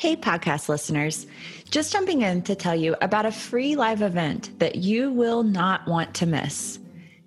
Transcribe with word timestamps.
Hey, 0.00 0.16
podcast 0.16 0.70
listeners. 0.70 1.26
Just 1.70 1.92
jumping 1.92 2.22
in 2.22 2.40
to 2.44 2.54
tell 2.54 2.74
you 2.74 2.96
about 3.02 3.26
a 3.26 3.30
free 3.30 3.76
live 3.76 4.00
event 4.00 4.58
that 4.58 4.76
you 4.76 5.12
will 5.12 5.42
not 5.42 5.86
want 5.86 6.14
to 6.14 6.24
miss. 6.24 6.78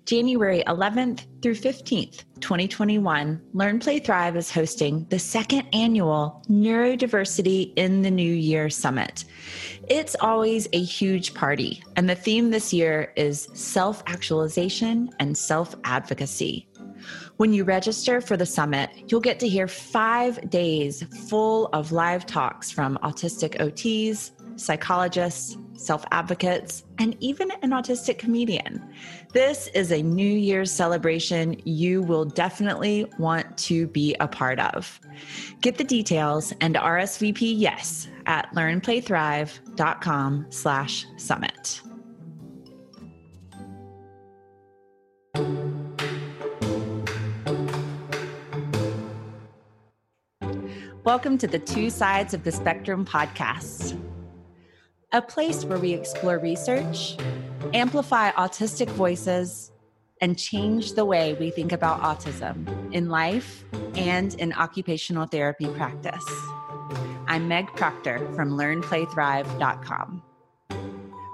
January 0.06 0.64
11th 0.66 1.24
through 1.40 1.54
15th, 1.54 2.24
2021, 2.40 3.40
Learn, 3.52 3.78
Play, 3.78 4.00
Thrive 4.00 4.36
is 4.36 4.50
hosting 4.50 5.06
the 5.08 5.20
second 5.20 5.68
annual 5.72 6.42
Neurodiversity 6.50 7.72
in 7.76 8.02
the 8.02 8.10
New 8.10 8.34
Year 8.34 8.68
Summit. 8.68 9.24
It's 9.88 10.16
always 10.20 10.66
a 10.72 10.82
huge 10.82 11.32
party, 11.32 11.80
and 11.94 12.10
the 12.10 12.16
theme 12.16 12.50
this 12.50 12.72
year 12.72 13.12
is 13.14 13.48
self 13.54 14.02
actualization 14.08 15.10
and 15.20 15.38
self 15.38 15.76
advocacy. 15.84 16.66
When 17.36 17.52
you 17.52 17.64
register 17.64 18.20
for 18.20 18.36
the 18.36 18.46
summit, 18.46 18.90
you'll 19.08 19.20
get 19.20 19.40
to 19.40 19.48
hear 19.48 19.66
five 19.66 20.50
days 20.50 21.02
full 21.28 21.66
of 21.72 21.90
live 21.90 22.26
talks 22.26 22.70
from 22.70 22.96
autistic 23.02 23.56
OTs, 23.58 24.30
psychologists, 24.56 25.56
self 25.72 26.04
advocates, 26.12 26.84
and 26.98 27.16
even 27.18 27.50
an 27.62 27.70
autistic 27.70 28.18
comedian. 28.18 28.88
This 29.32 29.66
is 29.74 29.90
a 29.90 30.00
New 30.00 30.22
Year's 30.24 30.70
celebration 30.70 31.60
you 31.64 32.02
will 32.02 32.24
definitely 32.24 33.10
want 33.18 33.58
to 33.58 33.88
be 33.88 34.14
a 34.20 34.28
part 34.28 34.60
of. 34.60 35.00
Get 35.60 35.76
the 35.76 35.82
details 35.82 36.52
and 36.60 36.76
RSVP 36.76 37.52
yes 37.56 38.06
at 38.26 38.48
learnplaythrive.com 38.54 40.46
slash 40.50 41.06
summit. 41.16 41.82
Welcome 51.04 51.36
to 51.38 51.46
the 51.46 51.58
Two 51.58 51.90
Sides 51.90 52.32
of 52.32 52.44
the 52.44 52.50
Spectrum 52.50 53.04
podcast, 53.04 53.94
a 55.12 55.20
place 55.20 55.62
where 55.62 55.76
we 55.76 55.92
explore 55.92 56.38
research, 56.38 57.18
amplify 57.74 58.30
autistic 58.30 58.88
voices, 58.88 59.70
and 60.22 60.38
change 60.38 60.94
the 60.94 61.04
way 61.04 61.34
we 61.34 61.50
think 61.50 61.72
about 61.72 62.00
autism 62.00 62.90
in 62.94 63.10
life 63.10 63.66
and 63.96 64.32
in 64.36 64.54
occupational 64.54 65.26
therapy 65.26 65.66
practice. 65.66 66.24
I'm 67.26 67.48
Meg 67.48 67.66
Proctor 67.74 68.26
from 68.34 68.52
LearnPlayThrive.com. 68.52 70.22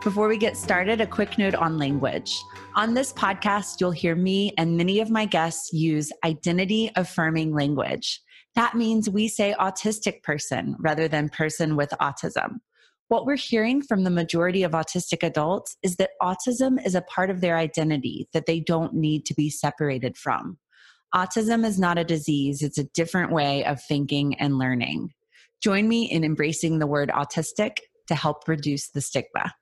Before 0.02 0.28
we 0.28 0.38
get 0.38 0.56
started, 0.56 1.02
a 1.02 1.06
quick 1.06 1.36
note 1.36 1.54
on 1.54 1.76
language. 1.76 2.42
On 2.74 2.94
this 2.94 3.12
podcast, 3.12 3.80
you'll 3.80 3.90
hear 3.90 4.16
me 4.16 4.54
and 4.56 4.74
many 4.74 5.00
of 5.00 5.10
my 5.10 5.26
guests 5.26 5.74
use 5.74 6.10
identity 6.24 6.90
affirming 6.96 7.52
language. 7.52 8.22
That 8.54 8.74
means 8.74 9.10
we 9.10 9.28
say 9.28 9.54
autistic 9.60 10.22
person 10.22 10.74
rather 10.78 11.06
than 11.06 11.28
person 11.28 11.76
with 11.76 11.90
autism. 12.00 12.60
What 13.08 13.26
we're 13.26 13.36
hearing 13.36 13.82
from 13.82 14.04
the 14.04 14.10
majority 14.10 14.62
of 14.62 14.72
autistic 14.72 15.22
adults 15.22 15.76
is 15.82 15.96
that 15.96 16.12
autism 16.22 16.82
is 16.82 16.94
a 16.94 17.02
part 17.02 17.28
of 17.28 17.42
their 17.42 17.58
identity 17.58 18.26
that 18.32 18.46
they 18.46 18.58
don't 18.58 18.94
need 18.94 19.26
to 19.26 19.34
be 19.34 19.50
separated 19.50 20.16
from. 20.16 20.56
Autism 21.14 21.62
is 21.62 21.78
not 21.78 21.98
a 21.98 22.04
disease, 22.04 22.62
it's 22.62 22.78
a 22.78 22.88
different 22.94 23.32
way 23.32 23.66
of 23.66 23.82
thinking 23.82 24.34
and 24.40 24.56
learning. 24.56 25.10
Join 25.62 25.88
me 25.88 26.10
in 26.10 26.24
embracing 26.24 26.78
the 26.78 26.86
word 26.86 27.10
autistic 27.10 27.80
to 28.08 28.14
help 28.14 28.48
reduce 28.48 28.88
the 28.88 29.02
stigma. 29.02 29.52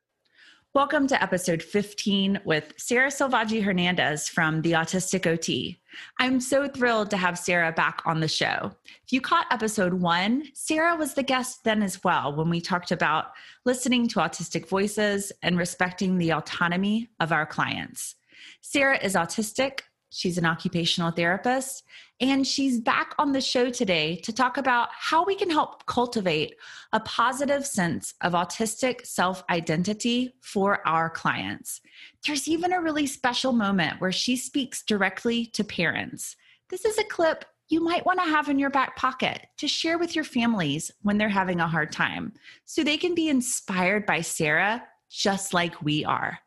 Welcome 0.74 1.06
to 1.08 1.20
episode 1.22 1.62
15 1.62 2.40
with 2.44 2.74
Sarah 2.76 3.08
Selvaggi 3.08 3.62
Hernandez 3.62 4.28
from 4.28 4.60
The 4.60 4.72
Autistic 4.72 5.26
OT. 5.26 5.80
I'm 6.20 6.40
so 6.40 6.68
thrilled 6.68 7.08
to 7.10 7.16
have 7.16 7.38
Sarah 7.38 7.72
back 7.72 8.02
on 8.04 8.20
the 8.20 8.28
show. 8.28 8.72
If 8.84 9.10
you 9.10 9.22
caught 9.22 9.46
episode 9.50 9.94
one, 9.94 10.44
Sarah 10.52 10.94
was 10.94 11.14
the 11.14 11.22
guest 11.22 11.64
then 11.64 11.82
as 11.82 12.04
well 12.04 12.36
when 12.36 12.50
we 12.50 12.60
talked 12.60 12.92
about 12.92 13.32
listening 13.64 14.08
to 14.08 14.20
autistic 14.20 14.68
voices 14.68 15.32
and 15.42 15.56
respecting 15.56 16.18
the 16.18 16.34
autonomy 16.34 17.08
of 17.18 17.32
our 17.32 17.46
clients. 17.46 18.16
Sarah 18.60 19.02
is 19.02 19.14
autistic, 19.14 19.80
She's 20.10 20.38
an 20.38 20.46
occupational 20.46 21.10
therapist, 21.10 21.84
and 22.20 22.46
she's 22.46 22.80
back 22.80 23.14
on 23.18 23.32
the 23.32 23.40
show 23.40 23.70
today 23.70 24.16
to 24.16 24.32
talk 24.32 24.56
about 24.56 24.88
how 24.92 25.24
we 25.24 25.36
can 25.36 25.50
help 25.50 25.86
cultivate 25.86 26.56
a 26.92 27.00
positive 27.00 27.64
sense 27.64 28.14
of 28.22 28.32
autistic 28.32 29.06
self 29.06 29.44
identity 29.50 30.34
for 30.40 30.86
our 30.86 31.08
clients. 31.08 31.80
There's 32.26 32.48
even 32.48 32.72
a 32.72 32.80
really 32.80 33.06
special 33.06 33.52
moment 33.52 34.00
where 34.00 34.12
she 34.12 34.36
speaks 34.36 34.82
directly 34.82 35.46
to 35.46 35.62
parents. 35.62 36.36
This 36.70 36.84
is 36.84 36.98
a 36.98 37.04
clip 37.04 37.44
you 37.68 37.80
might 37.80 38.06
want 38.06 38.18
to 38.20 38.28
have 38.28 38.48
in 38.48 38.58
your 38.58 38.70
back 38.70 38.96
pocket 38.96 39.46
to 39.58 39.68
share 39.68 39.98
with 39.98 40.16
your 40.16 40.24
families 40.24 40.90
when 41.02 41.18
they're 41.18 41.28
having 41.28 41.60
a 41.60 41.68
hard 41.68 41.92
time 41.92 42.32
so 42.64 42.82
they 42.82 42.96
can 42.96 43.14
be 43.14 43.28
inspired 43.28 44.06
by 44.06 44.22
Sarah 44.22 44.82
just 45.10 45.54
like 45.54 45.80
we 45.82 46.04
are. 46.04 46.38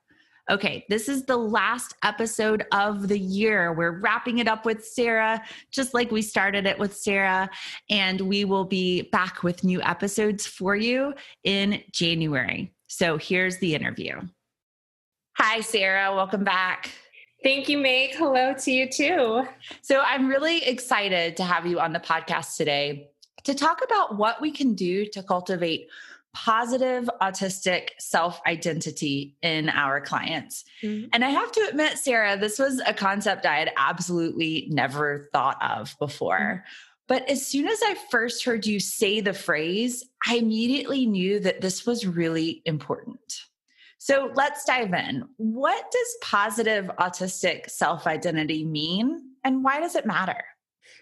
Okay, 0.49 0.85
this 0.89 1.07
is 1.07 1.25
the 1.25 1.37
last 1.37 1.93
episode 2.03 2.65
of 2.71 3.07
the 3.07 3.19
year. 3.19 3.73
We're 3.73 3.99
wrapping 3.99 4.39
it 4.39 4.47
up 4.47 4.65
with 4.65 4.85
Sarah, 4.85 5.41
just 5.69 5.93
like 5.93 6.11
we 6.11 6.21
started 6.21 6.65
it 6.65 6.79
with 6.79 6.95
Sarah. 6.95 7.49
And 7.89 8.19
we 8.21 8.43
will 8.43 8.65
be 8.65 9.03
back 9.03 9.43
with 9.43 9.63
new 9.63 9.81
episodes 9.81 10.47
for 10.47 10.75
you 10.75 11.13
in 11.43 11.83
January. 11.91 12.73
So 12.87 13.17
here's 13.17 13.57
the 13.59 13.75
interview. 13.75 14.19
Hi, 15.37 15.61
Sarah. 15.61 16.13
Welcome 16.13 16.43
back. 16.43 16.91
Thank 17.43 17.69
you, 17.69 17.77
Meg. 17.77 18.15
Hello 18.15 18.53
to 18.53 18.71
you 18.71 18.89
too. 18.89 19.43
So 19.81 20.01
I'm 20.01 20.27
really 20.27 20.63
excited 20.63 21.37
to 21.37 21.43
have 21.43 21.65
you 21.65 21.79
on 21.79 21.93
the 21.93 21.99
podcast 21.99 22.57
today 22.57 23.11
to 23.43 23.55
talk 23.55 23.83
about 23.83 24.17
what 24.17 24.41
we 24.41 24.51
can 24.51 24.75
do 24.75 25.05
to 25.05 25.23
cultivate 25.23 25.87
positive 26.33 27.09
autistic 27.21 27.89
self 27.99 28.41
identity 28.47 29.35
in 29.41 29.69
our 29.69 30.01
clients. 30.01 30.63
Mm-hmm. 30.83 31.07
And 31.13 31.25
I 31.25 31.29
have 31.29 31.51
to 31.51 31.67
admit, 31.69 31.97
Sarah, 31.97 32.37
this 32.37 32.57
was 32.57 32.81
a 32.85 32.93
concept 32.93 33.45
I 33.45 33.57
had 33.57 33.71
absolutely 33.77 34.67
never 34.71 35.29
thought 35.33 35.61
of 35.61 35.95
before. 35.99 36.39
Mm-hmm. 36.39 36.71
But 37.07 37.29
as 37.29 37.45
soon 37.45 37.67
as 37.67 37.79
I 37.83 37.95
first 38.09 38.45
heard 38.45 38.65
you 38.65 38.79
say 38.79 39.19
the 39.19 39.33
phrase, 39.33 40.05
I 40.25 40.37
immediately 40.37 41.05
knew 41.05 41.41
that 41.41 41.59
this 41.59 41.85
was 41.85 42.07
really 42.07 42.61
important. 42.63 43.19
So 43.97 44.31
let's 44.33 44.63
dive 44.63 44.93
in. 44.93 45.25
What 45.37 45.91
does 45.91 46.17
positive 46.21 46.85
autistic 46.99 47.69
self 47.69 48.07
identity 48.07 48.63
mean, 48.63 49.31
and 49.43 49.63
why 49.63 49.79
does 49.79 49.95
it 49.95 50.05
matter? 50.05 50.43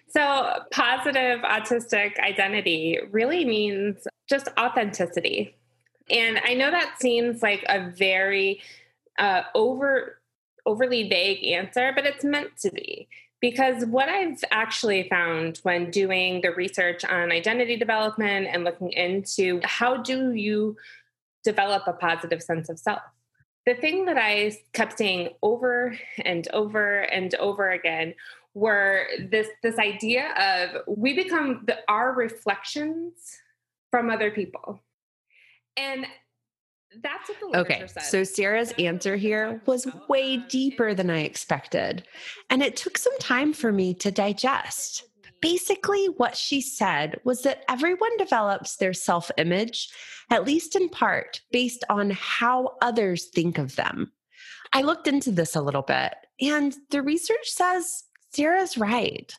So, 0.10 0.64
positive 0.72 1.42
autistic 1.42 2.18
identity 2.20 2.98
really 3.12 3.46
means 3.46 4.08
just 4.30 4.48
authenticity. 4.58 5.56
And 6.10 6.40
I 6.44 6.54
know 6.54 6.72
that 6.72 6.96
seems 7.00 7.42
like 7.42 7.66
a 7.68 7.90
very 7.90 8.62
uh, 9.18 9.44
over 9.54 10.20
overly 10.66 11.10
vague 11.10 11.44
answer, 11.46 11.92
but 11.96 12.06
it's 12.06 12.24
meant 12.24 12.56
to 12.58 12.72
be. 12.72 13.08
Because 13.42 13.86
what 13.86 14.10
I've 14.10 14.44
actually 14.52 15.08
found 15.10 15.60
when 15.64 15.90
doing 15.90 16.42
the 16.42 16.52
research 16.52 17.06
on 17.06 17.32
identity 17.32 17.78
development 17.78 18.48
and 18.52 18.66
looking 18.66 18.92
into 18.92 19.62
how 19.64 19.98
do 19.98 20.34
you 20.34 20.76
develop 21.44 21.84
a 21.88 21.94
positive 21.94 22.44
sense 22.44 22.68
of 22.70 22.78
self, 22.78 23.02
the 23.66 23.76
thing 23.76 24.06
that 24.06 24.18
I 24.18 24.58
kept 24.74 24.98
saying 24.98 25.30
over 25.42 25.98
and 26.24 26.48
over 26.50 27.00
and 27.00 27.34
over 27.36 27.70
again 27.72 28.14
were 28.54 29.08
this 29.30 29.48
this 29.64 29.78
idea 29.78 30.34
of 30.38 30.98
we 30.98 31.14
become 31.14 31.64
the, 31.66 31.78
our 31.88 32.14
reflections 32.14 33.40
from 33.92 34.10
other 34.10 34.32
people. 34.32 34.82
And 35.78 36.06
that's 37.04 37.30
what 37.30 37.40
the 37.40 37.60
okay 37.60 37.86
so 38.02 38.24
sarah's 38.24 38.74
answer 38.80 39.16
here 39.16 39.62
was 39.68 39.88
way 40.08 40.38
deeper 40.38 40.96
than 40.96 41.12
i 41.12 41.20
expected 41.20 42.04
and 42.50 42.64
it 42.64 42.76
took 42.76 42.98
some 42.98 43.16
time 43.20 43.54
for 43.54 43.72
me 43.72 43.94
to 43.94 44.12
digest. 44.12 45.04
Basically 45.42 46.08
what 46.08 46.36
she 46.36 46.60
said 46.60 47.20
was 47.24 47.44
that 47.44 47.64
everyone 47.70 48.16
develops 48.18 48.76
their 48.76 48.92
self-image 48.92 49.90
at 50.30 50.46
least 50.46 50.76
in 50.76 50.90
part 50.90 51.42
based 51.52 51.84
on 51.90 52.10
how 52.12 52.76
others 52.82 53.30
think 53.34 53.58
of 53.58 53.76
them. 53.76 54.12
I 54.74 54.82
looked 54.82 55.08
into 55.08 55.32
this 55.32 55.56
a 55.56 55.62
little 55.62 55.82
bit 55.82 56.14
and 56.42 56.76
the 56.90 57.02
research 57.02 57.48
says 57.50 58.04
Sarah's 58.32 58.78
right. 58.78 59.34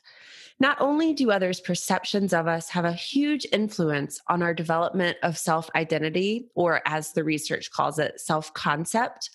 Not 0.61 0.79
only 0.79 1.15
do 1.15 1.31
others' 1.31 1.59
perceptions 1.59 2.33
of 2.33 2.47
us 2.47 2.69
have 2.69 2.85
a 2.85 2.93
huge 2.93 3.47
influence 3.51 4.21
on 4.27 4.43
our 4.43 4.53
development 4.53 5.17
of 5.23 5.35
self 5.35 5.71
identity, 5.73 6.51
or 6.53 6.83
as 6.85 7.13
the 7.13 7.23
research 7.23 7.71
calls 7.71 7.97
it, 7.97 8.21
self 8.21 8.53
concept, 8.53 9.31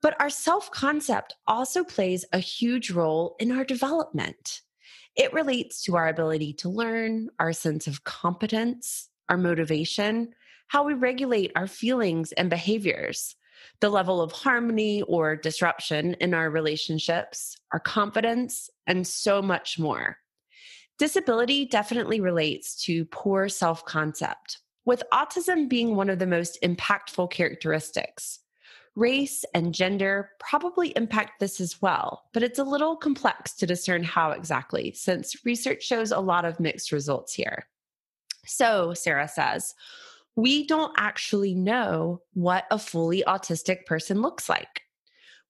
but 0.00 0.18
our 0.18 0.30
self 0.30 0.70
concept 0.70 1.34
also 1.46 1.84
plays 1.84 2.24
a 2.32 2.38
huge 2.38 2.90
role 2.90 3.36
in 3.38 3.52
our 3.52 3.64
development. 3.64 4.62
It 5.14 5.34
relates 5.34 5.82
to 5.82 5.96
our 5.96 6.08
ability 6.08 6.54
to 6.54 6.70
learn, 6.70 7.28
our 7.38 7.52
sense 7.52 7.86
of 7.86 8.04
competence, 8.04 9.10
our 9.28 9.36
motivation, 9.36 10.30
how 10.68 10.84
we 10.84 10.94
regulate 10.94 11.52
our 11.54 11.66
feelings 11.66 12.32
and 12.32 12.48
behaviors 12.48 13.36
the 13.80 13.90
level 13.90 14.22
of 14.22 14.32
harmony 14.32 15.02
or 15.02 15.36
disruption 15.36 16.14
in 16.14 16.32
our 16.32 16.48
relationships, 16.48 17.58
our 17.72 17.78
confidence, 17.78 18.70
and 18.86 19.06
so 19.06 19.42
much 19.42 19.78
more. 19.78 20.16
Disability 20.98 21.66
definitely 21.66 22.20
relates 22.20 22.82
to 22.84 23.04
poor 23.06 23.48
self 23.48 23.84
concept. 23.84 24.58
with 24.84 25.02
autism 25.12 25.68
being 25.68 25.94
one 25.94 26.10
of 26.10 26.18
the 26.18 26.26
most 26.26 26.58
impactful 26.62 27.30
characteristics. 27.30 28.40
Race 28.96 29.44
and 29.54 29.72
gender 29.72 30.30
probably 30.40 30.88
impact 30.96 31.38
this 31.40 31.60
as 31.60 31.80
well, 31.80 32.24
but 32.34 32.42
it's 32.42 32.58
a 32.58 32.64
little 32.64 32.96
complex 32.96 33.54
to 33.54 33.66
discern 33.66 34.02
how 34.02 34.32
exactly, 34.32 34.92
since 34.92 35.44
research 35.44 35.82
shows 35.84 36.10
a 36.10 36.18
lot 36.18 36.44
of 36.44 36.58
mixed 36.60 36.92
results 36.92 37.32
here. 37.32 37.66
So, 38.44 38.92
Sarah 38.92 39.28
says, 39.28 39.74
we 40.34 40.66
don't 40.66 40.92
actually 40.98 41.54
know 41.54 42.20
what 42.34 42.64
a 42.70 42.78
fully 42.78 43.22
autistic 43.26 43.86
person 43.86 44.20
looks 44.20 44.48
like. 44.48 44.82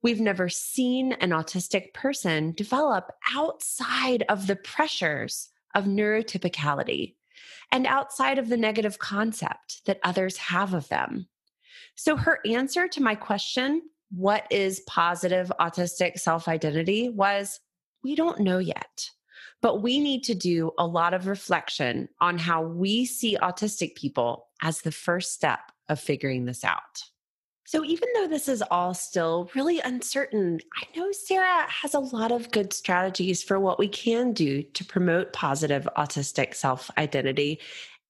We've 0.02 0.20
never 0.20 0.48
seen 0.48 1.12
an 1.14 1.30
autistic 1.30 1.94
person 1.94 2.52
develop 2.52 3.12
outside 3.34 4.24
of 4.28 4.46
the 4.46 4.56
pressures 4.56 5.48
of 5.74 5.84
neurotypicality 5.84 7.14
and 7.70 7.86
outside 7.86 8.38
of 8.38 8.48
the 8.48 8.56
negative 8.56 8.98
concept 8.98 9.82
that 9.86 10.00
others 10.02 10.36
have 10.36 10.74
of 10.74 10.88
them. 10.88 11.28
So, 11.94 12.16
her 12.16 12.40
answer 12.44 12.88
to 12.88 13.02
my 13.02 13.14
question, 13.14 13.82
what 14.10 14.46
is 14.50 14.80
positive 14.86 15.52
autistic 15.60 16.18
self 16.18 16.48
identity, 16.48 17.08
was 17.08 17.60
we 18.02 18.14
don't 18.14 18.40
know 18.40 18.58
yet. 18.58 19.08
But 19.60 19.82
we 19.82 20.00
need 20.00 20.24
to 20.24 20.34
do 20.34 20.72
a 20.78 20.86
lot 20.86 21.14
of 21.14 21.28
reflection 21.28 22.08
on 22.20 22.38
how 22.38 22.62
we 22.62 23.04
see 23.04 23.36
autistic 23.40 23.94
people 23.94 24.48
as 24.60 24.80
the 24.80 24.90
first 24.90 25.32
step 25.32 25.60
of 25.88 26.00
figuring 26.00 26.44
this 26.44 26.64
out. 26.64 27.04
So, 27.64 27.84
even 27.84 28.08
though 28.14 28.26
this 28.26 28.48
is 28.48 28.62
all 28.70 28.92
still 28.92 29.50
really 29.54 29.80
uncertain, 29.80 30.60
I 30.76 30.98
know 30.98 31.12
Sarah 31.12 31.64
has 31.70 31.94
a 31.94 32.00
lot 32.00 32.32
of 32.32 32.50
good 32.50 32.72
strategies 32.72 33.42
for 33.42 33.60
what 33.60 33.78
we 33.78 33.88
can 33.88 34.32
do 34.32 34.62
to 34.62 34.84
promote 34.84 35.32
positive 35.32 35.88
autistic 35.96 36.54
self 36.54 36.90
identity 36.98 37.60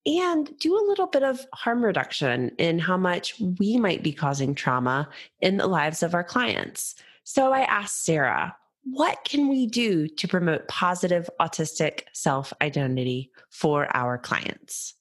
and 0.06 0.50
do 0.58 0.74
a 0.74 0.88
little 0.88 1.06
bit 1.06 1.22
of 1.22 1.46
harm 1.52 1.84
reduction 1.84 2.50
in 2.58 2.78
how 2.78 2.96
much 2.96 3.38
we 3.60 3.76
might 3.76 4.02
be 4.02 4.12
causing 4.12 4.54
trauma 4.54 5.08
in 5.40 5.58
the 5.58 5.66
lives 5.66 6.02
of 6.02 6.14
our 6.14 6.24
clients. 6.24 6.94
So, 7.24 7.52
I 7.52 7.60
asked 7.60 8.04
Sarah, 8.04 8.56
what 8.84 9.22
can 9.24 9.48
we 9.48 9.66
do 9.66 10.08
to 10.08 10.28
promote 10.28 10.66
positive 10.66 11.28
autistic 11.40 12.02
self 12.12 12.52
identity 12.60 13.30
for 13.50 13.94
our 13.94 14.18
clients? 14.18 14.94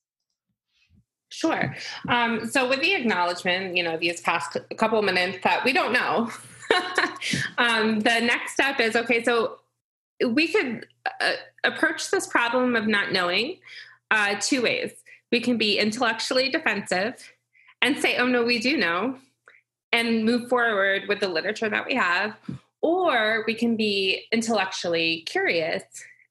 Sure. 1.32 1.74
Um, 2.10 2.46
so, 2.46 2.68
with 2.68 2.82
the 2.82 2.94
acknowledgement, 2.94 3.78
you 3.78 3.84
know, 3.84 3.98
these 3.98 4.20
past 4.20 4.58
couple 4.78 5.00
of 5.00 5.06
minutes 5.06 5.40
that 5.44 5.64
we 5.64 5.72
don't 5.72 5.94
know, 5.94 6.30
um, 7.58 8.02
the 8.02 8.20
next 8.20 8.54
step 8.54 8.82
is 8.82 8.98
okay, 8.98 9.24
so 9.24 9.60
we 10.28 10.50
could 10.50 10.86
uh, 11.22 11.34
approach 11.64 12.12
this 12.12 12.28
problem 12.28 12.76
of 12.76 12.86
not 12.86 13.14
knowing 13.14 13.60
uh, 14.12 14.36
two 14.42 14.62
ways. 14.62 14.92
We 15.32 15.40
can 15.40 15.58
be 15.58 15.80
intellectually 15.80 16.50
defensive 16.50 17.32
and 17.82 17.98
say, 17.98 18.18
oh, 18.18 18.28
no, 18.28 18.44
we 18.44 18.60
do 18.60 18.76
know, 18.78 19.16
and 19.94 20.26
move 20.26 20.50
forward 20.50 21.04
with 21.08 21.22
the 21.22 21.30
literature 21.30 21.70
that 21.70 21.86
we 21.86 21.96
have. 21.96 22.36
Or 22.82 23.46
we 23.48 23.54
can 23.54 23.78
be 23.78 24.26
intellectually 24.34 25.22
curious 25.28 25.84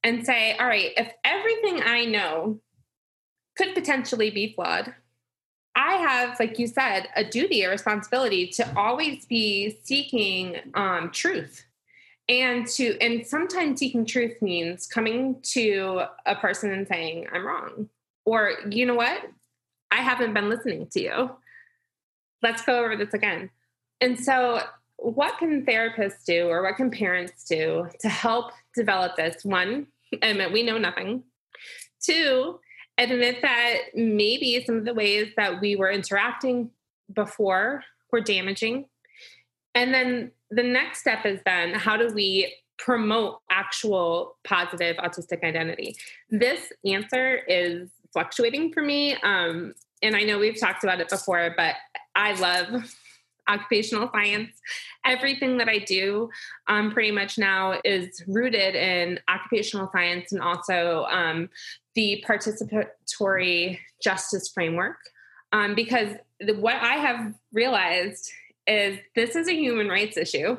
and 0.05 0.26
say, 0.26 0.56
all 0.58 0.67
right, 0.67 0.91
if 0.97 1.11
everything 1.25 1.81
I 1.82 2.05
know 2.05 2.61
could 3.60 3.74
potentially 3.74 4.30
be 4.30 4.54
flawed. 4.54 4.94
I 5.76 5.94
have, 5.96 6.40
like 6.40 6.58
you 6.58 6.66
said, 6.66 7.08
a 7.14 7.22
duty, 7.22 7.62
a 7.62 7.70
responsibility 7.70 8.46
to 8.48 8.76
always 8.76 9.26
be 9.26 9.78
seeking 9.84 10.56
um, 10.74 11.10
truth. 11.10 11.64
And 12.28 12.66
to, 12.68 12.98
and 13.00 13.26
sometimes 13.26 13.80
seeking 13.80 14.06
truth 14.06 14.40
means 14.40 14.86
coming 14.86 15.36
to 15.52 16.04
a 16.26 16.36
person 16.36 16.72
and 16.72 16.88
saying, 16.88 17.26
I'm 17.32 17.46
wrong. 17.46 17.88
Or, 18.24 18.52
you 18.70 18.86
know 18.86 18.94
what? 18.94 19.30
I 19.90 19.96
haven't 19.96 20.32
been 20.32 20.48
listening 20.48 20.86
to 20.92 21.00
you. 21.00 21.30
Let's 22.42 22.62
go 22.62 22.82
over 22.82 22.96
this 22.96 23.12
again. 23.12 23.50
And 24.00 24.18
so, 24.18 24.60
what 24.96 25.38
can 25.38 25.66
therapists 25.66 26.24
do 26.24 26.48
or 26.48 26.62
what 26.62 26.76
can 26.76 26.90
parents 26.90 27.44
do 27.44 27.88
to 28.00 28.08
help 28.08 28.52
develop 28.74 29.16
this? 29.16 29.44
One, 29.44 29.86
admit 30.22 30.52
we 30.52 30.62
know 30.62 30.78
nothing. 30.78 31.24
Two, 32.02 32.60
admit 33.02 33.43
that 33.43 33.76
maybe 33.94 34.62
some 34.64 34.76
of 34.76 34.85
the 34.85 34.94
ways 34.94 35.32
that 35.37 35.61
we 35.61 35.76
were 35.76 35.91
interacting 35.91 36.70
before 37.12 37.82
were 38.12 38.20
damaging. 38.20 38.87
And 39.75 39.94
then 39.94 40.32
the 40.50 40.62
next 40.62 41.00
step 41.00 41.25
is 41.25 41.41
then 41.44 41.75
how 41.75 41.97
do 41.97 42.12
we 42.12 42.55
promote 42.79 43.41
actual 43.50 44.37
positive 44.44 44.97
autistic 44.97 45.44
identity? 45.44 45.97
This 46.31 46.73
answer 46.85 47.37
is 47.47 47.91
fluctuating 48.12 48.73
for 48.73 48.82
me. 48.82 49.14
Um, 49.23 49.75
and 50.02 50.17
I 50.17 50.23
know 50.23 50.38
we've 50.38 50.58
talked 50.58 50.82
about 50.82 51.00
it 51.00 51.08
before, 51.08 51.55
but 51.56 51.75
I 52.14 52.32
love 52.35 52.94
occupational 53.50 54.11
science. 54.12 54.50
Everything 55.05 55.58
that 55.58 55.69
I 55.69 55.79
do 55.79 56.31
um, 56.69 56.93
pretty 56.93 57.11
much 57.11 57.38
now 57.38 57.81
is 57.85 58.23
rooted 58.26 58.75
in 58.75 59.19
occupational 59.29 59.91
science 59.93 60.32
and 60.32 60.41
also 60.41 61.06
um, 61.11 61.49
the 61.94 62.25
participatory 62.26 63.79
justice 64.02 64.50
framework. 64.52 64.97
Um, 65.52 65.75
because 65.75 66.14
the, 66.38 66.55
what 66.55 66.76
I 66.76 66.94
have 66.94 67.35
realized 67.52 68.31
is 68.67 68.99
this 69.17 69.35
is 69.35 69.49
a 69.49 69.52
human 69.55 69.88
rights 69.88 70.17
issue. 70.17 70.56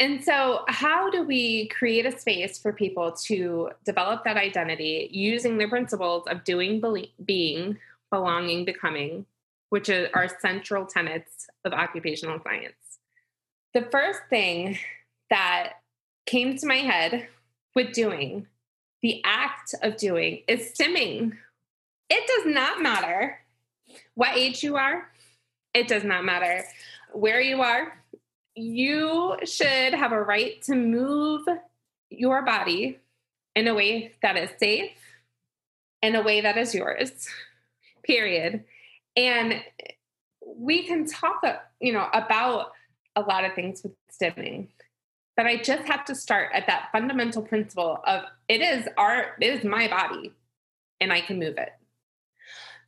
And 0.00 0.22
so, 0.24 0.64
how 0.68 1.08
do 1.08 1.22
we 1.22 1.68
create 1.68 2.04
a 2.04 2.18
space 2.18 2.58
for 2.58 2.72
people 2.72 3.12
to 3.26 3.70
develop 3.84 4.24
that 4.24 4.36
identity 4.36 5.08
using 5.12 5.56
the 5.56 5.68
principles 5.68 6.24
of 6.28 6.42
doing, 6.42 6.82
being, 7.24 7.78
belonging, 8.10 8.64
becoming, 8.64 9.24
which 9.74 9.90
are 9.90 10.28
central 10.40 10.86
tenets 10.86 11.48
of 11.64 11.72
occupational 11.72 12.38
science. 12.44 12.76
The 13.72 13.82
first 13.90 14.20
thing 14.30 14.78
that 15.30 15.72
came 16.26 16.56
to 16.56 16.64
my 16.64 16.76
head 16.76 17.26
with 17.74 17.92
doing, 17.92 18.46
the 19.02 19.20
act 19.24 19.74
of 19.82 19.96
doing, 19.96 20.44
is 20.46 20.72
stimming. 20.72 21.32
It 22.08 22.24
does 22.24 22.54
not 22.54 22.82
matter 22.82 23.40
what 24.14 24.36
age 24.36 24.62
you 24.62 24.76
are, 24.76 25.08
it 25.74 25.88
does 25.88 26.04
not 26.04 26.24
matter 26.24 26.62
where 27.12 27.40
you 27.40 27.60
are. 27.60 28.00
You 28.54 29.38
should 29.44 29.92
have 29.92 30.12
a 30.12 30.22
right 30.22 30.62
to 30.66 30.76
move 30.76 31.48
your 32.10 32.42
body 32.42 33.00
in 33.56 33.66
a 33.66 33.74
way 33.74 34.12
that 34.22 34.36
is 34.36 34.50
safe, 34.56 34.92
in 36.00 36.14
a 36.14 36.22
way 36.22 36.42
that 36.42 36.56
is 36.56 36.76
yours, 36.76 37.26
period. 38.04 38.62
And 39.16 39.62
we 40.44 40.84
can 40.84 41.06
talk, 41.06 41.40
uh, 41.44 41.56
you 41.80 41.92
know, 41.92 42.08
about 42.12 42.72
a 43.16 43.20
lot 43.20 43.44
of 43.44 43.54
things 43.54 43.82
with 43.82 43.92
stimming, 44.10 44.68
but 45.36 45.46
I 45.46 45.56
just 45.56 45.86
have 45.86 46.04
to 46.06 46.14
start 46.14 46.50
at 46.52 46.66
that 46.66 46.88
fundamental 46.92 47.42
principle 47.42 48.00
of 48.06 48.22
it 48.48 48.60
is 48.60 48.88
our, 48.96 49.36
it 49.40 49.46
is 49.46 49.64
my 49.64 49.88
body, 49.88 50.32
and 51.00 51.12
I 51.12 51.20
can 51.20 51.38
move 51.38 51.58
it. 51.58 51.72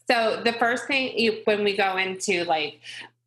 So 0.09 0.41
the 0.45 0.53
first 0.53 0.87
thing 0.87 1.19
you, 1.19 1.41
when 1.45 1.65
we 1.65 1.77
go 1.77 1.97
into 1.97 2.45
like 2.45 2.81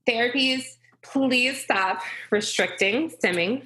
therapies, 0.07 0.77
please 1.01 1.61
stop 1.61 2.01
restricting 2.31 3.09
stimming 3.09 3.65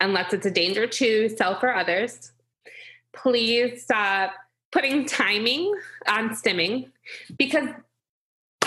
unless 0.00 0.32
it's 0.32 0.46
a 0.46 0.50
danger 0.50 0.86
to 0.86 1.28
self 1.28 1.62
or 1.62 1.74
others. 1.74 2.32
Please 3.12 3.82
stop 3.82 4.32
putting 4.72 5.06
timing 5.06 5.72
on 6.08 6.30
stimming 6.30 6.90
because 7.38 7.68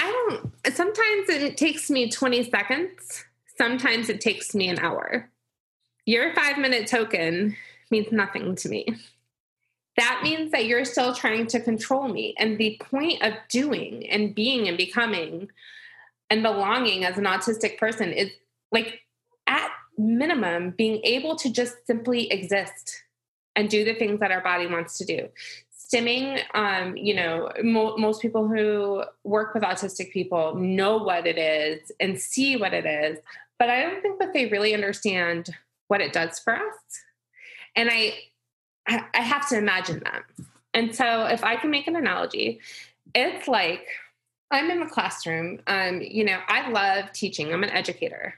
I 0.08 0.12
don't, 0.12 0.74
sometimes 0.74 1.30
it 1.30 1.58
takes 1.58 1.90
me 1.90 2.10
20 2.10 2.50
seconds. 2.50 3.26
Sometimes 3.58 4.08
it 4.08 4.22
takes 4.22 4.56
me 4.56 4.70
an 4.70 4.80
hour. 4.80 5.30
Your 6.06 6.34
five 6.34 6.58
minute 6.58 6.88
token 6.88 7.58
means 7.92 8.12
nothing 8.12 8.56
to 8.56 8.70
me. 8.70 8.88
That 9.98 10.22
means 10.24 10.52
that 10.52 10.66
you're 10.66 10.86
still 10.86 11.14
trying 11.14 11.48
to 11.48 11.60
control 11.60 12.08
me. 12.08 12.36
And 12.38 12.58
the 12.58 12.80
point 12.80 13.22
of 13.22 13.34
doing 13.50 14.08
and 14.10 14.34
being 14.34 14.68
and 14.68 14.78
becoming 14.78 15.50
and 16.30 16.44
belonging 16.44 17.04
as 17.04 17.18
an 17.18 17.26
autistic 17.26 17.78
person 17.78 18.14
is 18.14 18.30
like 18.72 19.02
at 19.48 19.72
minimum 19.98 20.70
being 20.78 21.02
able 21.04 21.36
to 21.38 21.52
just 21.52 21.86
simply 21.86 22.32
exist 22.32 23.04
and 23.56 23.70
do 23.70 23.84
the 23.84 23.96
things 23.96 24.20
that 24.20 24.32
our 24.32 24.42
body 24.42 24.68
wants 24.68 25.00
to 25.00 25.06
do 25.06 25.28
stimming 25.88 26.42
um, 26.54 26.96
you 26.98 27.14
know 27.14 27.52
mo- 27.64 27.98
most 27.98 28.22
people 28.22 28.48
who 28.48 29.04
work 29.24 29.54
with 29.54 29.64
autistic 29.64 30.12
people 30.12 30.56
know 30.56 30.98
what 30.98 31.26
it 31.26 31.38
is 31.38 31.92
and 32.00 32.20
see 32.20 32.56
what 32.58 32.74
it 32.74 32.86
is 32.86 33.20
but 33.60 33.70
i 33.70 33.82
don't 33.82 34.02
think 34.02 34.20
that 34.20 34.34
they 34.34 34.48
really 34.48 34.74
understand 34.74 35.50
what 35.88 36.02
it 36.02 36.12
does 36.12 36.40
for 36.40 36.56
us. 36.56 36.76
And 37.76 37.90
i 37.92 38.16
i 38.88 39.22
have 39.22 39.48
to 39.50 39.58
imagine 39.58 40.02
that 40.04 40.24
and 40.74 40.96
so 40.96 41.26
if 41.26 41.44
i 41.44 41.56
can 41.56 41.70
make 41.70 41.88
an 41.88 41.96
analogy 41.96 42.62
it's 43.14 43.48
like 43.48 43.86
i'm 44.52 44.72
in 44.72 44.80
the 44.80 44.86
classroom 44.86 45.60
um, 45.68 46.02
you 46.02 46.24
know 46.24 46.40
i 46.48 46.70
love 46.70 47.12
teaching. 47.12 47.54
I'm 47.54 47.64
an 47.64 47.70
educator. 47.70 48.36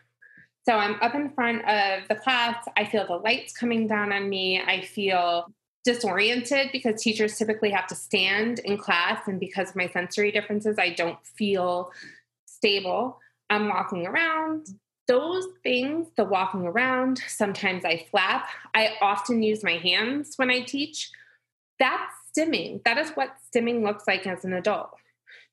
So 0.68 0.76
i'm 0.76 0.96
up 1.02 1.16
in 1.16 1.30
front 1.32 1.64
of 1.68 2.08
the 2.08 2.16
class. 2.16 2.66
I 2.78 2.86
feel 2.86 3.08
the 3.08 3.16
lights 3.18 3.54
coming 3.54 3.88
down 3.88 4.12
on 4.12 4.30
me. 4.30 4.62
I 4.62 4.82
feel 4.82 5.52
disoriented 5.94 6.70
because 6.72 7.02
teachers 7.02 7.38
typically 7.38 7.72
have 7.72 7.88
to 7.88 7.96
stand 7.96 8.60
in 8.60 8.78
class 8.78 9.28
and 9.28 9.40
because 9.40 9.70
of 9.70 9.76
my 9.76 9.88
sensory 9.88 10.32
differences 10.32 10.78
i 10.78 10.90
don't 10.90 11.26
feel 11.26 11.92
stable. 12.60 13.20
I'm 13.50 13.70
walking 13.70 14.06
around. 14.06 14.68
Those 15.08 15.48
things 15.64 16.08
the 16.18 16.26
walking 16.26 16.68
around 16.68 17.22
sometimes 17.28 17.84
i 17.86 18.06
flap. 18.12 18.50
I 18.76 18.96
often 19.02 19.42
use 19.42 19.64
my 19.64 19.78
hands 19.78 20.34
when 20.36 20.52
i 20.52 20.60
teach. 20.62 21.10
That's 21.80 22.14
stimming. 22.30 22.84
That 22.84 22.98
is 22.98 23.12
what 23.12 23.38
stimming 23.48 23.84
looks 23.84 24.04
like 24.06 24.28
as 24.28 24.44
an 24.46 24.54
adult. 24.54 24.92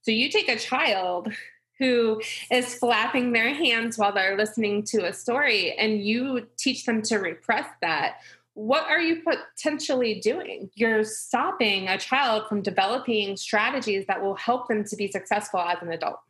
So 0.03 0.11
you 0.11 0.29
take 0.29 0.49
a 0.49 0.59
child 0.59 1.33
who 1.79 2.21
is 2.51 2.75
flapping 2.75 3.33
their 3.33 3.55
hands 3.55 3.97
while 3.97 4.13
they're 4.13 4.37
listening 4.37 4.83
to 4.83 5.07
a 5.07 5.13
story 5.13 5.73
and 5.73 6.05
you 6.05 6.47
teach 6.59 6.85
them 6.85 7.03
to 7.03 7.17
repress 7.19 7.69
that 7.83 8.17
what 8.57 8.87
are 8.87 9.03
you 9.03 9.23
potentially 9.23 10.19
doing? 10.19 10.71
You're 10.77 11.05
stopping 11.05 11.89
a 11.89 11.99
child 11.99 12.49
from 12.49 12.63
developing 12.63 13.37
strategies 13.37 14.07
that 14.07 14.23
will 14.23 14.35
help 14.35 14.67
them 14.67 14.83
to 14.85 14.97
be 14.97 15.09
successful 15.09 15.61
as 15.61 15.77
an 15.83 15.93
adult. 15.93 16.21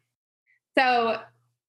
So, 0.76 1.20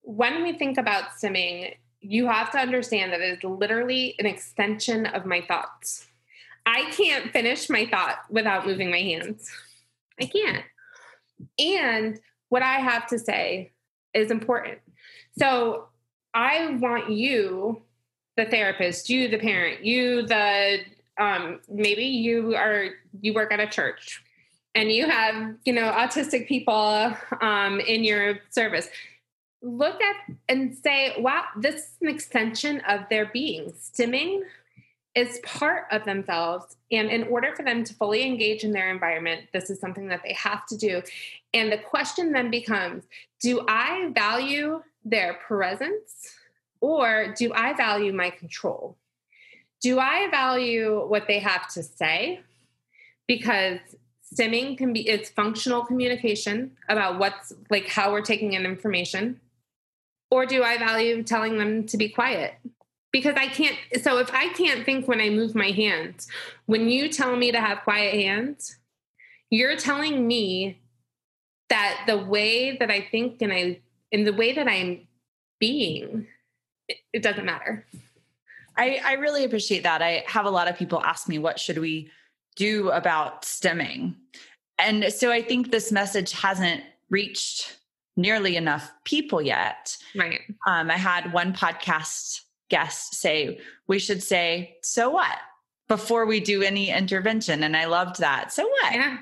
when 0.01 0.41
we 0.41 0.53
think 0.53 0.79
about 0.79 1.09
stimming, 1.11 1.75
you 1.99 2.25
have 2.25 2.51
to 2.53 2.57
understand 2.57 3.13
that 3.13 3.21
it 3.21 3.37
is 3.37 3.43
literally 3.43 4.15
an 4.17 4.25
extension 4.25 5.05
of 5.05 5.27
my 5.27 5.41
thoughts. 5.41 6.07
I 6.65 6.89
can't 6.89 7.31
finish 7.31 7.69
my 7.69 7.85
thought 7.85 8.17
without 8.31 8.65
moving 8.65 8.89
my 8.89 9.01
hands. 9.01 9.51
I 10.19 10.25
can't. 10.25 10.63
And 11.59 12.19
what 12.49 12.63
I 12.63 12.79
have 12.79 13.05
to 13.09 13.19
say 13.19 13.73
is 14.15 14.31
important. 14.31 14.79
So, 15.37 15.89
I 16.33 16.77
want 16.81 17.11
you 17.11 17.83
the 18.37 18.45
therapist, 18.45 19.09
you 19.09 19.27
the 19.27 19.39
parent, 19.39 19.83
you 19.83 20.21
the 20.21 20.79
um, 21.17 21.59
maybe 21.67 22.03
you 22.03 22.55
are 22.55 22.89
you 23.19 23.33
work 23.33 23.51
at 23.51 23.59
a 23.59 23.67
church 23.67 24.23
and 24.75 24.91
you 24.91 25.09
have 25.09 25.55
you 25.65 25.73
know 25.73 25.91
autistic 25.91 26.47
people 26.47 27.13
um, 27.41 27.79
in 27.81 28.03
your 28.03 28.39
service. 28.49 28.87
Look 29.63 29.99
at 30.01 30.15
and 30.47 30.77
say 30.77 31.15
wow 31.17 31.43
this 31.57 31.75
is 31.75 31.89
an 32.01 32.09
extension 32.09 32.81
of 32.87 33.01
their 33.09 33.25
being. 33.25 33.71
Stimming 33.71 34.41
is 35.15 35.39
part 35.43 35.85
of 35.91 36.05
themselves. 36.05 36.77
And 36.91 37.09
in 37.09 37.23
order 37.23 37.55
for 37.55 37.63
them 37.63 37.83
to 37.83 37.93
fully 37.95 38.23
engage 38.23 38.63
in 38.63 38.71
their 38.71 38.91
environment 38.91 39.47
this 39.51 39.71
is 39.71 39.79
something 39.79 40.07
that 40.09 40.21
they 40.23 40.33
have 40.33 40.67
to 40.67 40.77
do. 40.77 41.01
And 41.55 41.71
the 41.71 41.79
question 41.79 42.31
then 42.31 42.51
becomes 42.51 43.03
do 43.41 43.65
i 43.67 44.11
value 44.13 44.83
their 45.03 45.35
presence 45.47 46.36
or 46.81 47.33
do 47.37 47.51
I 47.53 47.73
value 47.73 48.13
my 48.13 48.29
control? 48.29 48.97
Do 49.81 49.99
I 49.99 50.29
value 50.29 51.05
what 51.07 51.27
they 51.27 51.39
have 51.39 51.67
to 51.73 51.83
say? 51.83 52.41
Because 53.27 53.79
stimming 54.33 54.77
can 54.77 54.93
be 54.93 55.07
it's 55.07 55.29
functional 55.29 55.85
communication 55.85 56.71
about 56.89 57.19
what's 57.19 57.53
like 57.69 57.87
how 57.87 58.11
we're 58.11 58.21
taking 58.21 58.53
in 58.53 58.65
information. 58.65 59.39
Or 60.29 60.45
do 60.45 60.63
I 60.63 60.77
value 60.77 61.23
telling 61.23 61.57
them 61.57 61.85
to 61.87 61.97
be 61.97 62.09
quiet? 62.09 62.55
Because 63.11 63.35
I 63.37 63.47
can't 63.47 63.77
so 64.01 64.17
if 64.17 64.33
I 64.33 64.49
can't 64.49 64.85
think 64.85 65.07
when 65.07 65.21
I 65.21 65.29
move 65.29 65.55
my 65.55 65.71
hands, 65.71 66.27
when 66.65 66.89
you 66.89 67.09
tell 67.09 67.35
me 67.35 67.51
to 67.51 67.61
have 67.61 67.83
quiet 67.83 68.13
hands, 68.13 68.77
you're 69.49 69.77
telling 69.77 70.27
me 70.27 70.79
that 71.69 72.03
the 72.07 72.17
way 72.17 72.77
that 72.77 72.91
I 72.91 73.01
think 73.01 73.41
and 73.41 73.53
I 73.53 73.81
in 74.11 74.23
the 74.23 74.33
way 74.33 74.53
that 74.53 74.67
I'm 74.67 75.07
being 75.59 76.27
it, 76.87 77.23
doesn't 77.23 77.45
matter. 77.45 77.85
I, 78.77 78.99
I 79.03 79.13
really 79.13 79.43
appreciate 79.43 79.83
that. 79.83 80.01
I 80.01 80.23
have 80.27 80.45
a 80.45 80.49
lot 80.49 80.67
of 80.67 80.77
people 80.77 81.01
ask 81.03 81.27
me, 81.27 81.39
what 81.39 81.59
should 81.59 81.77
we 81.77 82.11
do 82.55 82.89
about 82.91 83.43
stimming? 83.43 84.15
And 84.79 85.11
so 85.11 85.31
I 85.31 85.41
think 85.41 85.71
this 85.71 85.91
message 85.91 86.31
hasn't 86.33 86.83
reached 87.09 87.77
nearly 88.15 88.55
enough 88.55 88.91
people 89.03 89.41
yet. 89.41 89.97
Right. 90.15 90.41
Um, 90.67 90.91
I 90.91 90.97
had 90.97 91.33
one 91.33 91.53
podcast 91.53 92.41
guest 92.69 93.15
say, 93.15 93.59
we 93.87 93.99
should 93.99 94.21
say, 94.21 94.77
so 94.83 95.09
what? 95.09 95.37
Before 95.87 96.25
we 96.25 96.39
do 96.39 96.61
any 96.63 96.91
intervention. 96.91 97.63
And 97.63 97.77
I 97.77 97.85
loved 97.85 98.19
that. 98.19 98.51
So 98.51 98.67
what? 98.67 98.93
Yeah. 98.93 99.17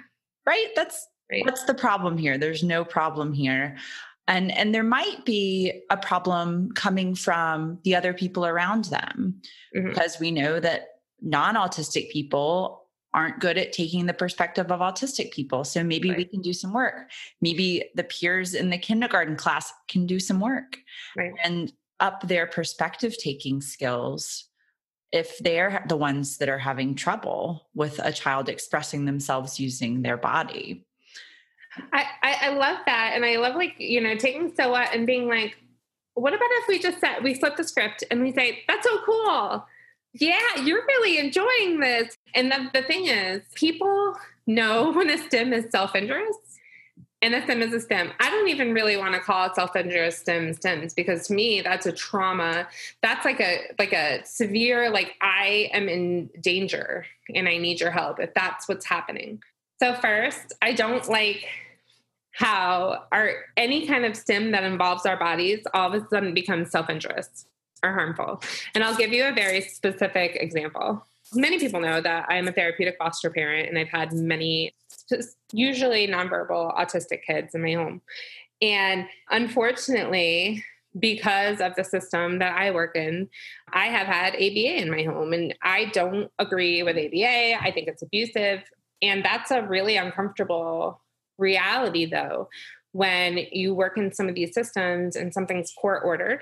Right? 0.45 0.67
That's 0.75 1.07
right. 1.31 1.45
what's 1.45 1.63
the 1.63 1.73
problem 1.73 2.17
here? 2.17 2.37
There's 2.37 2.63
no 2.63 2.83
problem 2.83 3.33
here 3.33 3.77
and 4.27 4.51
and 4.51 4.73
there 4.73 4.83
might 4.83 5.25
be 5.25 5.81
a 5.89 5.97
problem 5.97 6.71
coming 6.73 7.15
from 7.15 7.79
the 7.83 7.95
other 7.95 8.13
people 8.13 8.45
around 8.45 8.85
them 8.85 9.41
mm-hmm. 9.75 9.89
because 9.89 10.19
we 10.19 10.31
know 10.31 10.59
that 10.59 10.99
non-autistic 11.21 12.09
people 12.11 12.81
aren't 13.13 13.39
good 13.39 13.57
at 13.57 13.71
taking 13.71 14.05
the 14.05 14.13
perspective 14.13 14.71
of 14.71 14.79
autistic 14.79 15.31
people 15.31 15.63
so 15.63 15.83
maybe 15.83 16.09
right. 16.09 16.17
we 16.17 16.25
can 16.25 16.41
do 16.41 16.53
some 16.53 16.73
work 16.73 17.09
maybe 17.41 17.83
the 17.95 18.03
peers 18.03 18.53
in 18.53 18.69
the 18.69 18.77
kindergarten 18.77 19.35
class 19.35 19.71
can 19.87 20.05
do 20.05 20.19
some 20.19 20.39
work 20.39 20.77
right. 21.15 21.33
and 21.43 21.71
up 21.99 22.27
their 22.27 22.45
perspective 22.45 23.17
taking 23.17 23.61
skills 23.61 24.49
if 25.11 25.37
they're 25.39 25.85
the 25.87 25.95
ones 25.95 26.39
that 26.39 26.49
are 26.49 26.59
having 26.59 26.93
trouble 26.93 27.69
with 27.73 27.99
a 28.03 28.11
child 28.11 28.49
expressing 28.49 29.05
themselves 29.05 29.59
using 29.59 30.01
their 30.01 30.17
body 30.17 30.85
I, 31.93 32.05
I, 32.23 32.37
I 32.41 32.49
love 32.49 32.79
that. 32.85 33.13
And 33.15 33.25
I 33.25 33.37
love 33.37 33.55
like, 33.55 33.75
you 33.77 34.01
know, 34.01 34.15
taking 34.15 34.53
so 34.55 34.71
what 34.71 34.93
and 34.93 35.05
being 35.05 35.27
like, 35.27 35.55
what 36.13 36.33
about 36.33 36.47
if 36.51 36.67
we 36.67 36.79
just 36.79 36.99
set, 36.99 37.21
we 37.23 37.33
flip 37.33 37.57
the 37.57 37.63
script 37.63 38.03
and 38.09 38.21
we 38.21 38.31
say, 38.33 38.63
that's 38.67 38.87
so 38.87 38.99
cool. 39.05 39.65
Yeah, 40.13 40.61
you're 40.63 40.85
really 40.85 41.17
enjoying 41.17 41.81
this. 41.81 42.17
And 42.33 42.51
the, 42.51 42.69
the 42.73 42.83
thing 42.83 43.07
is, 43.07 43.41
people 43.53 44.15
know 44.47 44.91
when 44.95 45.09
a 45.09 45.17
stim 45.17 45.53
is 45.53 45.65
self 45.71 45.95
interest 45.95 46.39
and 47.21 47.33
a 47.33 47.41
stim 47.43 47.61
is 47.61 47.73
a 47.73 47.79
stim. 47.79 48.11
I 48.19 48.29
don't 48.29 48.47
even 48.49 48.73
really 48.73 48.97
want 48.97 49.15
to 49.15 49.19
call 49.19 49.47
it 49.47 49.55
self-injurious 49.55 50.17
stim 50.19 50.51
stims 50.51 50.95
because 50.95 51.27
to 51.27 51.33
me 51.33 51.61
that's 51.61 51.85
a 51.85 51.91
trauma. 51.91 52.67
That's 53.01 53.25
like 53.25 53.39
a 53.39 53.61
like 53.79 53.93
a 53.93 54.23
severe 54.25 54.89
like 54.89 55.15
I 55.21 55.69
am 55.73 55.89
in 55.89 56.29
danger 56.41 57.05
and 57.33 57.47
I 57.49 57.57
need 57.57 57.79
your 57.79 57.91
help 57.91 58.19
if 58.19 58.33
that's 58.33 58.67
what's 58.67 58.85
happening. 58.85 59.41
So 59.81 59.95
first, 59.95 60.53
I 60.61 60.73
don't 60.73 61.07
like 61.09 61.45
how 62.35 63.05
our 63.11 63.31
any 63.55 63.87
kind 63.87 64.05
of 64.05 64.15
stim 64.15 64.51
that 64.51 64.63
involves 64.63 65.05
our 65.05 65.17
bodies 65.17 65.61
all 65.73 65.93
of 65.93 66.03
a 66.03 66.05
sudden 66.09 66.33
becomes 66.33 66.69
self-interest 66.69 67.47
or 67.81 67.93
harmful. 67.93 68.41
And 68.73 68.83
I'll 68.83 68.95
give 68.95 69.13
you 69.13 69.25
a 69.25 69.33
very 69.33 69.61
specific 69.61 70.35
example. 70.35 71.05
Many 71.33 71.59
people 71.59 71.79
know 71.79 72.01
that 72.01 72.25
I'm 72.29 72.47
a 72.47 72.51
therapeutic 72.51 72.97
foster 72.97 73.29
parent 73.29 73.69
and 73.69 73.77
I've 73.77 73.87
had 73.87 74.11
many 74.11 74.73
usually 75.53 76.07
nonverbal 76.07 76.75
autistic 76.77 77.23
kids 77.25 77.55
in 77.55 77.61
my 77.61 77.73
home. 77.73 78.01
And 78.61 79.07
unfortunately, 79.29 80.63
because 80.99 81.61
of 81.61 81.75
the 81.75 81.83
system 81.83 82.39
that 82.39 82.57
I 82.57 82.71
work 82.71 82.95
in, 82.95 83.29
I 83.71 83.87
have 83.87 84.07
had 84.07 84.35
ABA 84.35 84.81
in 84.81 84.89
my 84.89 85.03
home 85.03 85.33
and 85.33 85.55
I 85.61 85.85
don't 85.85 86.31
agree 86.39 86.83
with 86.83 86.97
ABA. 86.97 87.61
I 87.61 87.71
think 87.71 87.87
it's 87.87 88.01
abusive. 88.01 88.63
And 89.01 89.23
that's 89.23 89.51
a 89.51 89.61
really 89.61 89.97
uncomfortable 89.97 91.01
reality 91.37 92.05
though 92.05 92.49
when 92.91 93.37
you 93.51 93.73
work 93.73 93.97
in 93.97 94.13
some 94.13 94.29
of 94.29 94.35
these 94.35 94.53
systems 94.53 95.15
and 95.15 95.33
something's 95.33 95.73
court 95.73 96.03
ordered 96.05 96.41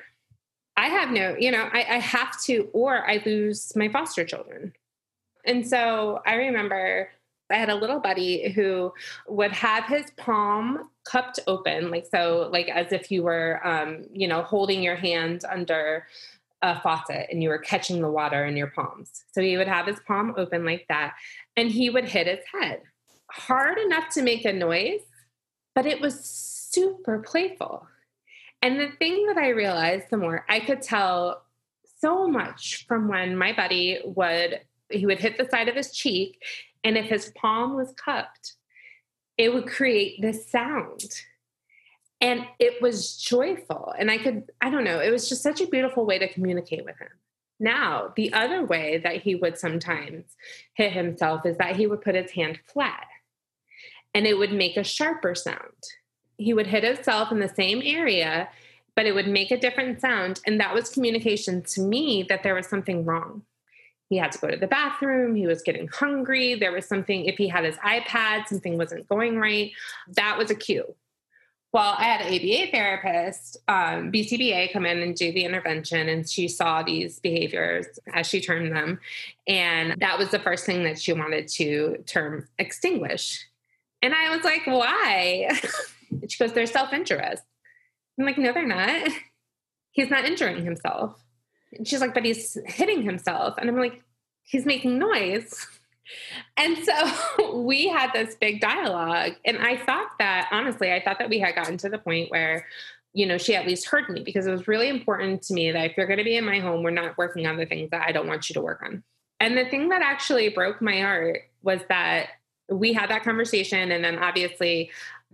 i 0.78 0.88
have 0.88 1.10
no 1.10 1.36
you 1.40 1.52
know 1.52 1.70
I, 1.72 1.80
I, 1.80 2.00
have 2.00 2.40
to 2.44 2.70
or 2.74 3.10
i 3.10 3.22
lose 3.26 3.76
my 3.76 3.90
foster 3.90 4.26
children. 4.26 4.74
And 5.46 5.68
so 5.68 6.22
i 6.26 6.36
remember 6.36 7.10
i 7.52 7.56
had 7.56 7.70
a 7.70 7.76
little 7.76 8.00
buddy 8.00 8.52
who 8.52 8.94
would 9.28 9.52
have 9.52 9.86
his 9.86 10.12
palm 10.18 10.90
cupped 11.06 11.40
open 11.48 11.92
like 11.92 12.08
so 12.10 12.50
like 12.52 12.70
as 12.70 12.92
if 12.92 13.12
you 13.12 13.24
were 13.24 13.60
um, 13.68 14.06
you 14.14 14.28
know 14.28 14.42
holding 14.42 14.82
your 14.82 14.96
hand 14.96 15.44
under 15.52 16.06
a 16.64 16.80
faucet 16.80 17.28
and 17.30 17.44
you 17.44 17.50
were 17.50 17.58
catching 17.58 18.02
the 18.02 18.10
water 18.10 18.46
in 18.46 18.56
your 18.56 18.68
palms. 18.68 19.26
So 19.34 19.42
he 19.42 19.58
would 19.58 19.68
have 19.68 19.86
his 19.86 20.00
palm 20.08 20.34
open 20.38 20.66
like 20.66 20.86
that 20.88 21.14
and 21.58 21.70
he 21.70 21.90
would 21.90 22.06
hit 22.06 22.26
his 22.26 22.40
head 22.52 22.82
hard 23.34 23.80
enough 23.80 24.10
to 24.14 24.22
make 24.22 24.46
a 24.46 24.54
noise, 24.54 25.02
but 25.74 25.86
it 25.86 26.00
was 26.00 26.24
super 26.24 27.20
playful. 27.20 27.88
And 28.62 28.80
the 28.80 28.92
thing 29.00 29.26
that 29.28 29.38
I 29.38 29.50
realized 29.50 30.06
the 30.10 30.18
more 30.18 30.46
I 30.48 30.60
could 30.60 30.82
tell 30.82 31.44
so 32.00 32.28
much 32.28 32.86
from 32.88 33.08
when 33.08 33.36
my 33.36 33.54
buddy 33.54 34.00
would 34.06 34.62
he 34.90 35.06
would 35.06 35.20
hit 35.20 35.38
the 35.38 35.50
side 35.50 35.68
of 35.68 35.76
his 35.76 35.92
cheek 35.92 36.42
and 36.84 36.98
if 36.98 37.06
his 37.06 37.32
palm 37.36 37.76
was 37.76 37.94
cupped 37.94 38.54
it 39.38 39.52
would 39.52 39.66
create 39.66 40.22
this 40.22 40.48
sound. 40.48 41.02
And 42.22 42.46
it 42.60 42.82
was 42.82 43.18
joyful. 43.18 43.94
And 43.98 44.12
i 44.12 44.18
could 44.18 44.44
i 44.62 44.70
don't 44.70 44.84
know 44.84 45.00
it 45.00 45.12
was 45.12 45.28
just 45.28 45.42
such 45.42 45.60
a 45.60 45.68
beautiful 45.68 46.06
way 46.06 46.20
to 46.20 46.32
communicate 46.32 46.86
with 46.86 47.00
him. 47.00 47.10
Now 47.60 48.14
the 48.16 48.32
other 48.34 48.64
way 48.64 49.02
that 49.04 49.24
he 49.24 49.34
would 49.36 49.58
sometimes 49.58 50.26
hit 50.76 50.94
himself 50.94 51.46
is 51.46 51.58
that 51.58 51.76
he 51.76 51.88
would 51.88 52.02
put 52.02 52.16
his 52.16 52.32
hand 52.32 52.60
flat 52.72 53.08
and 54.14 54.26
it 54.26 54.38
would 54.38 54.54
make 54.54 54.78
a 54.78 54.84
sharper 54.84 55.36
sound. 55.36 55.60
He 56.38 56.54
would 56.54 56.68
hit 56.68 56.84
himself 56.84 57.32
in 57.32 57.40
the 57.40 57.54
same 57.54 57.82
area, 57.84 58.50
but 58.96 59.06
it 59.06 59.14
would 59.14 59.28
make 59.28 59.52
a 59.52 59.60
different 59.60 60.02
sound. 60.02 60.40
And 60.46 60.60
that 60.60 60.74
was 60.74 60.90
communication 60.90 61.64
to 61.64 61.82
me 61.82 62.24
that 62.30 62.44
there 62.44 62.56
was 62.56 62.68
something 62.68 63.06
wrong. 63.06 63.44
he 64.10 64.18
had 64.18 64.32
to 64.32 64.40
go 64.40 64.50
to 64.50 64.58
the 64.58 64.68
bathroom. 64.68 65.36
He 65.36 65.48
was 65.48 65.64
getting 65.64 65.88
hungry. 65.88 66.56
There 66.56 66.72
was 66.72 66.86
something, 66.86 67.26
if 67.26 67.38
he 67.38 67.48
had 67.48 67.64
his 67.64 67.78
iPad, 67.78 68.48
something 68.48 68.78
wasn't 68.78 69.08
going 69.10 69.40
right. 69.40 69.72
That 70.10 70.38
was 70.38 70.52
a 70.52 70.56
cue. 70.56 70.96
Well, 71.72 71.96
I 71.98 72.04
had 72.04 72.22
an 72.22 72.34
ABA 72.36 72.70
therapist, 72.72 73.58
um, 73.68 74.12
BCBA, 74.12 74.72
come 74.72 74.86
in 74.86 75.02
and 75.02 75.16
do 75.16 75.32
the 75.32 75.44
intervention, 75.44 76.08
and 76.08 76.30
she 76.30 76.48
saw 76.48 76.84
these 76.84 77.20
behaviors 77.20 77.88
as 78.14 78.28
she 78.28 78.40
termed 78.40 78.72
them. 78.76 79.00
And 79.48 80.00
that 80.00 80.20
was 80.20 80.30
the 80.30 80.38
first 80.38 80.68
thing 80.68 80.84
that 80.84 81.02
she 81.02 81.14
wanted 81.14 81.48
to 81.48 82.04
term 82.06 82.48
extinguish. 82.60 83.44
And 84.04 84.14
I 84.14 84.36
was 84.36 84.44
like, 84.44 84.68
why? 84.68 85.50
she 86.28 86.38
goes, 86.38 86.54
they're 86.54 86.66
self 86.66 86.92
injurious. 86.92 87.40
I'm 88.20 88.26
like, 88.26 88.38
no, 88.38 88.54
they're 88.54 88.68
not. 88.68 89.10
He's 89.92 90.10
not 90.10 90.26
injuring 90.26 90.64
himself. 90.64 91.20
And 91.72 91.88
she's 91.88 92.02
like, 92.02 92.14
but 92.14 92.26
he's 92.26 92.58
hitting 92.66 93.02
himself. 93.02 93.56
And 93.58 93.70
I'm 93.70 93.78
like, 93.78 94.04
he's 94.44 94.66
making 94.66 95.00
noise. 95.00 95.66
And 96.58 96.78
so 96.80 97.54
we 97.64 97.88
had 97.88 98.12
this 98.14 98.36
big 98.36 98.60
dialogue. 98.60 99.34
And 99.46 99.58
I 99.60 99.78
thought 99.78 100.10
that, 100.20 100.50
honestly, 100.52 100.92
I 100.92 101.02
thought 101.02 101.18
that 101.20 101.30
we 101.30 101.40
had 101.40 101.56
gotten 101.56 101.78
to 101.78 101.90
the 101.90 101.98
point 101.98 102.30
where, 102.30 102.68
you 103.14 103.26
know, 103.26 103.38
she 103.38 103.56
at 103.56 103.66
least 103.66 103.88
heard 103.88 104.10
me 104.10 104.22
because 104.22 104.46
it 104.46 104.52
was 104.52 104.68
really 104.68 104.90
important 104.90 105.42
to 105.44 105.54
me 105.54 105.72
that 105.72 105.92
if 105.92 105.98
you're 105.98 106.06
going 106.06 106.20
to 106.20 106.26
be 106.26 106.36
in 106.36 106.46
my 106.46 106.60
home, 106.60 106.84
we're 106.84 106.92
not 106.92 107.18
working 107.18 107.48
on 107.48 107.56
the 107.56 107.66
things 107.66 107.90
that 107.92 108.06
I 108.06 108.12
don't 108.12 108.28
want 108.28 108.50
you 108.50 108.54
to 108.54 108.62
work 108.62 108.82
on. 108.84 109.02
And 109.40 109.58
the 109.58 109.66
thing 109.66 109.90
that 109.90 110.02
actually 110.02 110.50
broke 110.50 110.82
my 110.82 111.00
heart 111.00 111.44
was 111.64 111.80
that 111.88 112.28
we 112.70 112.94
had 112.94 113.10
that 113.10 113.24
conversation. 113.24 113.92
And 113.92 114.04
then 114.04 114.20
obviously, 114.20 114.92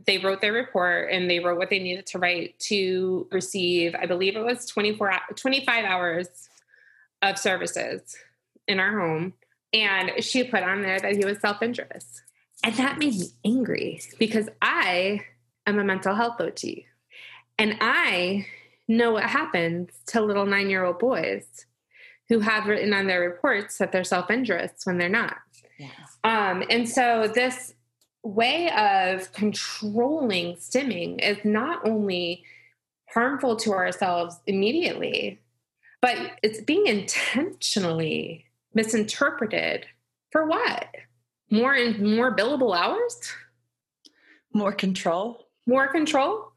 they 0.07 0.17
wrote 0.17 0.41
their 0.41 0.53
report 0.53 1.09
and 1.12 1.29
they 1.29 1.39
wrote 1.39 1.57
what 1.57 1.69
they 1.69 1.79
needed 1.79 2.05
to 2.07 2.19
write 2.19 2.57
to 2.59 3.27
receive, 3.31 3.95
I 3.95 4.05
believe 4.05 4.36
it 4.36 4.43
was 4.43 4.65
24, 4.65 5.12
25 5.36 5.86
hours 5.86 6.27
of 7.21 7.38
services 7.38 8.15
in 8.67 8.79
our 8.79 8.98
home. 8.98 9.33
And 9.74 10.24
she 10.24 10.43
put 10.43 10.63
on 10.63 10.81
there 10.81 11.00
that 11.00 11.15
he 11.15 11.25
was 11.25 11.39
self 11.39 11.62
injurious. 11.62 12.21
And 12.63 12.75
that 12.75 12.98
made 12.98 13.15
me 13.15 13.27
angry 13.45 14.01
because 14.17 14.50
I 14.62 15.21
am 15.65 15.79
a 15.79 15.83
mental 15.83 16.15
health 16.15 16.39
OT. 16.39 16.86
And 17.57 17.77
I 17.81 18.48
know 18.88 19.12
what 19.12 19.24
happens 19.24 19.91
to 20.07 20.21
little 20.21 20.45
nine 20.45 20.69
year 20.69 20.83
old 20.83 21.00
boys 21.00 21.65
who 22.29 22.39
have 22.39 22.67
written 22.67 22.93
on 22.93 23.07
their 23.07 23.21
reports 23.21 23.77
that 23.77 23.91
they're 23.91 24.03
self 24.03 24.29
injurious 24.29 24.71
when 24.83 24.98
they're 24.98 25.09
not. 25.09 25.38
Yeah. 25.79 25.88
Um, 26.24 26.63
and 26.69 26.88
so 26.88 27.31
this 27.33 27.74
way 28.21 28.69
of 28.71 29.31
controlling 29.31 30.55
stimming 30.57 31.24
is 31.24 31.38
not 31.45 31.88
only 31.88 32.43
harmful 33.13 33.55
to 33.55 33.71
ourselves 33.71 34.39
immediately, 34.45 35.39
but 36.01 36.17
it's 36.43 36.62
being 36.62 36.86
intentionally 36.86 38.45
misinterpreted 38.74 39.86
for 40.31 40.45
what? 40.45 40.88
More 41.50 41.74
and 41.74 42.17
more 42.17 42.36
billable 42.36 42.77
hours? 42.77 43.33
More 44.53 44.74
control? 44.74 45.48
More 45.65 45.88
control? 45.88 46.51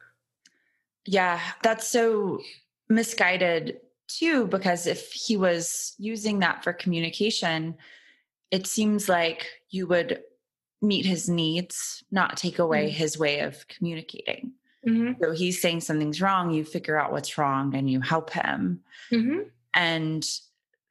Yeah, 1.07 1.41
that's 1.63 1.89
so 1.89 2.41
misguided 2.89 3.79
too, 4.09 4.47
because 4.49 4.87
if 4.87 5.13
he 5.13 5.37
was 5.37 5.95
using 5.99 6.41
that 6.41 6.63
for 6.63 6.73
communication, 6.73 7.77
it 8.53 8.67
seems 8.69 9.09
like 9.09 9.49
you 9.71 9.89
would 9.89 10.23
meet 10.83 11.07
his 11.07 11.29
needs, 11.29 12.05
not 12.13 12.37
take 12.37 12.59
away 12.59 12.87
mm-hmm. 12.87 12.97
his 12.97 13.19
way 13.19 13.41
of 13.41 13.67
communicating. 13.67 14.53
Mm-hmm. 14.87 15.23
So 15.23 15.33
he's 15.33 15.61
saying 15.61 15.81
something's 15.81 16.21
wrong, 16.21 16.51
you 16.51 16.65
figure 16.65 16.99
out 16.99 17.13
what's 17.13 17.39
wrong 17.39 17.75
and 17.75 17.91
you 17.91 18.01
help 18.01 18.31
him. 18.31 18.81
Mm-hmm. 19.11 19.41
And 19.75 20.29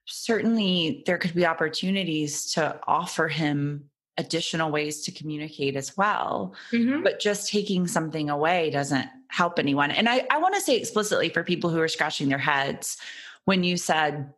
certainly 0.05 1.03
there 1.05 1.17
could 1.17 1.35
be 1.35 1.45
opportunities 1.45 2.51
to 2.53 2.79
offer 2.87 3.27
him 3.27 3.89
additional 4.17 4.71
ways 4.71 5.01
to 5.03 5.11
communicate 5.11 5.75
as 5.75 5.95
well. 5.97 6.55
Mm-hmm. 6.71 7.03
But 7.03 7.19
just 7.19 7.49
taking 7.49 7.85
something 7.85 8.29
away 8.29 8.69
doesn't 8.71 9.07
help 9.27 9.59
anyone. 9.59 9.91
And 9.91 10.09
I, 10.09 10.25
I 10.31 10.37
want 10.39 10.55
to 10.55 10.61
say 10.61 10.77
explicitly 10.77 11.29
for 11.29 11.43
people 11.43 11.69
who 11.69 11.79
are 11.79 11.87
scratching 11.87 12.29
their 12.29 12.37
heads 12.37 12.97
when 13.45 13.63
you 13.63 13.77
said, 13.77 14.33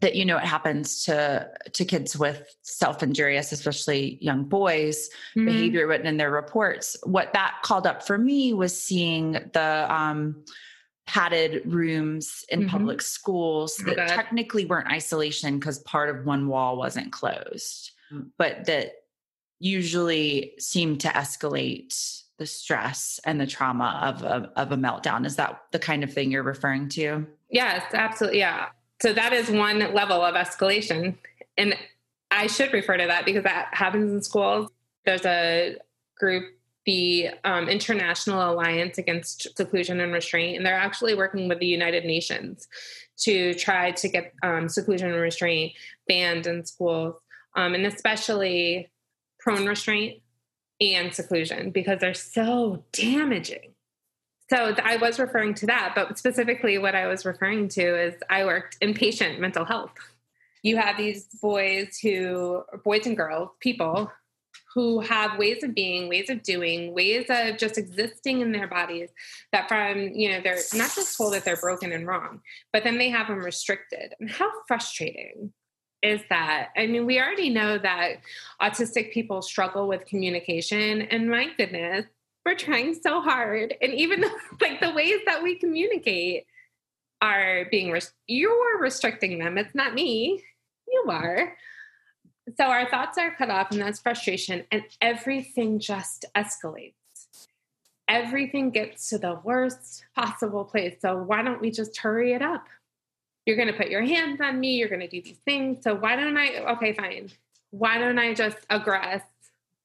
that 0.00 0.14
you 0.14 0.24
know 0.24 0.36
it 0.36 0.44
happens 0.44 1.04
to 1.04 1.48
to 1.72 1.84
kids 1.84 2.16
with 2.16 2.54
self-injurious 2.62 3.52
especially 3.52 4.18
young 4.20 4.44
boys 4.44 5.08
mm-hmm. 5.36 5.46
behavior 5.46 5.86
written 5.86 6.06
in 6.06 6.16
their 6.16 6.30
reports 6.30 6.96
what 7.04 7.32
that 7.32 7.56
called 7.62 7.86
up 7.86 8.06
for 8.06 8.18
me 8.18 8.52
was 8.52 8.78
seeing 8.78 9.32
the 9.52 9.86
um, 9.88 10.42
padded 11.06 11.62
rooms 11.66 12.44
in 12.48 12.60
mm-hmm. 12.60 12.68
public 12.68 13.02
schools 13.02 13.76
that 13.78 13.98
okay. 13.98 14.06
technically 14.06 14.64
weren't 14.64 14.90
isolation 14.90 15.58
because 15.58 15.78
part 15.80 16.14
of 16.14 16.24
one 16.24 16.48
wall 16.48 16.76
wasn't 16.76 17.10
closed 17.12 17.92
mm-hmm. 18.12 18.26
but 18.38 18.64
that 18.64 18.92
usually 19.58 20.54
seem 20.58 20.96
to 20.96 21.08
escalate 21.08 22.22
the 22.38 22.46
stress 22.46 23.20
and 23.26 23.38
the 23.38 23.46
trauma 23.46 24.00
of 24.02 24.22
a, 24.22 24.50
of 24.56 24.72
a 24.72 24.76
meltdown 24.76 25.26
is 25.26 25.36
that 25.36 25.60
the 25.72 25.78
kind 25.78 26.02
of 26.02 26.10
thing 26.10 26.30
you're 26.30 26.42
referring 26.42 26.88
to 26.88 27.26
yes 27.50 27.82
absolutely 27.92 28.38
yeah 28.38 28.68
so 29.00 29.12
that 29.12 29.32
is 29.32 29.50
one 29.50 29.78
level 29.94 30.22
of 30.22 30.34
escalation. 30.34 31.16
And 31.56 31.74
I 32.30 32.46
should 32.46 32.72
refer 32.72 32.96
to 32.96 33.06
that 33.06 33.24
because 33.24 33.44
that 33.44 33.68
happens 33.72 34.12
in 34.12 34.22
schools. 34.22 34.70
There's 35.04 35.24
a 35.24 35.76
group, 36.18 36.44
the 36.86 37.30
um, 37.44 37.68
International 37.68 38.52
Alliance 38.52 38.98
Against 38.98 39.56
Seclusion 39.56 40.00
and 40.00 40.12
Restraint, 40.12 40.56
and 40.56 40.66
they're 40.66 40.74
actually 40.74 41.14
working 41.14 41.48
with 41.48 41.58
the 41.58 41.66
United 41.66 42.04
Nations 42.04 42.68
to 43.20 43.54
try 43.54 43.90
to 43.92 44.08
get 44.08 44.32
um, 44.42 44.68
seclusion 44.68 45.12
and 45.12 45.20
restraint 45.20 45.72
banned 46.08 46.46
in 46.46 46.64
schools, 46.64 47.16
um, 47.56 47.74
and 47.74 47.86
especially 47.86 48.90
prone 49.38 49.66
restraint 49.66 50.22
and 50.80 51.14
seclusion 51.14 51.70
because 51.70 52.00
they're 52.00 52.14
so 52.14 52.82
damaging. 52.92 53.69
So 54.50 54.74
I 54.82 54.96
was 54.96 55.20
referring 55.20 55.54
to 55.54 55.66
that, 55.66 55.92
but 55.94 56.18
specifically 56.18 56.76
what 56.76 56.96
I 56.96 57.06
was 57.06 57.24
referring 57.24 57.68
to 57.68 57.82
is 57.82 58.14
I 58.28 58.44
worked 58.44 58.78
in 58.80 58.94
patient 58.94 59.38
mental 59.38 59.64
health. 59.64 59.92
You 60.64 60.76
have 60.76 60.96
these 60.96 61.26
boys 61.40 61.98
who, 62.02 62.64
boys 62.84 63.06
and 63.06 63.16
girls, 63.16 63.50
people 63.60 64.10
who 64.74 65.00
have 65.00 65.38
ways 65.38 65.62
of 65.62 65.74
being, 65.74 66.08
ways 66.08 66.30
of 66.30 66.42
doing, 66.42 66.92
ways 66.94 67.26
of 67.28 67.58
just 67.58 67.78
existing 67.78 68.40
in 68.40 68.50
their 68.50 68.66
bodies 68.66 69.10
that 69.52 69.68
from, 69.68 69.98
you 70.14 70.30
know, 70.30 70.40
they're 70.42 70.58
not 70.74 70.94
just 70.94 71.16
told 71.16 71.32
that 71.34 71.44
they're 71.44 71.56
broken 71.56 71.92
and 71.92 72.06
wrong, 72.06 72.40
but 72.72 72.82
then 72.82 72.98
they 72.98 73.08
have 73.08 73.28
them 73.28 73.38
restricted. 73.38 74.14
And 74.18 74.28
how 74.28 74.50
frustrating 74.66 75.52
is 76.02 76.20
that? 76.28 76.70
I 76.76 76.86
mean, 76.88 77.06
we 77.06 77.20
already 77.20 77.50
know 77.50 77.78
that 77.78 78.16
autistic 78.60 79.12
people 79.12 79.42
struggle 79.42 79.86
with 79.86 80.06
communication, 80.06 81.02
and 81.02 81.30
my 81.30 81.48
goodness, 81.56 82.06
we're 82.44 82.54
trying 82.54 82.94
so 82.94 83.20
hard. 83.20 83.74
And 83.80 83.92
even 83.94 84.24
like 84.60 84.80
the 84.80 84.92
ways 84.92 85.20
that 85.26 85.42
we 85.42 85.56
communicate 85.56 86.46
are 87.20 87.66
being 87.70 87.90
res- 87.90 88.14
you're 88.26 88.78
restricting 88.78 89.38
them. 89.38 89.58
It's 89.58 89.74
not 89.74 89.94
me. 89.94 90.42
You 90.88 91.04
are. 91.08 91.56
So 92.56 92.64
our 92.64 92.88
thoughts 92.88 93.18
are 93.18 93.34
cut 93.36 93.50
off 93.50 93.70
and 93.70 93.80
that's 93.80 94.00
frustration. 94.00 94.64
And 94.72 94.82
everything 95.00 95.78
just 95.78 96.24
escalates. 96.34 96.94
Everything 98.08 98.70
gets 98.70 99.08
to 99.10 99.18
the 99.18 99.38
worst 99.44 100.04
possible 100.16 100.64
place. 100.64 100.96
So 101.00 101.16
why 101.16 101.42
don't 101.42 101.60
we 101.60 101.70
just 101.70 101.96
hurry 101.98 102.32
it 102.32 102.42
up? 102.42 102.66
You're 103.46 103.56
going 103.56 103.68
to 103.68 103.74
put 103.74 103.88
your 103.88 104.02
hands 104.02 104.40
on 104.40 104.58
me. 104.58 104.76
You're 104.76 104.88
going 104.88 105.00
to 105.00 105.08
do 105.08 105.22
these 105.22 105.38
things. 105.44 105.84
So 105.84 105.94
why 105.94 106.16
don't 106.16 106.36
i 106.36 106.58
okay 106.72 106.92
fine. 106.92 107.30
Why 107.70 107.98
don't 107.98 108.18
i 108.18 108.34
just 108.34 108.66
aggress 108.68 109.22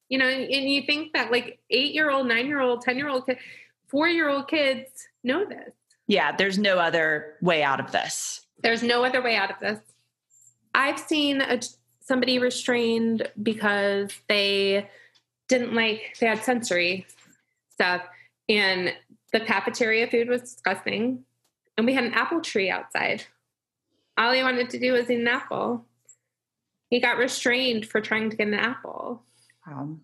you 0.09 0.17
know, 0.17 0.25
and, 0.27 0.69
you 0.69 0.83
think 0.83 1.13
that 1.13 1.31
like 1.31 1.59
eight 1.69 1.93
year 1.93 2.11
old, 2.11 2.27
nine 2.27 2.47
year 2.47 2.59
old, 2.59 2.81
10 2.81 2.97
year 2.97 3.09
old, 3.09 3.29
four 3.87 4.07
year 4.07 4.29
old 4.29 4.47
kids 4.47 5.07
know 5.23 5.45
this. 5.45 5.73
Yeah, 6.07 6.35
there's 6.35 6.57
no 6.57 6.77
other 6.77 7.35
way 7.41 7.63
out 7.63 7.79
of 7.79 7.91
this. 7.91 8.45
There's 8.61 8.83
no 8.83 9.03
other 9.03 9.21
way 9.21 9.35
out 9.35 9.51
of 9.51 9.59
this. 9.59 9.79
I've 10.73 10.99
seen 10.99 11.41
a, 11.41 11.59
somebody 12.01 12.37
restrained 12.37 13.29
because 13.41 14.11
they 14.27 14.89
didn't 15.47 15.73
like, 15.73 16.17
they 16.19 16.27
had 16.27 16.43
sensory 16.43 17.07
stuff, 17.71 18.01
and 18.47 18.93
the 19.33 19.39
cafeteria 19.39 20.07
food 20.07 20.29
was 20.29 20.41
disgusting. 20.41 21.23
And 21.77 21.85
we 21.85 21.93
had 21.93 22.05
an 22.05 22.13
apple 22.13 22.41
tree 22.41 22.69
outside. 22.69 23.25
All 24.17 24.31
he 24.31 24.43
wanted 24.43 24.69
to 24.69 24.79
do 24.79 24.93
was 24.93 25.09
eat 25.09 25.19
an 25.19 25.27
apple. 25.27 25.85
He 26.89 26.99
got 26.99 27.17
restrained 27.17 27.85
for 27.85 27.99
trying 27.99 28.29
to 28.29 28.37
get 28.37 28.47
an 28.47 28.53
apple. 28.53 29.23
Um, 29.67 30.01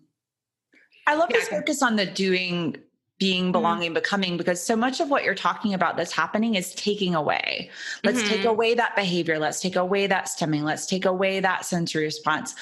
I 1.06 1.14
love 1.14 1.28
yeah. 1.30 1.38
this 1.38 1.48
focus 1.48 1.82
on 1.82 1.96
the 1.96 2.06
doing, 2.06 2.76
being, 3.18 3.44
mm-hmm. 3.44 3.52
belonging, 3.52 3.88
mm-hmm. 3.88 3.94
becoming, 3.94 4.36
because 4.36 4.62
so 4.62 4.76
much 4.76 5.00
of 5.00 5.10
what 5.10 5.24
you're 5.24 5.34
talking 5.34 5.74
about 5.74 5.96
that's 5.96 6.12
happening 6.12 6.54
is 6.54 6.74
taking 6.74 7.14
away. 7.14 7.70
Let's 8.04 8.20
mm-hmm. 8.20 8.28
take 8.28 8.44
away 8.44 8.74
that 8.74 8.96
behavior. 8.96 9.38
Let's 9.38 9.60
take 9.60 9.76
away 9.76 10.06
that 10.06 10.26
stimming. 10.26 10.62
Let's 10.62 10.86
take 10.86 11.04
away 11.04 11.40
that 11.40 11.64
sensory 11.64 12.04
response. 12.04 12.54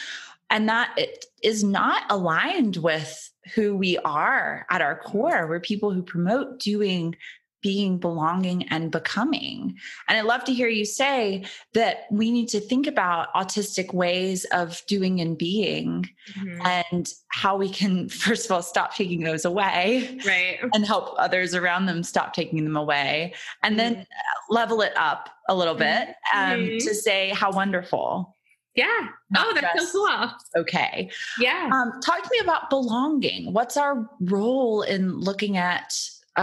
And 0.51 0.69
that 0.69 0.93
it 0.97 1.27
is 1.43 1.63
not 1.63 2.03
aligned 2.11 2.79
with 2.79 3.31
who 3.55 3.77
we 3.77 3.99
are 3.99 4.67
at 4.69 4.83
our 4.83 4.99
core. 4.99 5.47
We're 5.49 5.61
people 5.61 5.93
who 5.93 6.03
promote 6.03 6.59
doing, 6.59 7.15
being, 7.63 7.99
belonging, 7.99 8.67
and 8.69 8.91
becoming. 8.91 9.77
And 10.09 10.19
I'd 10.19 10.25
love 10.25 10.45
to 10.45 10.53
hear 10.53 10.69
you 10.69 10.85
say 10.85 11.45
that 11.75 12.07
we 12.11 12.31
need 12.31 12.49
to 12.49 12.61
think 12.61 12.87
about 12.87 13.33
autistic 13.35 13.93
ways 13.93 14.45
of 14.47 14.83
doing 14.87 15.21
and 15.21 15.37
being 15.37 16.09
mm-hmm. 16.33 16.67
and 16.91 17.13
how 17.29 17.57
we 17.57 17.69
can, 17.69 18.09
first 18.09 18.47
of 18.47 18.53
all, 18.53 18.63
stop 18.63 18.95
taking 18.95 19.23
those 19.23 19.45
away. 19.45 20.19
Right. 20.27 20.59
And 20.75 20.87
help 20.87 21.15
others 21.19 21.55
around 21.55 21.87
them 21.87 22.03
stop 22.03 22.33
taking 22.33 22.65
them 22.65 22.77
away. 22.77 23.35
And 23.63 23.79
mm-hmm. 23.79 23.95
then 23.95 24.07
level 24.49 24.81
it 24.83 24.93
up 24.97 25.29
a 25.49 25.55
little 25.55 25.75
bit 25.75 26.09
um, 26.35 26.61
mm-hmm. 26.61 26.79
to 26.79 26.95
say 26.95 27.31
how 27.31 27.53
wonderful. 27.53 28.37
Yeah. 28.77 29.09
Not 29.31 29.47
oh, 29.49 29.61
that's 29.61 29.93
so 29.93 30.07
cool. 30.07 30.63
Okay. 30.63 31.11
Yeah. 31.39 31.71
Um, 31.73 32.01
talk 32.01 32.23
to 32.23 32.29
me 32.33 32.39
about 32.39 32.71
belonging. 32.71 33.53
What's 33.53 33.77
our 33.77 34.09
role 34.21 34.83
in 34.83 35.19
looking 35.19 35.57
at 35.57 35.93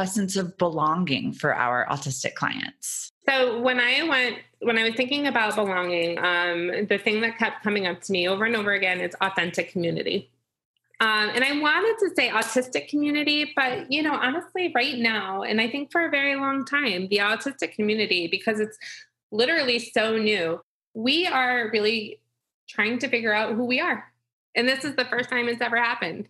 a 0.01 0.07
sense 0.07 0.35
of 0.35 0.57
belonging 0.57 1.33
for 1.33 1.53
our 1.53 1.85
autistic 1.89 2.35
clients? 2.35 3.11
So 3.27 3.59
when 3.59 3.79
I 3.79 4.03
went, 4.07 4.37
when 4.59 4.77
I 4.77 4.83
was 4.83 4.95
thinking 4.95 5.27
about 5.27 5.55
belonging, 5.55 6.17
um, 6.19 6.87
the 6.87 6.97
thing 6.97 7.21
that 7.21 7.37
kept 7.37 7.63
coming 7.63 7.87
up 7.87 8.01
to 8.01 8.11
me 8.11 8.27
over 8.27 8.45
and 8.45 8.55
over 8.55 8.73
again 8.73 9.01
is 9.01 9.15
authentic 9.21 9.71
community. 9.71 10.29
Um, 10.99 11.29
and 11.29 11.43
I 11.43 11.59
wanted 11.59 11.97
to 12.07 12.15
say 12.15 12.29
autistic 12.29 12.87
community, 12.87 13.53
but 13.55 13.91
you 13.91 14.01
know, 14.01 14.13
honestly, 14.13 14.71
right 14.73 14.97
now, 14.97 15.43
and 15.43 15.59
I 15.61 15.69
think 15.69 15.91
for 15.91 16.05
a 16.05 16.09
very 16.09 16.35
long 16.35 16.65
time, 16.65 17.07
the 17.09 17.17
autistic 17.17 17.73
community, 17.73 18.27
because 18.27 18.59
it's 18.59 18.77
literally 19.31 19.77
so 19.79 20.17
new, 20.17 20.61
we 20.93 21.27
are 21.27 21.69
really 21.71 22.19
trying 22.67 22.97
to 22.99 23.07
figure 23.07 23.33
out 23.33 23.55
who 23.55 23.65
we 23.65 23.79
are. 23.79 24.11
And 24.55 24.67
this 24.67 24.83
is 24.83 24.95
the 24.95 25.05
first 25.05 25.29
time 25.29 25.47
it's 25.47 25.61
ever 25.61 25.77
happened. 25.77 26.27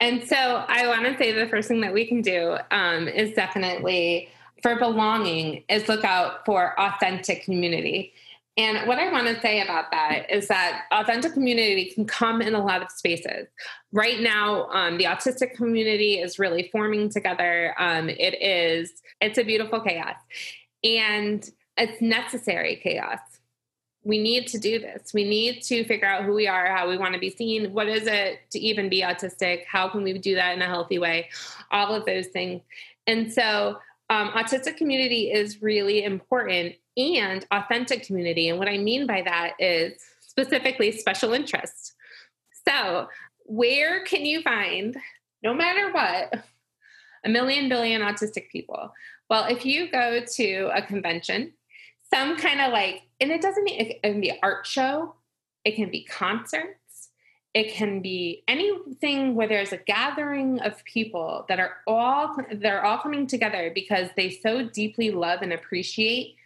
And 0.00 0.22
so 0.24 0.36
I 0.36 0.86
want 0.86 1.06
to 1.06 1.16
say 1.18 1.32
the 1.32 1.48
first 1.48 1.68
thing 1.68 1.80
that 1.80 1.92
we 1.92 2.06
can 2.06 2.22
do 2.22 2.56
um, 2.70 3.08
is 3.08 3.34
definitely 3.34 4.28
for 4.62 4.76
belonging 4.76 5.64
is 5.68 5.88
look 5.88 6.04
out 6.04 6.44
for 6.44 6.78
authentic 6.80 7.44
community. 7.44 8.12
And 8.56 8.88
what 8.88 8.98
I 8.98 9.10
want 9.12 9.28
to 9.28 9.40
say 9.40 9.60
about 9.60 9.92
that 9.92 10.30
is 10.30 10.48
that 10.48 10.86
authentic 10.90 11.32
community 11.32 11.92
can 11.94 12.06
come 12.06 12.42
in 12.42 12.54
a 12.54 12.64
lot 12.64 12.82
of 12.82 12.90
spaces. 12.90 13.46
Right 13.92 14.20
now, 14.20 14.68
um, 14.70 14.98
the 14.98 15.04
autistic 15.04 15.54
community 15.54 16.14
is 16.14 16.40
really 16.40 16.68
forming 16.72 17.08
together. 17.08 17.74
Um, 17.78 18.08
it 18.08 18.42
is, 18.42 18.92
it's 19.20 19.38
a 19.38 19.44
beautiful 19.44 19.80
chaos, 19.80 20.16
and 20.82 21.48
it's 21.76 22.02
necessary 22.02 22.80
chaos 22.82 23.20
we 24.08 24.16
need 24.16 24.46
to 24.48 24.58
do 24.58 24.78
this. 24.78 25.12
We 25.12 25.28
need 25.28 25.60
to 25.64 25.84
figure 25.84 26.08
out 26.08 26.24
who 26.24 26.32
we 26.32 26.48
are, 26.48 26.74
how 26.74 26.88
we 26.88 26.96
want 26.96 27.12
to 27.12 27.20
be 27.20 27.28
seen. 27.28 27.74
What 27.74 27.88
is 27.88 28.06
it 28.06 28.40
to 28.52 28.58
even 28.58 28.88
be 28.88 29.02
autistic? 29.02 29.66
How 29.66 29.86
can 29.86 30.02
we 30.02 30.16
do 30.16 30.34
that 30.34 30.56
in 30.56 30.62
a 30.62 30.66
healthy 30.66 30.98
way? 30.98 31.28
All 31.70 31.94
of 31.94 32.06
those 32.06 32.28
things. 32.28 32.62
And 33.06 33.30
so, 33.30 33.78
um, 34.08 34.30
autistic 34.30 34.78
community 34.78 35.30
is 35.30 35.60
really 35.60 36.04
important 36.04 36.76
and 36.96 37.44
authentic 37.50 38.06
community. 38.06 38.48
And 38.48 38.58
what 38.58 38.66
I 38.66 38.78
mean 38.78 39.06
by 39.06 39.20
that 39.20 39.52
is 39.58 40.00
specifically 40.20 40.90
special 40.90 41.34
interest. 41.34 41.92
So, 42.66 43.08
where 43.44 44.06
can 44.06 44.24
you 44.24 44.40
find, 44.40 44.96
no 45.42 45.52
matter 45.52 45.92
what, 45.92 46.42
a 47.26 47.28
million 47.28 47.68
billion 47.68 48.00
autistic 48.00 48.48
people? 48.48 48.90
Well, 49.28 49.44
if 49.44 49.66
you 49.66 49.90
go 49.90 50.22
to 50.36 50.70
a 50.74 50.80
convention, 50.80 51.52
some 52.08 52.38
kind 52.38 52.62
of 52.62 52.72
like, 52.72 53.02
and 53.20 53.30
it 53.30 53.40
doesn't 53.40 53.64
mean 53.64 53.80
it 53.80 54.02
can 54.02 54.20
be 54.20 54.38
art 54.42 54.66
show, 54.66 55.14
it 55.64 55.74
can 55.74 55.90
be 55.90 56.04
concerts, 56.04 57.10
it 57.54 57.72
can 57.72 58.00
be 58.00 58.44
anything 58.46 59.34
where 59.34 59.48
there's 59.48 59.72
a 59.72 59.78
gathering 59.78 60.60
of 60.60 60.84
people 60.84 61.44
that 61.48 61.58
are 61.58 61.78
all 61.86 62.36
they're 62.52 62.84
all 62.84 62.98
coming 62.98 63.26
together 63.26 63.70
because 63.74 64.08
they 64.16 64.30
so 64.30 64.68
deeply 64.68 65.10
love 65.10 65.42
and 65.42 65.52
appreciate 65.52 66.36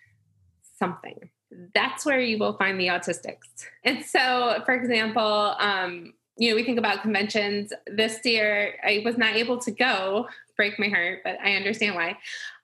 something. 0.79 1.29
That's 1.75 2.07
where 2.07 2.21
you 2.21 2.39
will 2.39 2.57
find 2.57 2.81
the 2.81 2.87
autistics. 2.87 3.67
And 3.85 4.05
so, 4.05 4.63
for 4.65 4.75
example, 4.75 5.55
um, 5.59 6.15
you 6.39 6.49
know, 6.49 6.57
we 6.57 6.65
think 6.65 6.79
about 6.79 7.03
conventions. 7.03 7.75
This 7.87 8.25
year, 8.25 8.77
I 8.83 9.03
was 9.05 9.19
not 9.19 9.37
able 9.37 9.59
to 9.59 9.71
go, 9.71 10.29
break 10.57 10.79
my 10.79 10.89
heart, 10.89 11.21
but 11.25 11.37
I 11.45 11.57
understand 11.57 11.95
why. 11.95 12.17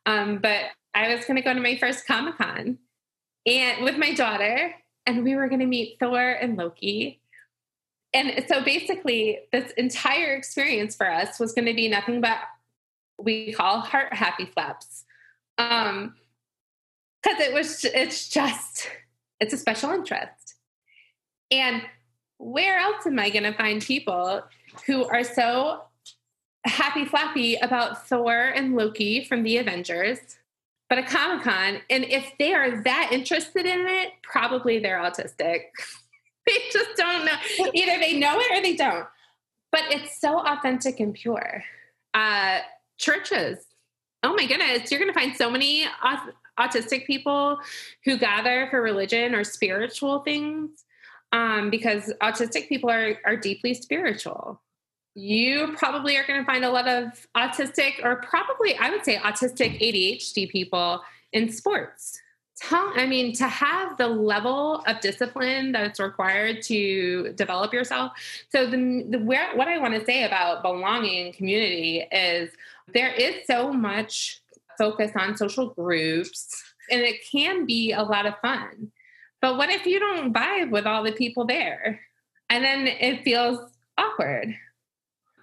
Um, 0.06 0.38
but 0.38 0.64
I 0.94 1.14
was 1.14 1.26
going 1.26 1.36
to 1.36 1.42
go 1.42 1.52
to 1.52 1.60
my 1.60 1.76
first 1.76 2.06
Comic 2.06 2.38
Con 2.38 2.78
and 3.48 3.82
with 3.82 3.96
my 3.96 4.12
daughter, 4.12 4.74
and 5.06 5.24
we 5.24 5.34
were 5.34 5.48
going 5.48 5.60
to 5.60 5.66
meet 5.66 5.98
Thor 5.98 6.20
and 6.20 6.56
Loki. 6.56 7.20
And 8.12 8.44
so 8.46 8.62
basically, 8.62 9.40
this 9.52 9.72
entire 9.72 10.34
experience 10.34 10.94
for 10.94 11.10
us 11.10 11.40
was 11.40 11.52
going 11.52 11.66
to 11.66 11.74
be 11.74 11.88
nothing 11.88 12.20
but 12.20 12.38
we 13.18 13.52
call 13.52 13.80
heart 13.80 14.12
happy 14.12 14.46
flaps. 14.46 15.04
Um, 15.56 16.14
because 17.22 17.40
it 17.40 17.52
was, 17.52 17.84
it's 17.84 18.28
just, 18.28 18.88
it's 19.40 19.52
a 19.52 19.56
special 19.56 19.90
interest. 19.90 20.54
And 21.50 21.82
where 22.38 22.78
else 22.78 23.06
am 23.06 23.18
I 23.18 23.30
going 23.30 23.42
to 23.42 23.52
find 23.52 23.82
people 23.82 24.42
who 24.86 25.04
are 25.06 25.24
so 25.24 25.82
happy 26.64 27.04
flappy 27.04 27.56
about 27.56 28.06
Thor 28.06 28.52
and 28.54 28.76
Loki 28.76 29.24
from 29.24 29.42
the 29.42 29.56
Avengers 29.56 30.37
but 30.88 30.98
a 30.98 31.02
Comic 31.02 31.44
Con, 31.44 31.80
and 31.90 32.04
if 32.04 32.32
they 32.38 32.54
are 32.54 32.82
that 32.82 33.10
interested 33.12 33.66
in 33.66 33.86
it, 33.86 34.12
probably 34.22 34.78
they're 34.78 34.98
autistic. 34.98 35.60
they 36.46 36.54
just 36.72 36.96
don't 36.96 37.26
know. 37.26 37.70
Either 37.74 37.98
they 37.98 38.18
know 38.18 38.38
it 38.38 38.58
or 38.58 38.62
they 38.62 38.74
don't. 38.74 39.06
But 39.70 39.82
it's 39.90 40.18
so 40.18 40.38
authentic 40.38 40.98
and 40.98 41.12
pure. 41.12 41.62
Uh, 42.14 42.60
churches, 42.96 43.58
oh 44.22 44.34
my 44.34 44.46
goodness, 44.46 44.90
you're 44.90 44.98
going 44.98 45.12
to 45.12 45.18
find 45.18 45.36
so 45.36 45.50
many 45.50 45.84
autistic 46.58 47.06
people 47.06 47.58
who 48.04 48.16
gather 48.16 48.66
for 48.70 48.80
religion 48.80 49.34
or 49.34 49.44
spiritual 49.44 50.20
things 50.20 50.84
um, 51.32 51.68
because 51.70 52.12
autistic 52.22 52.68
people 52.68 52.90
are, 52.90 53.18
are 53.26 53.36
deeply 53.36 53.74
spiritual 53.74 54.60
you 55.18 55.74
probably 55.76 56.16
are 56.16 56.24
going 56.24 56.38
to 56.38 56.46
find 56.46 56.64
a 56.64 56.70
lot 56.70 56.86
of 56.86 57.26
autistic 57.36 58.04
or 58.04 58.16
probably 58.16 58.76
i 58.76 58.88
would 58.88 59.04
say 59.04 59.16
autistic 59.16 59.80
adhd 59.80 60.48
people 60.50 61.02
in 61.32 61.50
sports. 61.50 62.20
Tell, 62.60 62.92
i 62.94 63.04
mean 63.06 63.32
to 63.34 63.46
have 63.48 63.96
the 63.98 64.06
level 64.06 64.82
of 64.86 65.00
discipline 65.00 65.72
that's 65.72 65.98
required 66.00 66.62
to 66.62 67.32
develop 67.34 67.72
yourself. 67.72 68.12
So 68.50 68.66
the, 68.66 69.06
the 69.10 69.18
where 69.18 69.56
what 69.56 69.68
i 69.68 69.78
want 69.78 69.94
to 69.94 70.04
say 70.04 70.24
about 70.24 70.62
belonging 70.62 71.32
community 71.32 72.06
is 72.12 72.50
there 72.94 73.12
is 73.12 73.46
so 73.46 73.72
much 73.72 74.40
focus 74.76 75.10
on 75.16 75.36
social 75.36 75.68
groups 75.70 76.62
and 76.90 77.00
it 77.00 77.16
can 77.30 77.66
be 77.66 77.92
a 77.92 78.02
lot 78.02 78.26
of 78.26 78.34
fun. 78.40 78.92
But 79.42 79.56
what 79.56 79.70
if 79.70 79.84
you 79.84 79.98
don't 79.98 80.32
vibe 80.32 80.70
with 80.70 80.86
all 80.86 81.02
the 81.02 81.12
people 81.12 81.44
there? 81.44 82.00
And 82.50 82.64
then 82.64 82.86
it 82.86 83.22
feels 83.24 83.58
awkward 83.98 84.56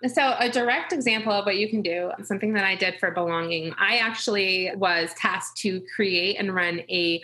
so, 0.07 0.35
a 0.39 0.49
direct 0.49 0.93
example 0.93 1.31
of 1.31 1.45
what 1.45 1.57
you 1.57 1.69
can 1.69 1.81
do, 1.81 2.11
something 2.23 2.53
that 2.53 2.63
I 2.63 2.75
did 2.75 2.99
for 2.99 3.11
belonging, 3.11 3.73
I 3.77 3.97
actually 3.97 4.71
was 4.75 5.11
tasked 5.17 5.57
to 5.59 5.81
create 5.95 6.37
and 6.37 6.53
run 6.53 6.81
a, 6.89 7.21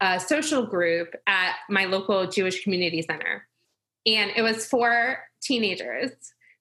a 0.00 0.20
social 0.20 0.64
group 0.66 1.14
at 1.26 1.56
my 1.68 1.84
local 1.84 2.26
Jewish 2.28 2.62
community 2.62 3.02
center. 3.02 3.46
And 4.06 4.30
it 4.36 4.42
was 4.42 4.66
for 4.66 5.18
teenagers. 5.42 6.10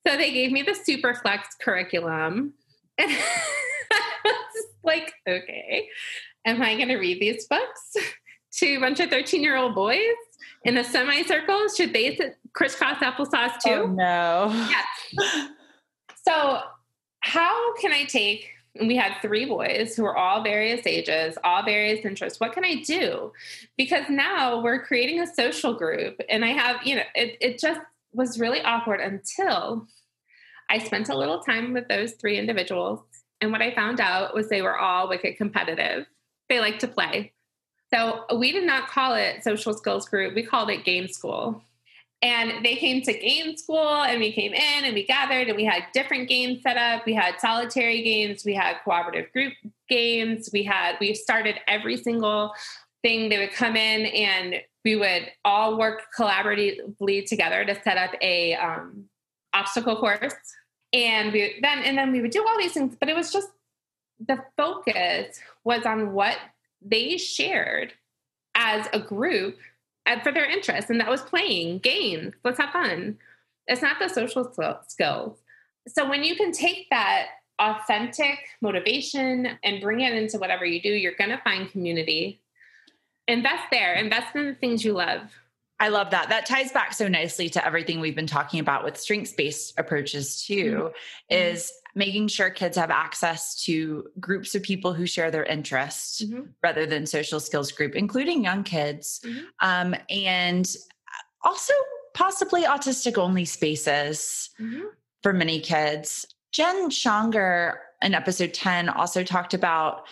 So, 0.08 0.17
they 0.17 0.32
gave 0.32 0.52
me 0.52 0.63
the 0.63 0.71
Superflex 0.71 1.41
curriculum. 1.62 2.54
And 2.97 3.10
I 3.10 4.43
was 4.54 4.65
like, 4.84 5.13
okay, 5.28 5.88
am 6.45 6.62
I 6.62 6.76
going 6.76 6.89
to 6.89 6.97
read 6.97 7.19
these 7.19 7.47
books 7.47 7.93
to 8.60 8.76
a 8.76 8.80
bunch 8.80 9.00
of 9.00 9.10
13 9.10 9.41
year 9.41 9.58
old 9.58 9.76
boys 9.76 9.97
in 10.63 10.78
a 10.78 10.84
semicircle? 10.84 11.67
Should 11.76 11.93
they 11.93 12.34
crisscross 12.54 12.97
applesauce 12.97 13.54
oh, 13.65 13.67
too? 13.67 13.84
Oh, 13.84 13.88
no. 13.88 14.67
Yeah. 14.69 15.47
So, 16.24 16.60
how 17.21 17.76
can 17.78 17.91
I 17.91 18.04
take? 18.04 18.47
we 18.80 18.95
had 18.95 19.19
three 19.21 19.45
boys 19.45 19.95
who 19.95 20.04
were 20.04 20.15
all 20.15 20.43
various 20.43 20.86
ages, 20.88 21.38
all 21.43 21.63
various 21.63 22.06
interests. 22.06 22.39
What 22.39 22.54
can 22.54 22.63
I 22.63 22.76
do? 22.76 23.32
Because 23.78 24.06
now 24.10 24.62
we're 24.62 24.84
creating 24.84 25.19
a 25.19 25.28
social 25.28 25.74
group, 25.74 26.21
and 26.30 26.45
I 26.45 26.50
have, 26.50 26.78
you 26.86 26.95
know, 26.95 27.04
it, 27.13 27.38
it 27.41 27.60
just 27.60 27.82
was 28.13 28.39
really 28.39 28.62
awkward 28.62 29.02
until 29.02 29.88
I 30.69 30.80
spent 30.80 31.10
a 31.10 31.17
little 31.17 31.41
time 31.41 31.74
with 31.74 31.88
those 31.88 32.13
three 32.13 32.38
individuals. 32.38 33.02
And 33.41 33.52
what 33.52 33.62
I 33.62 33.76
found 33.76 34.00
out 34.00 34.34
was 34.34 34.47
they 34.47 34.62
were 34.62 34.78
all 34.78 35.10
wicked 35.10 35.38
competitive. 35.38 36.06
They 36.47 36.60
like 36.60 36.80
to 36.80 36.88
play. 36.88 37.34
So 37.93 38.25
we 38.38 38.51
did 38.51 38.65
not 38.65 38.89
call 38.89 39.15
it 39.15 39.43
social 39.43 39.73
skills 39.73 40.08
group, 40.08 40.34
we 40.34 40.43
called 40.43 40.69
it 40.69 40.86
game 40.86 41.08
school. 41.08 41.62
And 42.23 42.63
they 42.63 42.75
came 42.75 43.01
to 43.01 43.13
game 43.13 43.58
school 43.58 44.04
and 44.04 44.19
we 44.19 44.32
came 44.32 44.54
in 44.54 44.86
and 44.86 44.93
we 44.93 45.06
gathered 45.06 45.47
and 45.47 45.58
we 45.58 45.65
had 45.65 45.86
different 45.91 46.30
games 46.30 46.62
set 46.62 46.77
up. 46.77 47.04
We 47.04 47.15
had 47.15 47.39
solitary 47.39 48.04
games, 48.04 48.45
we 48.45 48.54
had 48.54 48.75
cooperative 48.84 49.32
group 49.34 49.54
games, 49.89 50.51
we 50.54 50.63
had, 50.63 50.97
we 50.99 51.15
started 51.15 51.56
every 51.67 51.97
single 51.97 52.54
thing. 53.01 53.30
They 53.30 53.39
would 53.39 53.54
come 53.54 53.75
in 53.75 54.06
and 54.06 54.62
we 54.86 54.95
would 54.95 55.32
all 55.43 55.80
work 55.80 56.04
collaboratively 56.15 57.25
together 57.25 57.65
to 57.65 57.82
set 57.82 57.97
up 57.97 58.12
a 58.21 58.54
um, 58.54 59.06
obstacle 59.54 59.95
course. 59.95 60.36
And 60.93 61.34
we 61.34 61.58
then, 61.62 61.80
and 61.80 61.97
then 61.97 62.12
we 62.12 62.21
would 62.21 62.32
do 62.32 62.45
all 62.47 62.58
these 62.60 62.73
things, 62.73 62.95
but 62.99 63.10
it 63.10 63.15
was 63.15 63.34
just 63.34 63.49
the 64.27 64.43
focus 64.56 65.39
was 65.63 65.86
on 65.86 66.13
what 66.13 66.38
they 66.82 67.17
shared 67.17 67.94
as 68.56 68.88
a 68.94 69.00
group 69.00 69.58
for 70.24 70.32
their 70.32 70.50
interests, 70.50 70.89
and 70.89 71.00
that 71.00 71.10
was 71.10 71.22
playing 71.22 71.80
games. 71.80 72.34
Let's 72.44 72.60
have 72.60 72.72
fun. 72.72 73.17
It's 73.67 73.82
not 73.82 74.00
the 74.00 74.10
social 74.10 74.52
skills. 74.88 75.38
So 75.88 76.10
when 76.10 76.24
you 76.24 76.36
can 76.36 76.52
take 76.52 76.89
that 76.89 77.28
authentic 77.60 78.39
motivation 78.62 79.58
and 79.63 79.82
bring 79.82 80.02
it 80.02 80.13
into 80.13 80.38
whatever 80.39 80.65
you 80.65 80.82
do, 80.82 80.89
you're 80.89 81.15
going 81.15 81.30
to 81.30 81.41
find 81.44 81.70
community. 81.72 82.41
Invest 83.28 83.65
there, 83.72 83.94
invest 83.94 84.36
in 84.36 84.48
the 84.48 84.56
things 84.56 84.84
you 84.84 84.94
love. 84.94 85.22
I 85.80 85.88
love 85.88 86.12
that. 86.12 86.30
That 86.30 86.46
ties 86.46 86.72
back 86.72 86.94
so 86.94 87.08
nicely 87.08 87.50
to 87.50 87.65
everything 87.65 88.00
we've 88.00 88.15
been 88.15 88.28
talking 88.28 88.60
about 88.60 88.84
with 88.84 88.98
strengths 88.98 89.34
based 89.34 89.80
approaches, 89.80 90.44
too, 90.46 90.91
mm-hmm. 91.32 91.34
is 91.34 91.72
making 91.95 92.27
sure 92.27 92.49
kids 92.49 92.77
have 92.77 92.91
access 92.91 93.56
to 93.63 94.10
groups 94.19 94.56
of 94.56 94.63
people 94.63 94.93
who 94.93 95.06
share 95.06 95.32
their 95.32 95.43
interests 95.43 96.23
mm-hmm. 96.23 96.41
rather 96.63 96.86
than 96.86 97.06
social 97.06 97.39
skills 97.39 97.71
group, 97.71 97.95
including 97.95 98.43
young 98.43 98.63
kids. 98.63 99.19
Mm-hmm. 99.25 99.39
Um, 99.60 99.95
and 100.10 100.73
also 101.43 101.73
possibly 102.13 102.63
autistic 102.63 103.17
only 103.17 103.45
spaces 103.45 104.49
mm-hmm. 104.60 104.86
for 105.23 105.34
many 105.34 105.60
kids. 105.60 106.25
Jen 106.51 106.89
Shonger 106.89 107.75
in 108.01 108.13
episode 108.13 108.54
10 108.54 108.89
also 108.89 109.23
talked 109.23 109.54
about 109.54 110.08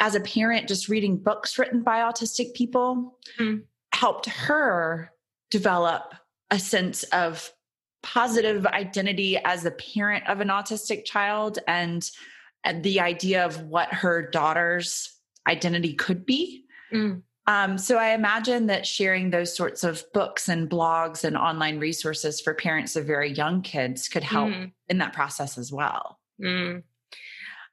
as 0.00 0.14
a 0.14 0.20
parent, 0.20 0.68
just 0.68 0.88
reading 0.88 1.16
books 1.16 1.58
written 1.58 1.82
by 1.82 1.98
autistic 1.98 2.54
people 2.54 3.18
mm. 3.38 3.62
helped 3.94 4.26
her 4.26 5.12
develop 5.50 6.14
a 6.50 6.58
sense 6.58 7.04
of 7.04 7.52
positive 8.02 8.66
identity 8.66 9.38
as 9.38 9.64
a 9.64 9.70
parent 9.70 10.28
of 10.28 10.40
an 10.40 10.48
autistic 10.48 11.04
child 11.04 11.58
and, 11.66 12.10
and 12.64 12.82
the 12.82 13.00
idea 13.00 13.44
of 13.44 13.62
what 13.62 13.92
her 13.92 14.28
daughter's 14.30 15.16
identity 15.48 15.94
could 15.94 16.26
be. 16.26 16.64
Mm. 16.92 17.22
Um, 17.46 17.76
so 17.76 17.98
I 17.98 18.10
imagine 18.10 18.66
that 18.66 18.86
sharing 18.86 19.30
those 19.30 19.56
sorts 19.56 19.82
of 19.82 20.04
books 20.14 20.48
and 20.48 20.70
blogs 20.70 21.24
and 21.24 21.36
online 21.36 21.78
resources 21.80 22.40
for 22.40 22.54
parents 22.54 22.94
of 22.94 23.04
very 23.04 23.32
young 23.32 23.62
kids 23.62 24.08
could 24.08 24.22
help 24.22 24.50
mm. 24.50 24.70
in 24.88 24.98
that 24.98 25.12
process 25.12 25.58
as 25.58 25.72
well. 25.72 26.20
Mm. 26.40 26.84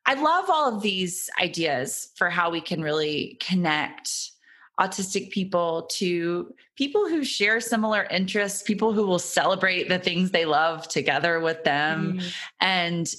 I 0.06 0.16
love 0.16 0.50
all 0.50 0.76
of 0.76 0.82
these 0.82 1.30
ideas 1.40 2.10
for 2.16 2.32
how 2.32 2.50
we 2.50 2.62
can 2.62 2.82
really 2.82 3.38
connect 3.40 4.32
autistic 4.80 5.30
people 5.30 5.84
to 5.92 6.54
people 6.76 7.08
who 7.08 7.24
share 7.24 7.60
similar 7.60 8.04
interests, 8.06 8.64
people 8.64 8.94
who 8.94 9.06
will 9.06 9.20
celebrate 9.20 9.90
the 9.90 10.00
things 10.00 10.32
they 10.32 10.46
love 10.46 10.88
together 10.88 11.40
with 11.40 11.64
them, 11.64 12.20
mm. 12.20 12.34
and 12.62 13.14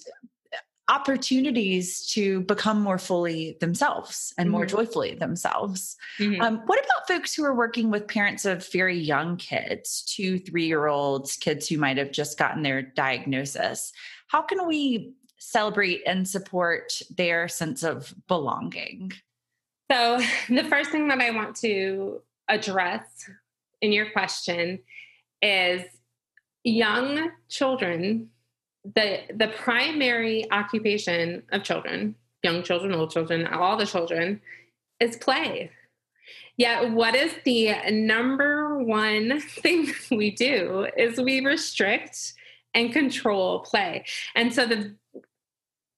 opportunities 0.91 2.05
to 2.09 2.41
become 2.43 2.81
more 2.81 2.99
fully 2.99 3.57
themselves 3.61 4.35
and 4.37 4.51
more 4.51 4.67
mm-hmm. 4.67 4.77
joyfully 4.77 5.15
themselves. 5.15 5.97
Mm-hmm. 6.19 6.43
Um, 6.43 6.63
what 6.67 6.85
about 6.85 7.07
folks 7.07 7.33
who 7.33 7.45
are 7.45 7.55
working 7.55 7.91
with 7.91 8.09
parents 8.09 8.45
of 8.45 8.69
very 8.73 8.99
young 8.99 9.37
kids, 9.37 10.03
two, 10.03 10.41
three 10.41 10.67
year 10.67 10.89
olds, 10.89 11.37
kids 11.37 11.69
who 11.69 11.79
might 11.79 11.97
have 11.97 12.11
just 12.11 12.39
gotten 12.39 12.63
their 12.63 12.83
diagnosis? 12.83 13.93
How 14.27 14.43
can 14.43 14.67
we 14.67 15.13
celebrate 15.39 16.03
and 16.07 16.29
support 16.29 16.93
their 17.17 17.47
sense 17.47 17.85
of 17.85 18.13
belonging? 18.27 19.13
So, 19.91 20.21
the 20.49 20.65
first 20.65 20.91
thing 20.91 21.09
that 21.09 21.21
I 21.21 21.31
want 21.31 21.57
to 21.57 22.23
address 22.49 23.05
in 23.81 23.93
your 23.93 24.11
question 24.11 24.81
is 25.43 25.83
young 26.65 27.31
children 27.49 28.29
the 28.95 29.21
the 29.35 29.49
primary 29.49 30.51
occupation 30.51 31.43
of 31.53 31.63
children 31.63 32.15
young 32.43 32.63
children 32.63 32.93
old 32.95 33.11
children 33.11 33.47
all 33.47 33.79
the 33.79 33.87
children 33.87 34.41
is 35.01 35.17
play. 35.17 35.71
Yet 36.57 36.91
what 36.91 37.15
is 37.15 37.35
the 37.45 37.75
number 37.91 38.79
one 38.79 39.41
thing 39.63 39.93
we 40.11 40.31
do 40.31 40.87
is 40.97 41.19
we 41.19 41.41
restrict 41.45 42.35
and 42.75 42.93
control 42.93 43.61
play. 43.61 44.05
And 44.35 44.53
so 44.53 44.67
the 44.67 44.95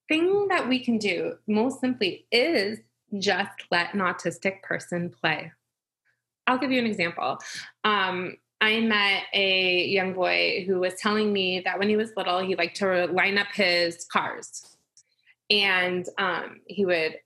thing 0.07 0.47
that 0.47 0.67
we 0.67 0.79
can 0.79 0.97
do 0.97 1.33
most 1.47 1.81
simply 1.81 2.25
is 2.31 2.79
just 3.19 3.63
let 3.71 3.93
an 3.93 3.99
autistic 3.99 4.61
person 4.61 5.09
play. 5.09 5.51
I'll 6.47 6.57
give 6.57 6.71
you 6.71 6.79
an 6.79 6.85
example. 6.85 7.39
Um, 7.83 8.37
I 8.59 8.79
met 8.79 9.23
a 9.33 9.85
young 9.87 10.13
boy 10.13 10.63
who 10.65 10.79
was 10.79 10.93
telling 10.95 11.33
me 11.33 11.61
that 11.65 11.79
when 11.79 11.89
he 11.89 11.97
was 11.97 12.11
little, 12.15 12.39
he 12.39 12.55
liked 12.55 12.77
to 12.77 13.07
line 13.07 13.37
up 13.37 13.47
his 13.53 14.05
cars. 14.05 14.77
And 15.49 16.07
um, 16.17 16.61
he 16.67 16.85
would 16.85 17.17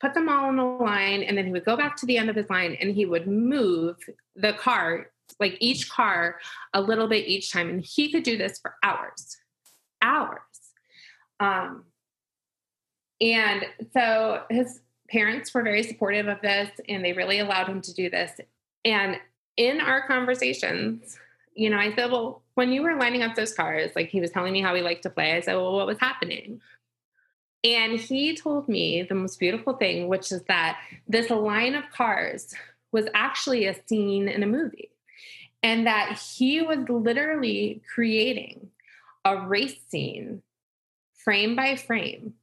put 0.00 0.14
them 0.14 0.28
all 0.28 0.50
in 0.50 0.58
a 0.58 0.76
line, 0.76 1.22
and 1.22 1.38
then 1.38 1.46
he 1.46 1.52
would 1.52 1.64
go 1.64 1.76
back 1.76 1.96
to 1.96 2.06
the 2.06 2.18
end 2.18 2.28
of 2.28 2.36
his 2.36 2.50
line 2.50 2.76
and 2.80 2.94
he 2.94 3.06
would 3.06 3.26
move 3.26 3.96
the 4.36 4.52
car, 4.52 5.06
like 5.40 5.56
each 5.60 5.88
car, 5.88 6.38
a 6.74 6.80
little 6.80 7.08
bit 7.08 7.26
each 7.26 7.50
time. 7.50 7.70
And 7.70 7.80
he 7.82 8.12
could 8.12 8.22
do 8.22 8.36
this 8.36 8.58
for 8.60 8.74
hours, 8.82 9.38
hours. 10.02 10.40
Um, 11.40 11.84
and 13.20 13.64
so 13.94 14.42
his 14.50 14.80
parents 15.12 15.52
were 15.52 15.62
very 15.62 15.82
supportive 15.82 16.26
of 16.26 16.40
this 16.40 16.70
and 16.88 17.04
they 17.04 17.12
really 17.12 17.38
allowed 17.38 17.68
him 17.68 17.82
to 17.82 17.92
do 17.92 18.08
this. 18.08 18.40
And 18.84 19.18
in 19.56 19.80
our 19.80 20.06
conversations, 20.06 21.18
you 21.54 21.68
know, 21.68 21.76
I 21.76 21.94
said, 21.94 22.10
Well, 22.10 22.42
when 22.54 22.72
you 22.72 22.82
were 22.82 22.96
lining 22.96 23.22
up 23.22 23.36
those 23.36 23.54
cars, 23.54 23.90
like 23.94 24.08
he 24.08 24.20
was 24.20 24.30
telling 24.30 24.52
me 24.52 24.62
how 24.62 24.74
he 24.74 24.80
liked 24.80 25.02
to 25.02 25.10
play, 25.10 25.34
I 25.34 25.40
said, 25.40 25.54
Well, 25.54 25.74
what 25.74 25.86
was 25.86 25.98
happening? 25.98 26.60
And 27.62 28.00
he 28.00 28.34
told 28.34 28.68
me 28.68 29.02
the 29.02 29.14
most 29.14 29.38
beautiful 29.38 29.74
thing, 29.74 30.08
which 30.08 30.32
is 30.32 30.42
that 30.44 30.80
this 31.06 31.30
line 31.30 31.74
of 31.74 31.84
cars 31.90 32.52
was 32.90 33.06
actually 33.14 33.66
a 33.66 33.76
scene 33.86 34.28
in 34.28 34.42
a 34.42 34.46
movie. 34.46 34.90
And 35.62 35.86
that 35.86 36.18
he 36.18 36.60
was 36.60 36.88
literally 36.88 37.82
creating 37.94 38.70
a 39.24 39.46
race 39.46 39.76
scene 39.88 40.42
frame 41.14 41.54
by 41.54 41.76
frame 41.76 42.34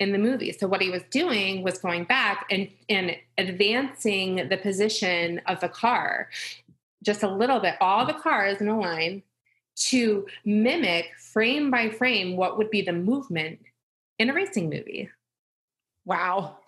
in 0.00 0.12
the 0.12 0.18
movie. 0.18 0.50
So 0.50 0.66
what 0.66 0.80
he 0.80 0.90
was 0.90 1.02
doing 1.10 1.62
was 1.62 1.78
going 1.78 2.04
back 2.04 2.46
and 2.50 2.68
and 2.88 3.16
advancing 3.38 4.48
the 4.48 4.56
position 4.56 5.40
of 5.46 5.60
the 5.60 5.68
car 5.68 6.28
just 7.04 7.22
a 7.22 7.28
little 7.28 7.60
bit, 7.60 7.76
all 7.80 8.04
the 8.04 8.14
cars 8.14 8.60
in 8.60 8.68
a 8.68 8.78
line 8.78 9.22
to 9.76 10.26
mimic 10.44 11.06
frame 11.18 11.70
by 11.70 11.88
frame 11.88 12.36
what 12.36 12.58
would 12.58 12.70
be 12.70 12.82
the 12.82 12.92
movement 12.92 13.58
in 14.18 14.28
a 14.28 14.34
racing 14.34 14.68
movie. 14.68 15.08
Wow. 16.04 16.58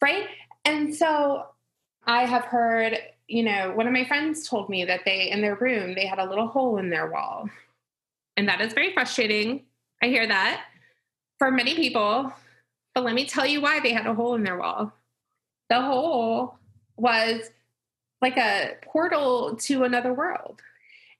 Right? 0.00 0.28
And 0.64 0.94
so 0.94 1.46
I 2.06 2.24
have 2.24 2.44
heard, 2.44 2.98
you 3.28 3.42
know, 3.42 3.72
one 3.74 3.86
of 3.86 3.92
my 3.92 4.04
friends 4.04 4.48
told 4.48 4.68
me 4.68 4.84
that 4.84 5.00
they 5.04 5.30
in 5.30 5.42
their 5.42 5.56
room 5.56 5.94
they 5.94 6.06
had 6.06 6.18
a 6.18 6.28
little 6.28 6.46
hole 6.46 6.78
in 6.78 6.90
their 6.90 7.10
wall. 7.10 7.48
And 8.36 8.48
that 8.48 8.60
is 8.60 8.72
very 8.72 8.92
frustrating. 8.92 9.64
I 10.02 10.06
hear 10.06 10.26
that. 10.26 10.64
For 11.38 11.50
many 11.50 11.74
people, 11.74 12.32
but 12.94 13.04
let 13.04 13.14
me 13.14 13.26
tell 13.26 13.46
you 13.46 13.60
why 13.60 13.80
they 13.80 13.92
had 13.92 14.06
a 14.06 14.14
hole 14.14 14.34
in 14.34 14.44
their 14.44 14.58
wall. 14.58 14.92
The 15.68 15.80
hole 15.80 16.56
was 16.96 17.50
like 18.20 18.36
a 18.36 18.76
portal 18.82 19.56
to 19.56 19.84
another 19.84 20.12
world. 20.12 20.60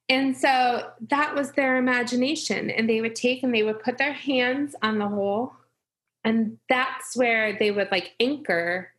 And 0.09 0.37
so 0.37 0.91
that 1.09 1.35
was 1.35 1.53
their 1.53 1.77
imagination. 1.77 2.71
And 2.71 2.89
they 2.89 3.01
would 3.01 3.15
take 3.15 3.43
and 3.43 3.55
they 3.55 3.63
would 3.63 3.81
put 3.81 3.99
their 3.99 4.13
hands 4.13 4.75
on 4.83 4.99
the 4.99 5.09
hole. 5.09 5.55
And 6.25 6.59
that's 6.69 7.17
where 7.17 7.57
they 7.59 7.71
would 7.71 7.91
like 7.91 8.15
anchor 8.21 8.91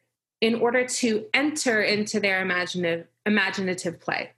in 0.42 0.56
order 0.56 0.86
to 0.86 1.26
enter 1.34 1.82
into 1.82 2.20
their 2.20 2.42
imaginative 2.42 3.08
imaginative 3.26 4.02
play. 4.02 4.32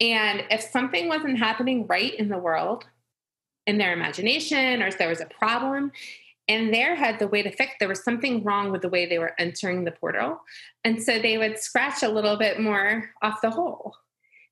And 0.00 0.44
if 0.50 0.62
something 0.62 1.06
wasn't 1.06 1.38
happening 1.38 1.86
right 1.86 2.12
in 2.14 2.28
the 2.28 2.38
world, 2.38 2.86
in 3.66 3.78
their 3.78 3.92
imagination, 3.92 4.82
or 4.82 4.88
if 4.88 4.98
there 4.98 5.08
was 5.08 5.20
a 5.20 5.26
problem, 5.26 5.92
in 6.48 6.70
their 6.70 6.94
head 6.94 7.18
the 7.18 7.28
way 7.28 7.42
to 7.42 7.50
fix 7.50 7.72
there 7.78 7.88
was 7.88 8.02
something 8.02 8.42
wrong 8.42 8.72
with 8.72 8.82
the 8.82 8.88
way 8.88 9.06
they 9.06 9.18
were 9.18 9.34
entering 9.38 9.84
the 9.84 9.92
portal. 9.92 10.40
And 10.84 11.02
so 11.02 11.18
they 11.18 11.38
would 11.38 11.58
scratch 11.58 12.02
a 12.02 12.08
little 12.08 12.36
bit 12.36 12.60
more 12.60 13.10
off 13.22 13.40
the 13.40 13.50
hole 13.50 13.94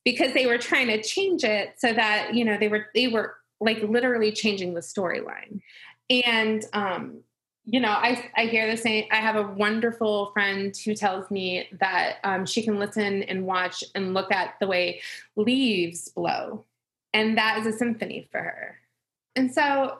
because 0.05 0.33
they 0.33 0.47
were 0.47 0.59
trying 0.59 0.87
to 0.89 1.03
change 1.03 1.45
it 1.45 1.75
so 1.79 1.93
that 1.93 2.35
you 2.35 2.45
know 2.45 2.57
they 2.59 2.69
were 2.69 2.87
they 2.95 3.09
were 3.09 3.37
like 3.61 3.83
literally 3.83 4.33
changing 4.33 4.75
the 4.75 4.81
storyline. 4.81 5.61
And 6.09 6.65
um 6.73 7.23
you 7.67 7.79
know 7.79 7.91
i 7.91 8.31
i 8.37 8.47
hear 8.47 8.71
the 8.71 8.77
same 8.77 9.05
i 9.13 9.17
have 9.17 9.37
a 9.37 9.43
wonderful 9.43 10.31
friend 10.33 10.75
who 10.83 10.95
tells 10.95 11.31
me 11.31 11.69
that 11.79 12.17
um, 12.25 12.47
she 12.47 12.63
can 12.63 12.79
listen 12.79 13.23
and 13.25 13.47
watch 13.47 13.85
and 13.95 14.15
look 14.15 14.33
at 14.33 14.55
the 14.61 14.67
way 14.67 15.01
leaves 15.37 16.09
blow. 16.09 16.65
And 17.13 17.37
that 17.39 17.59
is 17.59 17.67
a 17.67 17.77
symphony 17.77 18.29
for 18.31 18.41
her. 18.41 18.79
And 19.37 19.53
so 19.53 19.99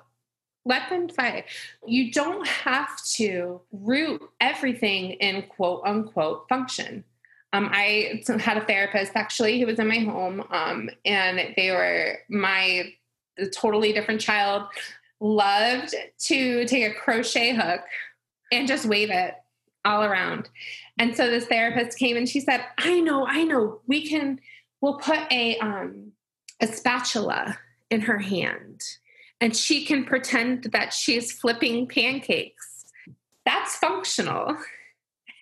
let 0.65 0.89
them 0.91 1.09
play. 1.09 1.45
You 1.87 2.13
don't 2.13 2.47
have 2.47 2.91
to 3.15 3.61
root 3.73 4.23
everything 4.41 5.13
in 5.13 5.43
quote 5.43 5.83
unquote 5.85 6.49
function. 6.49 7.05
Um, 7.53 7.69
I 7.73 8.23
had 8.39 8.59
a 8.59 8.65
therapist 8.65 9.13
actually 9.15 9.59
who 9.59 9.67
was 9.67 9.79
in 9.79 9.89
my 9.89 9.99
home, 9.99 10.45
um, 10.51 10.89
and 11.05 11.55
they 11.57 11.71
were 11.71 12.19
my 12.29 12.93
totally 13.57 13.93
different 13.93 14.21
child. 14.21 14.65
Loved 15.19 15.95
to 16.27 16.65
take 16.67 16.85
a 16.85 16.95
crochet 16.95 17.55
hook 17.55 17.81
and 18.53 18.69
just 18.69 18.87
wave 18.87 19.11
it 19.11 19.35
all 19.85 20.05
around. 20.05 20.49
And 20.99 21.17
so 21.17 21.31
this 21.31 21.47
therapist 21.47 21.99
came 21.99 22.17
and 22.17 22.29
she 22.29 22.41
said, 22.41 22.65
I 22.79 23.01
know, 23.01 23.27
I 23.27 23.45
know, 23.45 23.81
we 23.87 24.07
can, 24.07 24.41
we'll 24.81 24.99
put 24.99 25.21
a, 25.31 25.59
um, 25.59 26.13
a 26.61 26.67
spatula 26.67 27.59
in 27.91 28.03
her 28.03 28.19
hand 28.19 28.83
and 29.41 29.57
she 29.57 29.85
can 29.85 30.05
pretend 30.05 30.65
that 30.73 30.93
she's 30.93 31.33
flipping 31.33 31.87
pancakes. 31.87 32.85
That's 33.45 33.77
functional. 33.77 34.57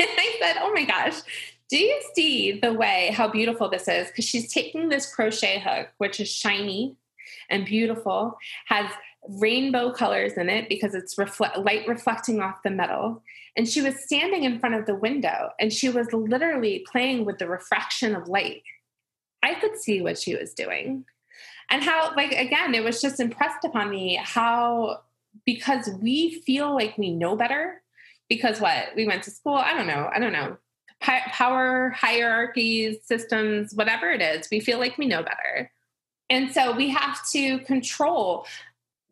And 0.00 0.08
I 0.16 0.36
said, 0.40 0.56
Oh 0.60 0.72
my 0.72 0.84
gosh, 0.84 1.22
do 1.68 1.76
you 1.76 2.00
see 2.14 2.60
the 2.60 2.72
way 2.72 3.10
how 3.12 3.26
beautiful 3.26 3.68
this 3.68 3.88
is? 3.88 4.06
Because 4.06 4.24
she's 4.24 4.52
taking 4.52 4.88
this 4.88 5.12
crochet 5.12 5.58
hook, 5.58 5.88
which 5.98 6.20
is 6.20 6.30
shiny 6.30 6.94
and 7.50 7.66
beautiful, 7.66 8.38
has 8.66 8.88
rainbow 9.28 9.92
colors 9.92 10.34
in 10.34 10.48
it 10.48 10.68
because 10.68 10.94
it's 10.94 11.18
light 11.18 11.86
reflecting 11.88 12.40
off 12.40 12.62
the 12.62 12.70
metal. 12.70 13.22
And 13.56 13.68
she 13.68 13.82
was 13.82 14.04
standing 14.04 14.44
in 14.44 14.60
front 14.60 14.76
of 14.76 14.86
the 14.86 14.94
window 14.94 15.50
and 15.58 15.72
she 15.72 15.88
was 15.88 16.12
literally 16.12 16.86
playing 16.90 17.24
with 17.24 17.38
the 17.38 17.48
refraction 17.48 18.14
of 18.14 18.28
light. 18.28 18.62
I 19.42 19.54
could 19.54 19.76
see 19.76 20.00
what 20.00 20.18
she 20.18 20.36
was 20.36 20.54
doing. 20.54 21.04
And 21.70 21.82
how, 21.82 22.14
like, 22.16 22.32
again, 22.32 22.74
it 22.74 22.82
was 22.82 23.02
just 23.02 23.20
impressed 23.20 23.64
upon 23.64 23.90
me 23.90 24.18
how, 24.22 25.02
because 25.44 25.90
we 26.00 26.40
feel 26.46 26.74
like 26.74 26.96
we 26.96 27.10
know 27.10 27.36
better, 27.36 27.82
because 28.28 28.60
what? 28.60 28.88
We 28.96 29.06
went 29.06 29.22
to 29.24 29.30
school, 29.30 29.54
I 29.54 29.74
don't 29.74 29.86
know, 29.86 30.10
I 30.12 30.18
don't 30.18 30.32
know, 30.32 30.56
power 31.00 31.90
hierarchies, 31.90 32.98
systems, 33.04 33.74
whatever 33.74 34.10
it 34.10 34.22
is, 34.22 34.48
we 34.50 34.60
feel 34.60 34.78
like 34.78 34.98
we 34.98 35.06
know 35.06 35.22
better. 35.22 35.70
And 36.30 36.52
so 36.52 36.74
we 36.74 36.88
have 36.90 37.18
to 37.30 37.58
control 37.60 38.46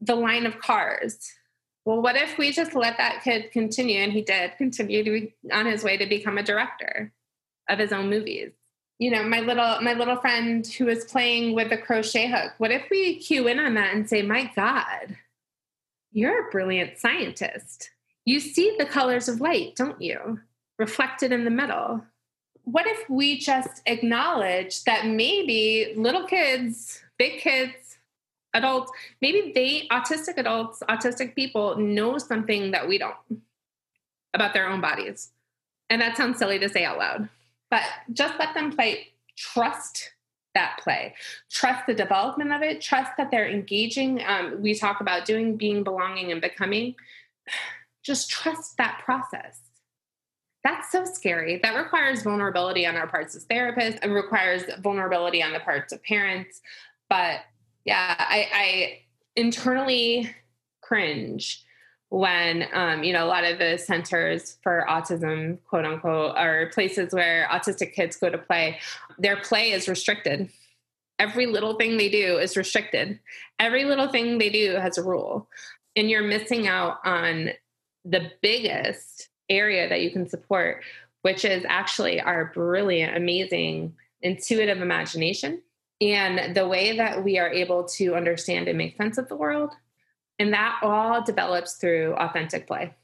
the 0.01 0.17
line 0.17 0.47
of 0.47 0.59
cars. 0.59 1.19
Well, 1.85 2.03
what 2.03 2.17
if 2.17 2.37
we 2.37 2.53
just 2.53 2.75
let 2.75 2.99
that 2.99 3.23
kid 3.23 3.53
continue? 3.53 4.01
And 4.01 4.13
he 4.13 4.23
did 4.23 4.57
continue 4.59 5.05
to 5.05 5.11
be 5.11 5.35
on 5.53 5.67
his 5.67 5.85
way 5.85 5.97
to 5.97 6.07
become 6.07 6.37
a 6.37 6.43
director 6.43 7.13
of 7.69 7.79
his 7.79 7.93
own 7.93 8.11
movies. 8.11 8.51
You 8.99 9.11
know, 9.11 9.25
my 9.25 9.41
little 9.41 9.81
my 9.83 9.93
little 9.93 10.17
friend 10.17 10.67
who 10.67 10.87
was 10.87 11.05
playing 11.05 11.55
with 11.55 11.71
a 11.73 11.77
crochet 11.77 12.29
hook. 12.29 12.53
What 12.59 12.71
if 12.71 12.89
we 12.91 13.17
cue 13.17 13.47
in 13.47 13.59
on 13.59 13.75
that 13.75 13.95
and 13.95 14.09
say, 14.09 14.23
"My 14.23 14.51
God, 14.57 15.17
you're 16.13 16.49
a 16.49 16.51
brilliant 16.51 16.99
scientist. 16.99 17.91
You 18.25 18.41
see 18.41 18.75
the 18.79 18.87
colors 18.87 19.29
of 19.29 19.41
light, 19.41 19.77
don't 19.77 20.01
you? 20.01 20.41
Reflected 20.79 21.31
in 21.33 21.45
the 21.45 21.51
metal." 21.51 22.05
What 22.65 22.87
if 22.87 23.09
we 23.09 23.39
just 23.39 23.83
acknowledge 23.87 24.83
that 24.85 25.07
maybe 25.07 25.93
little 25.95 26.27
kids, 26.27 27.01
big 27.17 27.39
kids, 27.41 27.99
adults, 28.55 28.91
maybe 29.21 29.53
they, 29.55 29.87
autistic 29.89 30.37
adults, 30.37 30.83
autistic 30.89 31.37
people, 31.37 31.77
know 31.77 32.19
something 32.19 32.73
that 32.73 32.89
we 32.89 32.99
don't 32.99 33.17
about 34.35 34.53
their 34.53 34.67
own 34.67 34.81
bodies. 34.81 35.31
And 35.89 36.01
that 36.03 36.17
sounds 36.17 36.39
silly 36.39 36.59
to 36.59 36.69
say 36.69 36.85
out 36.85 36.99
loud, 36.99 37.29
but 37.71 37.83
just 38.13 38.35
let 38.39 38.55
them 38.55 38.73
play. 38.73 39.09
Trust 39.37 40.13
that 40.55 40.79
play. 40.83 41.15
Trust 41.51 41.87
the 41.87 41.95
development 41.95 42.53
of 42.53 42.63
it. 42.63 42.81
Trust 42.81 43.13
that 43.19 43.31
they're 43.31 43.49
engaging. 43.49 44.23
Um, 44.27 44.61
we 44.61 44.75
talk 44.75 45.01
about 45.01 45.25
doing, 45.25 45.57
being, 45.57 45.85
belonging, 45.85 46.33
and 46.33 46.41
becoming. 46.41 46.95
Just 48.03 48.31
trust 48.31 48.77
that 48.77 49.01
process. 49.05 49.63
That's 50.63 50.93
so 50.93 51.05
scary. 51.05 51.59
That 51.61 51.77
requires 51.77 52.23
vulnerability 52.23 52.87
on 52.87 52.97
our 52.97 53.09
parts 53.09 53.35
as 53.35 53.47
therapists 53.47 53.99
and 54.01 54.15
requires 54.15 54.63
vulnerability 54.81 55.43
on 55.43 55.53
the 55.53 55.59
parts 55.59 55.93
of 55.93 56.03
parents. 56.05 56.61
But 57.09 57.41
yeah, 57.85 58.15
I, 58.17 58.49
I 58.53 58.99
internally 59.35 60.33
cringe 60.83 61.66
when 62.09 62.67
um, 62.73 63.03
you 63.03 63.13
know 63.13 63.25
a 63.25 63.29
lot 63.29 63.45
of 63.45 63.59
the 63.59 63.77
centers 63.79 64.59
for 64.63 64.85
autism 64.89 65.59
quote 65.69 65.85
unquote 65.85 66.37
are 66.37 66.67
places 66.73 67.13
where 67.13 67.49
autistic 67.51 67.93
kids 67.93 68.17
go 68.17 68.31
to 68.31 68.39
play 68.39 68.79
their 69.19 69.37
play 69.37 69.73
is 69.73 69.89
restricted 69.89 70.49
every 71.19 71.47
little 71.47 71.75
thing 71.75 71.97
they 71.97 72.09
do 72.09 72.39
is 72.39 72.57
restricted 72.57 73.19
every 73.59 73.85
little 73.85 74.09
thing 74.09 74.39
they 74.39 74.51
do 74.51 74.75
has 74.75 74.99
a 74.99 75.03
rule 75.03 75.49
and 75.97 76.09
you're 76.09 76.23
missing 76.23 76.69
out 76.69 76.99
on 77.05 77.51
the 78.05 78.31
biggest 78.41 79.29
area 79.49 79.89
that 79.89 80.01
you 80.01 80.11
can 80.11 80.29
support 80.29 80.83
which 81.23 81.45
is 81.45 81.65
actually 81.69 82.21
our 82.21 82.53
brilliant 82.55 83.17
amazing 83.17 83.93
intuitive 84.23 84.81
imagination 84.81 85.61
and 86.01 86.55
the 86.55 86.69
way 86.69 86.97
that 86.97 87.25
we 87.25 87.39
are 87.39 87.49
able 87.49 87.85
to 87.85 88.15
understand 88.15 88.69
and 88.69 88.77
make 88.77 88.97
sense 88.97 89.19
of 89.19 89.29
the 89.29 89.37
world. 89.37 89.73
And 90.39 90.53
that 90.53 90.79
all 90.83 91.23
develops 91.23 91.75
through 91.75 92.15
authentic 92.15 92.67
play. 92.67 92.95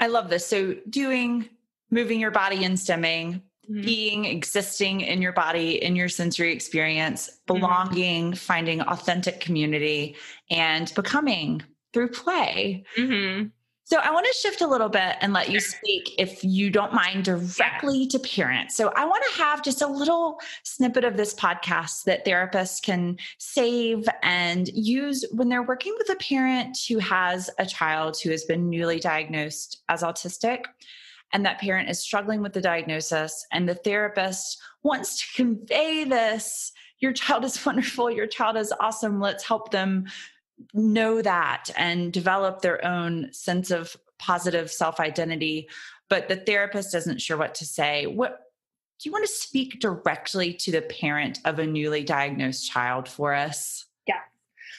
I 0.00 0.08
love 0.08 0.28
this. 0.28 0.46
So, 0.46 0.76
doing, 0.88 1.48
moving 1.90 2.20
your 2.20 2.30
body 2.30 2.64
and 2.64 2.76
stimming, 2.76 3.42
mm-hmm. 3.70 3.82
being, 3.82 4.24
existing 4.24 5.02
in 5.02 5.22
your 5.22 5.32
body, 5.32 5.82
in 5.82 5.94
your 5.94 6.08
sensory 6.08 6.52
experience, 6.52 7.28
mm-hmm. 7.28 7.54
belonging, 7.54 8.24
mm-hmm. 8.26 8.34
finding 8.34 8.80
authentic 8.80 9.40
community, 9.40 10.16
and 10.50 10.92
becoming 10.94 11.62
through 11.92 12.08
play. 12.08 12.84
Mm-hmm. 12.96 13.48
So 13.90 13.98
I 13.98 14.12
want 14.12 14.24
to 14.24 14.38
shift 14.40 14.60
a 14.60 14.68
little 14.68 14.88
bit 14.88 15.16
and 15.20 15.32
let 15.32 15.50
you 15.50 15.58
speak, 15.58 16.14
if 16.16 16.44
you 16.44 16.70
don't 16.70 16.92
mind, 16.92 17.24
directly 17.24 18.06
to 18.06 18.20
parents. 18.20 18.76
So 18.76 18.92
I 18.94 19.04
want 19.04 19.24
to 19.24 19.42
have 19.42 19.64
just 19.64 19.82
a 19.82 19.86
little 19.88 20.38
snippet 20.62 21.02
of 21.02 21.16
this 21.16 21.34
podcast 21.34 22.04
that 22.04 22.24
therapists 22.24 22.80
can 22.80 23.18
save 23.38 24.04
and 24.22 24.68
use 24.68 25.24
when 25.32 25.48
they're 25.48 25.64
working 25.64 25.92
with 25.98 26.08
a 26.08 26.14
parent 26.22 26.78
who 26.88 27.00
has 27.00 27.50
a 27.58 27.66
child 27.66 28.16
who 28.22 28.30
has 28.30 28.44
been 28.44 28.70
newly 28.70 29.00
diagnosed 29.00 29.82
as 29.88 30.04
autistic. 30.04 30.66
And 31.32 31.44
that 31.44 31.60
parent 31.60 31.90
is 31.90 31.98
struggling 31.98 32.42
with 32.42 32.52
the 32.52 32.60
diagnosis, 32.60 33.44
and 33.50 33.68
the 33.68 33.74
therapist 33.74 34.60
wants 34.84 35.18
to 35.18 35.26
convey 35.34 36.04
this 36.04 36.70
your 37.00 37.12
child 37.12 37.44
is 37.44 37.66
wonderful, 37.66 38.08
your 38.08 38.28
child 38.28 38.56
is 38.56 38.72
awesome, 38.78 39.20
let's 39.20 39.42
help 39.42 39.72
them 39.72 40.06
know 40.74 41.22
that 41.22 41.70
and 41.76 42.12
develop 42.12 42.60
their 42.60 42.84
own 42.84 43.32
sense 43.32 43.70
of 43.70 43.96
positive 44.18 44.70
self 44.70 45.00
identity 45.00 45.68
but 46.08 46.28
the 46.28 46.36
therapist 46.36 46.94
isn't 46.94 47.20
sure 47.20 47.36
what 47.36 47.54
to 47.54 47.64
say 47.64 48.06
what 48.06 48.40
do 48.98 49.08
you 49.08 49.12
want 49.12 49.24
to 49.24 49.32
speak 49.32 49.80
directly 49.80 50.52
to 50.52 50.70
the 50.70 50.82
parent 50.82 51.38
of 51.44 51.58
a 51.58 51.66
newly 51.66 52.04
diagnosed 52.04 52.70
child 52.70 53.08
for 53.08 53.34
us 53.34 53.86
yeah 54.06 54.20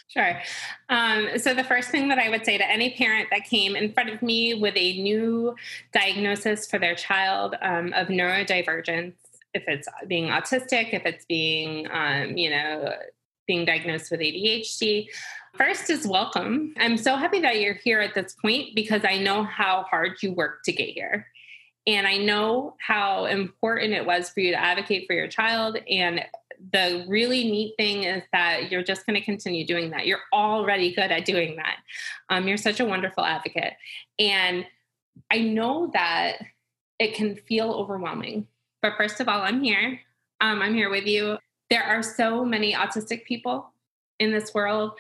Sure. 0.08 0.42
Um, 0.90 1.30
so, 1.38 1.54
the 1.54 1.64
first 1.64 1.90
thing 1.90 2.10
that 2.10 2.20
I 2.20 2.28
would 2.28 2.44
say 2.44 2.58
to 2.58 2.70
any 2.70 2.90
parent 2.98 3.30
that 3.32 3.46
came 3.46 3.78
in 3.78 3.94
front 3.94 4.10
of 4.10 4.22
me 4.22 4.54
with 4.54 4.74
a 4.76 5.02
new 5.02 5.56
diagnosis 5.94 6.68
for 6.68 6.80
their 6.80 6.96
child 6.96 7.56
um, 7.62 7.94
of 7.94 8.08
neurodivergence, 8.08 9.14
if 9.54 9.64
it's 9.68 9.88
being 10.08 10.28
autistic, 10.28 10.94
if 10.94 11.06
it's 11.06 11.24
being, 11.26 11.88
um, 11.92 12.36
you 12.36 12.50
know, 12.50 12.94
being 13.48 13.66
diagnosed 13.66 14.12
with 14.12 14.20
ADHD, 14.20 15.08
First 15.56 15.90
is 15.90 16.08
welcome. 16.08 16.74
I'm 16.80 16.96
so 16.96 17.18
happy 17.18 17.42
that 17.42 17.60
you're 17.60 17.74
here 17.74 18.00
at 18.00 18.14
this 18.14 18.34
point 18.34 18.74
because 18.74 19.02
I 19.04 19.18
know 19.18 19.44
how 19.44 19.84
hard 19.84 20.24
you 20.24 20.32
worked 20.32 20.66
to 20.66 20.72
get 20.72 20.90
here. 20.90 21.28
And 21.86 22.08
I 22.08 22.18
know 22.18 22.76
how 22.80 23.26
important 23.26 23.94
it 23.94 24.06
was 24.06 24.30
for 24.30 24.40
you 24.40 24.52
to 24.52 24.60
advocate 24.60 25.08
for 25.08 25.14
your 25.14 25.28
child. 25.28 25.78
And 25.90 26.24
the 26.72 27.06
really 27.08 27.44
neat 27.44 27.74
thing 27.78 28.04
is 28.04 28.24
that 28.32 28.72
you're 28.72 28.84
just 28.84 29.06
going 29.06 29.20
to 29.20 29.26
continue 29.26 29.66
doing 29.66 29.90
that. 29.90 30.08
You're 30.08 30.22
already 30.32 30.94
good 30.96 31.12
at 31.12 31.26
doing 31.26 31.58
that. 31.58 31.78
Um, 32.30 32.48
you're 32.48 32.58
such 32.58 32.80
a 32.80 32.86
wonderful 32.86 33.26
advocate. 33.26 33.74
And 34.20 34.66
I 35.32 35.40
know 35.40 35.90
that 35.94 36.38
it 36.98 37.14
can 37.14 37.36
feel 37.36 37.72
overwhelming. 37.72 38.48
But 38.82 38.94
first 38.96 39.20
of 39.20 39.28
all, 39.28 39.42
I'm 39.42 39.62
here. 39.62 40.00
Um, 40.40 40.62
I'm 40.62 40.76
here 40.76 40.90
with 40.90 41.08
you. 41.08 41.40
There 41.70 41.84
are 41.84 42.04
so 42.04 42.46
many 42.46 42.74
autistic 42.74 43.26
people 43.26 43.74
in 44.20 44.32
this 44.32 44.54
world 44.54 44.94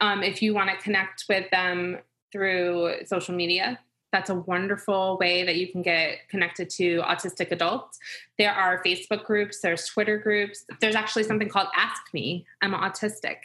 um, 0.00 0.22
if 0.22 0.42
you 0.42 0.54
want 0.54 0.70
to 0.70 0.76
connect 0.76 1.24
with 1.28 1.50
them 1.50 1.98
through 2.32 2.94
social 3.06 3.34
media, 3.34 3.78
that's 4.12 4.30
a 4.30 4.34
wonderful 4.34 5.18
way 5.18 5.44
that 5.44 5.56
you 5.56 5.70
can 5.70 5.82
get 5.82 6.28
connected 6.30 6.70
to 6.70 7.02
autistic 7.02 7.50
adults. 7.50 7.98
There 8.38 8.52
are 8.52 8.82
Facebook 8.82 9.24
groups, 9.24 9.60
there's 9.60 9.84
Twitter 9.86 10.16
groups. 10.16 10.64
There's 10.80 10.94
actually 10.94 11.24
something 11.24 11.48
called 11.48 11.68
Ask 11.76 12.02
Me, 12.14 12.46
I'm 12.62 12.72
autistic. 12.72 13.36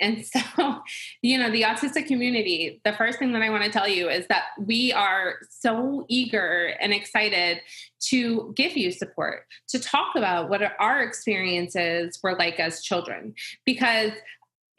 And 0.00 0.24
so, 0.56 0.80
you 1.20 1.38
know, 1.38 1.50
the 1.50 1.62
autistic 1.62 2.06
community, 2.06 2.80
the 2.84 2.92
first 2.94 3.18
thing 3.18 3.32
that 3.32 3.42
I 3.42 3.50
want 3.50 3.62
to 3.62 3.70
tell 3.70 3.86
you 3.86 4.08
is 4.08 4.26
that 4.26 4.44
we 4.58 4.92
are 4.92 5.36
so 5.48 6.04
eager 6.08 6.74
and 6.80 6.92
excited 6.92 7.60
to 8.06 8.52
give 8.56 8.76
you 8.76 8.90
support, 8.90 9.46
to 9.68 9.78
talk 9.78 10.16
about 10.16 10.48
what 10.48 10.62
our 10.80 11.02
experiences 11.02 12.18
were 12.22 12.34
like 12.34 12.58
as 12.58 12.82
children. 12.82 13.34
Because 13.64 14.10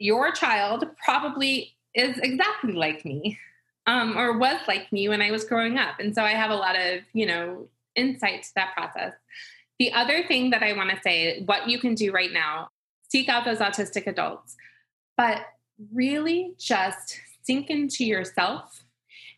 your 0.04 0.30
child 0.32 0.84
probably 1.02 1.74
is 1.94 2.18
exactly 2.18 2.74
like 2.74 3.06
me 3.06 3.38
um, 3.86 4.18
or 4.18 4.36
was 4.36 4.60
like 4.68 4.92
me 4.92 5.08
when 5.08 5.22
I 5.22 5.30
was 5.30 5.44
growing 5.44 5.78
up. 5.78 5.98
And 5.98 6.14
so 6.14 6.22
I 6.22 6.32
have 6.32 6.50
a 6.50 6.56
lot 6.56 6.76
of, 6.76 7.00
you 7.14 7.24
know, 7.24 7.68
insight 7.96 8.42
to 8.42 8.50
that 8.56 8.74
process. 8.74 9.14
The 9.78 9.94
other 9.94 10.22
thing 10.22 10.50
that 10.50 10.62
I 10.62 10.74
want 10.74 10.90
to 10.90 11.00
say, 11.02 11.42
what 11.46 11.70
you 11.70 11.78
can 11.78 11.94
do 11.94 12.12
right 12.12 12.30
now, 12.30 12.68
seek 13.08 13.30
out 13.30 13.46
those 13.46 13.60
autistic 13.60 14.06
adults, 14.06 14.56
but 15.16 15.40
really 15.90 16.52
just 16.58 17.18
sink 17.42 17.70
into 17.70 18.04
yourself 18.04 18.84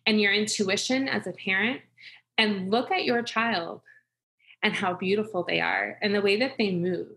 and 0.05 0.21
your 0.21 0.33
intuition 0.33 1.07
as 1.07 1.29
a 1.29 1.33
parent 1.33 1.81
and 2.39 2.73
look 2.73 2.91
at 2.91 3.05
your 3.05 3.23
child 3.23 3.83
and 4.64 4.75
how 4.75 4.95
beautiful 4.95 5.45
they 5.45 5.61
are 5.61 5.97
and 6.03 6.12
the 6.12 6.21
way 6.21 6.41
that 6.41 6.55
they 6.59 6.73
move. 6.73 7.14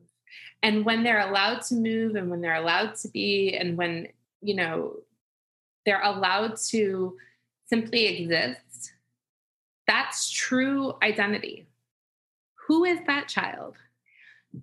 And 0.62 0.86
when 0.86 1.04
they're 1.04 1.28
allowed 1.28 1.62
to 1.64 1.76
move 1.76 2.16
and 2.16 2.30
when 2.30 2.42
they're 2.42 2.56
allowed 2.56 2.96
to 2.98 3.08
be, 3.08 3.56
and 3.56 3.78
when, 3.78 4.10
you 4.42 4.56
know, 4.56 4.98
they're 5.86 6.02
allowed 6.02 6.58
to 6.70 7.18
simply 7.68 8.06
exist, 8.08 8.94
that's 9.88 10.30
true 10.30 10.96
identity. 11.02 11.66
Who 12.68 12.84
is 12.84 13.00
that 13.08 13.28
child? 13.28 13.76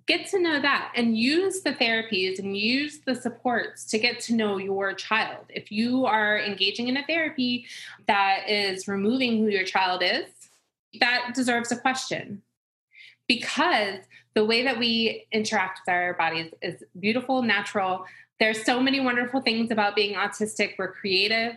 Get 0.05 0.27
to 0.27 0.39
know 0.39 0.61
that 0.61 0.91
and 0.95 1.17
use 1.17 1.61
the 1.61 1.71
therapies 1.71 2.39
and 2.39 2.55
use 2.55 2.99
the 2.99 3.15
supports 3.15 3.85
to 3.85 3.97
get 3.97 4.19
to 4.21 4.35
know 4.35 4.57
your 4.57 4.93
child. 4.93 5.45
If 5.49 5.71
you 5.71 6.05
are 6.05 6.39
engaging 6.39 6.89
in 6.89 6.97
a 6.97 7.05
therapy 7.05 7.65
that 8.07 8.49
is 8.49 8.87
removing 8.87 9.37
who 9.37 9.47
your 9.47 9.63
child 9.63 10.03
is, 10.03 10.25
that 10.99 11.31
deserves 11.33 11.71
a 11.71 11.77
question 11.77 12.41
because 13.27 13.99
the 14.37 14.45
way 14.45 14.61
that 14.61 14.77
we 14.77 15.25
interact 15.31 15.79
with 15.79 15.91
our 15.91 16.13
bodies 16.13 16.53
is 16.61 16.83
beautiful, 16.99 17.41
natural. 17.41 18.05
There's 18.39 18.63
so 18.63 18.79
many 18.79 18.99
wonderful 18.99 19.41
things 19.41 19.71
about 19.71 19.95
being 19.95 20.13
autistic. 20.13 20.75
We're 20.77 20.91
creative, 20.91 21.53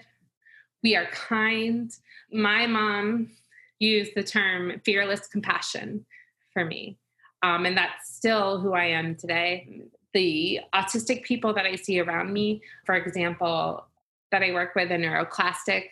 we 0.82 0.96
are 0.96 1.04
kind. 1.12 1.92
My 2.32 2.66
mom 2.66 3.32
used 3.80 4.12
the 4.16 4.22
term 4.22 4.80
fearless 4.82 5.26
compassion 5.26 6.06
for 6.54 6.64
me. 6.64 6.96
Um, 7.42 7.66
and 7.66 7.76
that's 7.76 8.16
still 8.16 8.58
who 8.60 8.72
I 8.72 8.86
am 8.86 9.14
today. 9.14 9.82
The 10.14 10.60
autistic 10.74 11.22
people 11.22 11.52
that 11.52 11.66
I 11.66 11.74
see 11.74 12.00
around 12.00 12.32
me, 12.32 12.62
for 12.86 12.94
example, 12.94 13.84
that 14.32 14.42
I 14.42 14.52
work 14.52 14.74
with 14.74 14.90
in 14.90 15.02
neuroclastic, 15.02 15.88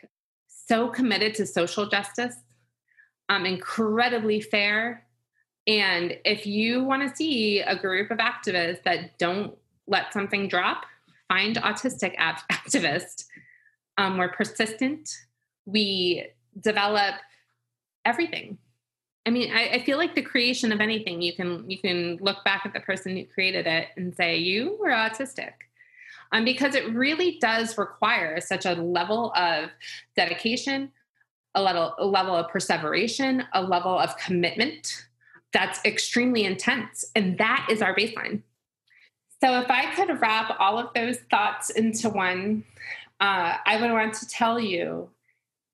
so 0.47 0.89
committed 0.89 1.34
to 1.34 1.45
social 1.45 1.86
justice, 1.86 2.36
um, 3.28 3.45
incredibly 3.45 4.41
fair. 4.41 5.05
And 5.68 6.16
if 6.24 6.46
you 6.46 6.82
want 6.82 7.06
to 7.06 7.14
see 7.14 7.60
a 7.60 7.76
group 7.76 8.10
of 8.10 8.18
activists 8.18 8.82
that 8.84 9.18
don't 9.18 9.54
let 9.86 10.14
something 10.14 10.48
drop, 10.48 10.86
find 11.28 11.56
autistic 11.56 12.16
activists. 12.52 13.26
Um, 13.98 14.16
we're 14.16 14.30
persistent. 14.30 15.10
We 15.66 16.26
develop 16.58 17.16
everything. 18.06 18.56
I 19.26 19.30
mean, 19.30 19.52
I, 19.52 19.68
I, 19.74 19.84
feel 19.84 19.98
like 19.98 20.14
the 20.14 20.22
creation 20.22 20.72
of 20.72 20.80
anything, 20.80 21.20
you 21.20 21.34
can 21.34 21.68
you 21.68 21.78
can 21.78 22.16
look 22.22 22.42
back 22.46 22.62
at 22.64 22.72
the 22.72 22.80
person 22.80 23.14
who 23.14 23.26
created 23.26 23.66
it 23.66 23.88
and 23.94 24.16
say 24.16 24.38
you 24.38 24.78
were 24.80 24.88
autistic, 24.88 25.52
um, 26.32 26.46
because 26.46 26.74
it 26.74 26.94
really 26.94 27.36
does 27.38 27.76
require 27.76 28.40
such 28.40 28.64
a 28.64 28.72
level 28.72 29.34
of 29.36 29.68
dedication, 30.16 30.92
a 31.54 31.60
level 31.60 31.94
a 31.98 32.06
level 32.06 32.34
of 32.34 32.48
perseveration, 32.48 33.44
a 33.52 33.60
level 33.60 33.98
of 33.98 34.16
commitment 34.16 35.07
that's 35.53 35.84
extremely 35.84 36.44
intense, 36.44 37.05
and 37.14 37.38
that 37.38 37.66
is 37.70 37.82
our 37.82 37.94
baseline. 37.94 38.42
So, 39.42 39.61
if 39.61 39.70
I 39.70 39.94
could 39.94 40.20
wrap 40.20 40.57
all 40.59 40.78
of 40.78 40.92
those 40.94 41.18
thoughts 41.30 41.70
into 41.70 42.09
one, 42.09 42.64
uh, 43.20 43.57
I 43.64 43.80
would 43.80 43.90
want 43.90 44.14
to 44.14 44.28
tell 44.28 44.59
you 44.59 45.11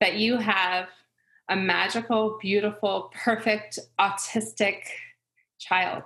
that 0.01 0.15
you 0.15 0.37
have 0.37 0.89
a 1.49 1.57
magical, 1.57 2.39
beautiful, 2.41 3.11
perfect 3.15 3.79
autistic 3.99 4.83
child. 5.59 6.05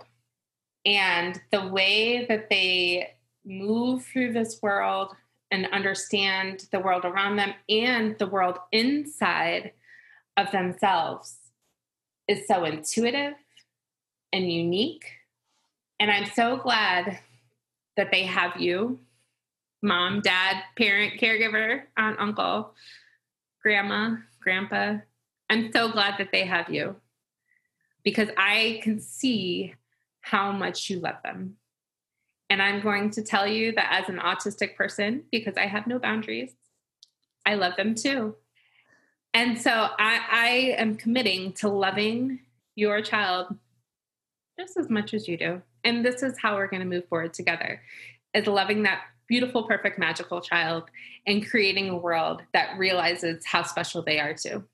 And 0.85 1.41
the 1.51 1.69
way 1.69 2.27
that 2.27 2.49
they 2.49 3.15
move 3.45 4.05
through 4.05 4.33
this 4.33 4.61
world 4.63 5.15
and 5.51 5.67
understand 5.73 6.67
the 6.73 6.81
world 6.81 7.05
around 7.05 7.37
them 7.37 7.55
and 7.69 8.19
the 8.19 8.27
world 8.27 8.59
inside 8.73 9.73
of 10.37 10.51
themselves 10.53 11.37
is 12.29 12.47
so 12.47 12.65
intuitive 12.65 13.35
and 14.33 14.51
unique. 14.51 15.07
And 16.01 16.11
I'm 16.11 16.27
so 16.27 16.57
glad 16.57 17.19
that 17.97 18.11
they 18.11 18.25
have 18.25 18.61
you 18.61 18.99
mom, 19.83 20.21
dad, 20.21 20.63
parent, 20.77 21.21
caregiver, 21.21 21.83
aunt, 21.97 22.19
uncle, 22.19 22.73
grandma, 23.63 24.17
grandpa, 24.41 24.97
I'm 25.51 25.73
so 25.73 25.91
glad 25.91 26.15
that 26.19 26.33
they 26.33 26.45
have 26.45 26.69
you 26.69 26.97
because 28.05 28.29
I 28.37 28.81
can 28.83 29.01
see 29.01 29.75
how 30.21 30.53
much 30.53 30.91
you 30.91 31.01
love 31.01 31.17
them. 31.23 31.57
And 32.51 32.63
I'm 32.63 32.81
going 32.81 33.11
to 33.11 33.23
tell 33.23 33.47
you 33.47 33.73
that 33.73 33.89
as 33.91 34.09
an 34.09 34.19
autistic 34.19 34.75
person, 34.75 35.25
because 35.31 35.57
I 35.57 35.67
have 35.67 35.87
no 35.87 35.99
boundaries, 35.99 36.53
I 37.45 37.55
love 37.55 37.77
them 37.77 37.95
too. 37.95 38.37
And 39.35 39.61
so 39.61 39.71
I, 39.71 40.21
I 40.31 40.49
am 40.79 40.97
committing 40.97 41.53
to 41.55 41.69
loving 41.69 42.41
your 42.75 43.03
child 43.03 43.55
just 44.59 44.77
as 44.77 44.91
much 44.91 45.15
as 45.15 45.29
you 45.29 45.37
do. 45.37 45.63
And 45.85 46.05
this 46.05 46.23
is 46.23 46.35
how 46.41 46.57
we're 46.57 46.69
going 46.69 46.83
to 46.83 46.89
move 46.89 47.09
forward 47.09 47.33
together 47.33 47.81
is 48.35 48.47
loving 48.47 48.83
that 48.83 49.03
beautiful, 49.29 49.63
perfect, 49.63 49.99
magical 49.99 50.41
child 50.41 50.85
and 51.27 51.49
creating 51.49 51.89
a 51.91 51.97
world 51.97 52.43
that 52.53 52.79
realizes 52.79 53.45
how 53.47 53.63
special 53.63 54.03
they 54.03 54.19
are 54.19 54.35
too. 54.35 54.65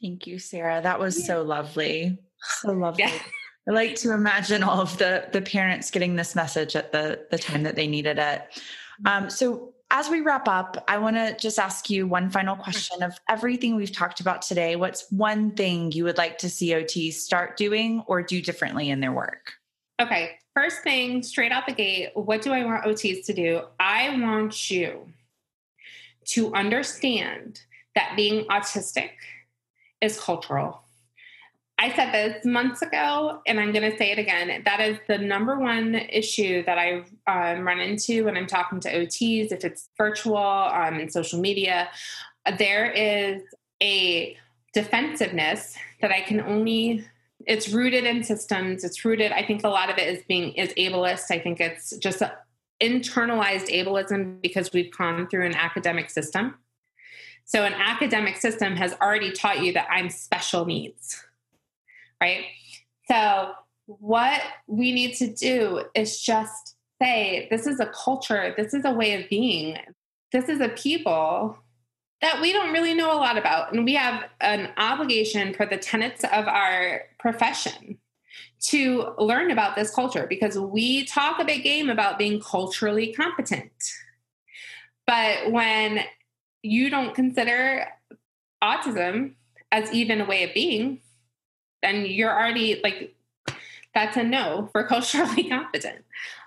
Thank 0.00 0.26
you, 0.26 0.38
Sarah. 0.38 0.80
That 0.82 1.00
was 1.00 1.18
yeah. 1.18 1.26
so 1.26 1.42
lovely. 1.42 2.18
So 2.42 2.72
lovely. 2.72 3.04
Yeah. 3.04 3.18
I 3.68 3.72
like 3.72 3.96
to 3.96 4.14
imagine 4.14 4.62
all 4.62 4.80
of 4.80 4.96
the 4.96 5.28
the 5.30 5.42
parents 5.42 5.90
getting 5.90 6.16
this 6.16 6.34
message 6.34 6.74
at 6.74 6.90
the 6.90 7.26
the 7.30 7.36
time 7.36 7.64
that 7.64 7.76
they 7.76 7.86
needed 7.86 8.18
it. 8.18 8.62
Um, 9.04 9.28
so 9.28 9.74
as 9.90 10.10
we 10.10 10.20
wrap 10.20 10.48
up, 10.48 10.84
I 10.86 10.98
want 10.98 11.16
to 11.16 11.34
just 11.36 11.58
ask 11.58 11.88
you 11.88 12.06
one 12.06 12.30
final 12.30 12.56
question 12.56 13.02
of 13.02 13.18
everything 13.28 13.74
we've 13.74 13.92
talked 13.92 14.20
about 14.20 14.42
today. 14.42 14.76
What's 14.76 15.10
one 15.10 15.52
thing 15.52 15.92
you 15.92 16.04
would 16.04 16.18
like 16.18 16.38
to 16.38 16.50
see 16.50 16.70
OTs 16.70 17.14
start 17.14 17.56
doing 17.56 18.02
or 18.06 18.22
do 18.22 18.42
differently 18.42 18.90
in 18.90 19.00
their 19.00 19.12
work? 19.12 19.52
Okay, 20.00 20.32
first 20.54 20.82
thing, 20.82 21.22
straight 21.22 21.52
out 21.52 21.66
the 21.66 21.72
gate, 21.72 22.10
what 22.14 22.42
do 22.42 22.52
I 22.52 22.64
want 22.64 22.84
OTs 22.84 23.24
to 23.26 23.32
do? 23.32 23.62
I 23.80 24.20
want 24.20 24.70
you 24.70 25.12
to 26.26 26.54
understand 26.54 27.62
that 27.94 28.12
being 28.14 28.44
autistic 28.46 29.10
is 30.02 30.20
cultural. 30.20 30.82
I 31.80 31.94
said 31.94 32.12
this 32.12 32.44
months 32.44 32.82
ago, 32.82 33.40
and 33.46 33.60
I'm 33.60 33.72
going 33.72 33.88
to 33.88 33.96
say 33.96 34.10
it 34.10 34.18
again. 34.18 34.62
That 34.64 34.80
is 34.80 34.98
the 35.06 35.18
number 35.18 35.58
one 35.58 35.94
issue 35.94 36.64
that 36.64 36.76
I 36.76 37.04
um, 37.26 37.64
run 37.64 37.78
into 37.78 38.24
when 38.24 38.36
I'm 38.36 38.48
talking 38.48 38.80
to 38.80 38.92
OTs, 38.92 39.52
if 39.52 39.64
it's 39.64 39.88
virtual, 39.96 40.36
um, 40.36 40.98
in 40.98 41.08
social 41.08 41.40
media. 41.40 41.88
There 42.58 42.90
is 42.90 43.42
a 43.80 44.36
defensiveness 44.74 45.76
that 46.00 46.10
I 46.10 46.20
can 46.20 46.40
only 46.40 47.06
it's 47.46 47.68
rooted 47.68 48.04
in 48.04 48.24
systems 48.24 48.82
it's 48.82 49.04
rooted 49.04 49.30
i 49.30 49.44
think 49.44 49.62
a 49.62 49.68
lot 49.68 49.88
of 49.88 49.96
it 49.96 50.08
is 50.08 50.24
being 50.26 50.52
is 50.54 50.74
ableist 50.74 51.30
i 51.30 51.38
think 51.38 51.60
it's 51.60 51.96
just 51.98 52.20
internalized 52.82 53.72
ableism 53.72 54.42
because 54.42 54.72
we've 54.72 54.90
gone 54.98 55.28
through 55.28 55.46
an 55.46 55.54
academic 55.54 56.10
system 56.10 56.56
so 57.48 57.64
an 57.64 57.72
academic 57.72 58.36
system 58.36 58.76
has 58.76 58.94
already 59.00 59.32
taught 59.32 59.64
you 59.64 59.72
that 59.72 59.88
I'm 59.90 60.10
special 60.10 60.66
needs, 60.66 61.24
right? 62.20 62.44
So 63.06 63.52
what 63.86 64.42
we 64.66 64.92
need 64.92 65.14
to 65.16 65.32
do 65.32 65.84
is 65.94 66.20
just 66.20 66.76
say, 67.00 67.48
this 67.50 67.66
is 67.66 67.80
a 67.80 67.86
culture, 67.86 68.54
this 68.56 68.74
is 68.74 68.84
a 68.84 68.92
way 68.92 69.22
of 69.22 69.28
being, 69.30 69.78
this 70.32 70.48
is 70.48 70.60
a 70.60 70.68
people 70.68 71.58
that 72.20 72.40
we 72.40 72.52
don't 72.52 72.72
really 72.72 72.94
know 72.94 73.12
a 73.12 73.14
lot 73.14 73.38
about. 73.38 73.72
And 73.72 73.84
we 73.84 73.94
have 73.94 74.24
an 74.40 74.70
obligation 74.76 75.54
for 75.54 75.64
the 75.64 75.76
tenets 75.76 76.24
of 76.24 76.48
our 76.48 77.02
profession 77.18 77.98
to 78.60 79.14
learn 79.18 79.50
about 79.50 79.76
this 79.76 79.94
culture 79.94 80.26
because 80.28 80.58
we 80.58 81.04
talk 81.04 81.38
a 81.38 81.44
big 81.44 81.62
game 81.62 81.88
about 81.88 82.18
being 82.18 82.40
culturally 82.40 83.12
competent. 83.12 83.70
But 85.06 85.52
when 85.52 86.00
you 86.62 86.90
don't 86.90 87.14
consider 87.14 87.86
autism 88.62 89.34
as 89.70 89.92
even 89.92 90.20
a 90.20 90.24
way 90.24 90.42
of 90.42 90.52
being, 90.54 91.00
then 91.82 92.06
you're 92.06 92.30
already 92.30 92.80
like, 92.82 93.14
that's 93.94 94.16
a 94.16 94.22
no 94.22 94.68
for 94.72 94.84
culturally 94.84 95.44
competent. 95.48 96.04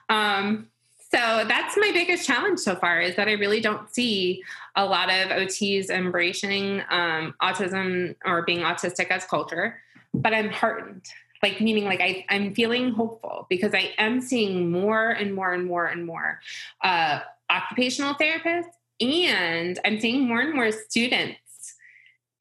Um, 0.10 0.68
so 1.14 1.44
that's 1.46 1.76
my 1.76 1.92
biggest 1.94 2.26
challenge 2.26 2.60
so 2.60 2.76
far 2.76 3.02
is 3.02 3.18
that 3.18 3.28
I 3.28 3.34
really 3.34 3.60
don't 3.60 3.94
see 3.94 4.44
a 4.76 4.86
lot 4.86 5.10
of 5.10 5.30
OTs 5.30 5.90
embracing 5.90 6.82
um, 6.90 7.36
autism 7.42 8.16
or 8.24 8.44
being 8.44 8.60
autistic 8.60 9.08
as 9.08 9.26
culture, 9.26 9.82
but 10.14 10.34
I'm 10.34 10.50
heartened. 10.50 11.06
Like 11.44 11.60
meaning, 11.60 11.86
like 11.86 12.00
I, 12.00 12.26
I'm 12.30 12.54
feeling 12.54 12.92
hopeful 12.92 13.48
because 13.50 13.74
I 13.74 13.94
am 13.98 14.22
seeing 14.22 14.72
more 14.72 15.10
and 15.10 15.34
more 15.34 15.54
and 15.54 15.66
more 15.66 15.88
and 15.88 16.06
more 16.06 16.40
uh, 16.82 17.22
occupational 17.50 18.14
therapists 18.14 18.70
and 19.02 19.80
I'm 19.84 20.00
seeing 20.00 20.28
more 20.28 20.40
and 20.42 20.54
more 20.54 20.72
students 20.72 21.41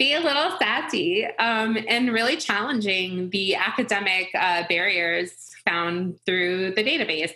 be 0.00 0.14
a 0.14 0.20
little 0.20 0.56
sassy 0.58 1.26
um, 1.38 1.76
and 1.86 2.10
really 2.10 2.34
challenging 2.34 3.28
the 3.30 3.54
academic 3.54 4.28
uh, 4.34 4.62
barriers 4.66 5.50
found 5.68 6.18
through 6.24 6.74
the 6.74 6.82
database. 6.82 7.34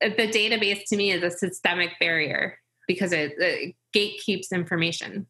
The 0.00 0.10
database 0.10 0.82
to 0.88 0.96
me 0.96 1.12
is 1.12 1.22
a 1.22 1.30
systemic 1.30 1.90
barrier 2.00 2.58
because 2.88 3.12
it, 3.12 3.34
it 3.38 3.76
gatekeeps 3.94 4.50
information. 4.50 5.28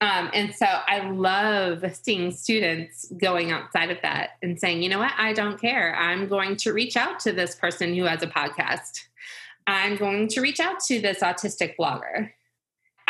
Um, 0.00 0.30
and 0.32 0.54
so 0.54 0.64
I 0.66 1.10
love 1.10 1.84
seeing 1.94 2.30
students 2.30 3.12
going 3.20 3.52
outside 3.52 3.90
of 3.90 3.98
that 4.02 4.30
and 4.42 4.58
saying, 4.58 4.82
you 4.82 4.88
know 4.88 4.98
what, 4.98 5.12
I 5.18 5.34
don't 5.34 5.60
care. 5.60 5.94
I'm 5.94 6.26
going 6.26 6.56
to 6.56 6.72
reach 6.72 6.96
out 6.96 7.20
to 7.20 7.32
this 7.32 7.54
person 7.54 7.94
who 7.94 8.04
has 8.04 8.22
a 8.22 8.26
podcast. 8.26 8.98
I'm 9.66 9.96
going 9.96 10.28
to 10.28 10.40
reach 10.40 10.60
out 10.60 10.80
to 10.88 11.02
this 11.02 11.20
autistic 11.20 11.74
blogger. 11.78 12.30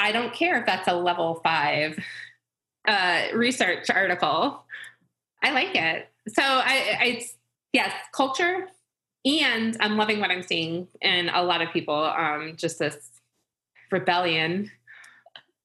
I 0.05 0.13
don't 0.13 0.35
care 0.35 0.61
if 0.61 0.67
that's 0.67 0.87
a 0.87 0.93
level 0.93 1.41
five 1.43 1.99
uh, 2.87 3.23
research 3.33 3.89
article. 3.89 4.63
I 5.43 5.51
like 5.53 5.75
it. 5.75 6.11
So 6.29 6.43
I, 6.43 6.99
I, 7.01 7.25
yes, 7.73 7.91
culture, 8.13 8.69
and 9.25 9.75
I'm 9.81 9.97
loving 9.97 10.21
what 10.21 10.31
I'm 10.31 10.43
seeing 10.43 10.89
in 11.01 11.31
a 11.31 11.43
lot 11.43 11.63
of 11.63 11.73
people. 11.73 11.95
Um, 11.95 12.53
just 12.57 12.79
this 12.79 13.13
rebellion 13.91 14.71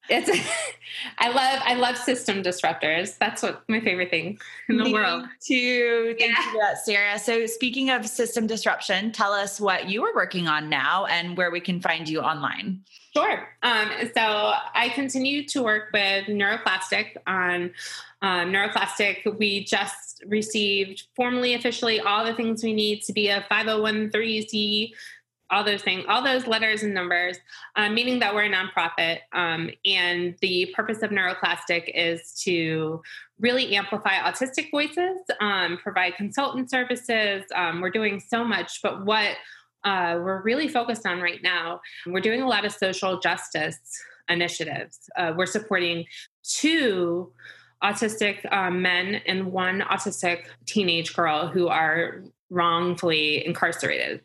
it's 0.10 0.30
I 1.18 1.30
love 1.30 1.62
I 1.64 1.76
love 1.76 1.98
system 1.98 2.42
disruptors. 2.42 3.18
That's 3.18 3.44
what 3.44 3.64
my 3.68 3.80
favorite 3.80 4.10
thing 4.10 4.40
in 4.68 4.78
the 4.78 4.86
Me 4.86 4.94
world. 4.94 5.26
Too. 5.46 6.16
Thank 6.20 6.32
Yeah. 6.32 6.44
you 6.46 6.52
for 6.52 6.58
that, 6.60 6.78
Sarah. 6.84 7.20
So 7.20 7.46
speaking 7.46 7.90
of 7.90 8.08
system 8.08 8.48
disruption, 8.48 9.12
tell 9.12 9.32
us 9.32 9.60
what 9.62 9.88
you 9.88 10.04
are 10.04 10.16
working 10.16 10.48
on 10.48 10.70
now 10.70 11.06
and 11.06 11.38
where 11.38 11.52
we 11.52 11.60
can 11.60 11.80
find 11.80 12.10
you 12.10 12.22
online. 12.22 12.82
Sure. 13.20 13.50
Um, 13.64 13.90
so 14.14 14.54
I 14.74 14.92
continue 14.96 15.46
to 15.48 15.62
work 15.62 15.90
with 15.94 16.26
Neuroclastic 16.28 17.18
on 17.28 17.72
um, 18.22 18.52
Neuroclastic. 18.52 19.38
We 19.38 19.66
just 19.66 20.24
received 20.26 21.04
formally, 21.16 21.54
officially, 21.54 22.00
all 22.00 22.26
the 22.26 22.34
things 22.34 22.64
we 22.64 22.74
need 22.74 23.02
to 23.04 23.14
be 23.14 23.28
a 23.30 23.46
501c, 23.52 24.94
all 25.52 25.64
those 25.64 25.82
things, 25.82 26.06
all 26.08 26.24
those 26.24 26.48
letters 26.48 26.84
and 26.84 26.94
numbers, 26.94 27.38
uh, 27.76 27.90
meaning 27.90 28.20
that 28.20 28.34
we're 28.34 28.46
a 28.46 28.50
nonprofit. 28.50 29.20
Um, 29.34 29.70
and 29.84 30.36
the 30.42 30.72
purpose 30.76 31.02
of 31.02 31.10
Neuroclastic 31.10 31.92
is 31.94 32.34
to 32.44 33.02
really 33.40 33.76
amplify 33.76 34.16
autistic 34.20 34.72
voices, 34.72 35.20
um, 35.42 35.78
provide 35.78 36.16
consultant 36.16 36.70
services. 36.70 37.44
We're 37.82 37.90
doing 37.90 38.20
so 38.20 38.44
much, 38.44 38.82
but 38.82 39.06
what 39.06 39.36
uh, 39.84 40.20
we're 40.20 40.42
really 40.42 40.68
focused 40.68 41.06
on 41.06 41.22
right 41.22 41.42
now. 41.42 41.80
We're 42.06 42.22
doing 42.22 42.42
a 42.42 42.48
lot 42.48 42.66
of 42.66 42.72
social 42.72 43.20
justice 43.20 43.80
initiatives. 44.28 45.10
Uh, 45.18 45.34
we're 45.36 45.46
supporting 45.46 46.06
two 46.44 47.32
autistic 47.84 48.52
um, 48.54 48.82
men 48.82 49.22
and 49.26 49.52
one 49.52 49.82
autistic 49.82 50.46
teenage 50.66 51.16
girl 51.16 51.48
who 51.48 51.68
are 51.68 52.24
wrongfully 52.50 53.46
incarcerated 53.46 54.22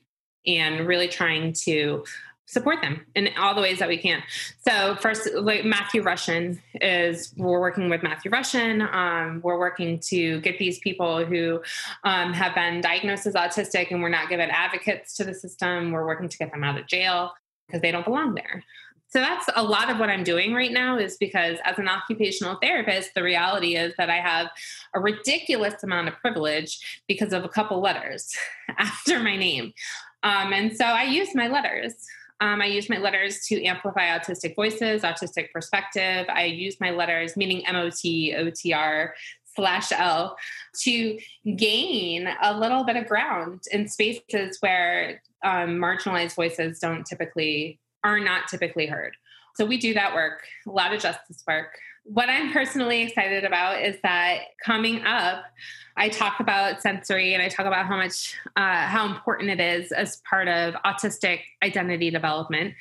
and 0.47 0.87
really 0.87 1.09
trying 1.09 1.53
to 1.53 2.05
support 2.47 2.83
them 2.83 3.05
in 3.15 3.31
all 3.39 3.55
the 3.55 3.61
ways 3.61 3.79
that 3.79 3.89
we 3.89 3.97
can. 3.97 4.23
So 4.67 4.97
first, 4.97 5.35
like 5.35 5.65
Matthew 5.65 6.03
Rushin 6.03 6.61
is 6.75 7.33
we're 7.37 7.61
working 7.61 7.89
with 7.89 8.03
Matthew 8.03 8.31
Rushin. 8.31 8.83
Um, 8.93 9.41
we're 9.43 9.59
working 9.59 9.99
to 10.09 10.41
get 10.41 10.59
these 10.59 10.79
people 10.79 11.25
who 11.25 11.63
um, 12.05 12.33
have 12.33 12.55
been 12.55 12.81
diagnosed 12.81 13.27
as 13.27 13.35
autistic 13.35 13.91
and 13.91 14.03
we're 14.03 14.09
not 14.11 14.29
given 14.29 14.51
advocates 14.51 15.17
to 15.17 15.25
the 15.25 15.35
system. 15.35 15.93
We're 15.93 16.07
working 16.07 16.29
to 16.29 16.39
get 16.39 16.53
them 16.53 16.65
out 16.65 16.79
of 16.79 16.87
jail 16.87 17.33
because 17.67 17.81
they 17.81 17.91
don't 17.91 18.05
belong 18.05 18.35
there. 18.35 18.63
So 19.09 19.21
that's 19.21 19.49
a 19.55 19.63
lot 19.63 19.91
of 19.91 20.01
what 20.01 20.11
I'm 20.11 20.25
doing 20.25 20.55
right 20.55 20.73
now 20.73 20.99
is 20.99 21.17
because 21.17 21.59
as 21.65 21.79
an 21.79 21.89
occupational 21.89 22.59
therapist, 22.61 23.15
the 23.15 23.23
reality 23.23 23.77
is 23.77 23.95
that 23.97 24.11
I 24.11 24.17
have 24.17 24.49
a 24.93 24.99
ridiculous 24.99 25.85
amount 25.85 26.09
of 26.09 26.15
privilege 26.19 27.03
because 27.07 27.33
of 27.33 27.45
a 27.45 27.49
couple 27.49 27.81
letters 27.81 28.35
after 28.79 29.21
my 29.21 29.37
name. 29.37 29.73
Um, 30.25 30.53
and 30.53 30.77
so 30.77 30.85
I 30.85 31.05
use 31.05 31.33
my 31.33 31.47
letters. 31.47 31.95
Um, 32.45 32.61
I 32.61 32.67
use 32.67 32.91
my 32.91 32.99
letters 32.99 33.41
to 33.47 33.65
amplify 33.65 34.07
autistic 34.19 34.55
voices, 34.55 35.01
autistic 35.01 35.51
perspective. 35.51 36.27
I 36.29 36.45
use 36.45 36.79
my 36.79 36.91
letters, 36.91 37.39
meaning 37.39 37.63
MOT, 37.73 38.03
OTR, 38.05 39.13
slash 39.57 39.91
L, 39.93 40.37
to 40.83 41.19
gain 41.57 42.29
a 42.43 42.59
little 42.59 42.85
bit 42.85 42.97
of 42.97 43.07
ground 43.07 43.63
in 43.73 43.89
spaces 43.89 44.59
where 44.61 45.23
um, 45.43 45.79
marginalized 45.79 46.35
voices 46.35 46.81
don't 46.81 47.07
typically, 47.07 47.81
are 48.03 48.21
not 48.21 48.47
typically 48.49 48.85
heard. 48.85 49.17
So 49.55 49.65
we 49.65 49.79
do 49.79 49.95
that 49.95 50.15
work, 50.15 50.43
a 50.67 50.71
lot 50.71 50.93
of 50.93 51.01
justice 51.01 51.43
work. 51.49 51.79
What 52.05 52.29
I'm 52.29 52.53
personally 52.53 53.03
excited 53.03 53.45
about 53.45 53.83
is 53.83 53.97
that 54.03 54.41
coming 54.65 55.03
up, 55.05 55.45
I 55.97 56.09
talk 56.09 56.41
about 56.41 56.83
sensory 56.83 57.35
and 57.35 57.43
I 57.43 57.49
talk 57.49 57.67
about 57.67 57.87
how 57.87 57.97
much, 57.97 58.37
uh, 58.57 58.87
how 58.87 59.07
important 59.07 59.51
it 59.51 59.61
is 59.61 59.91
as 59.91 60.21
part 60.29 60.49
of 60.49 60.75
autistic 60.85 61.41
identity 61.63 62.11
development. 62.11 62.75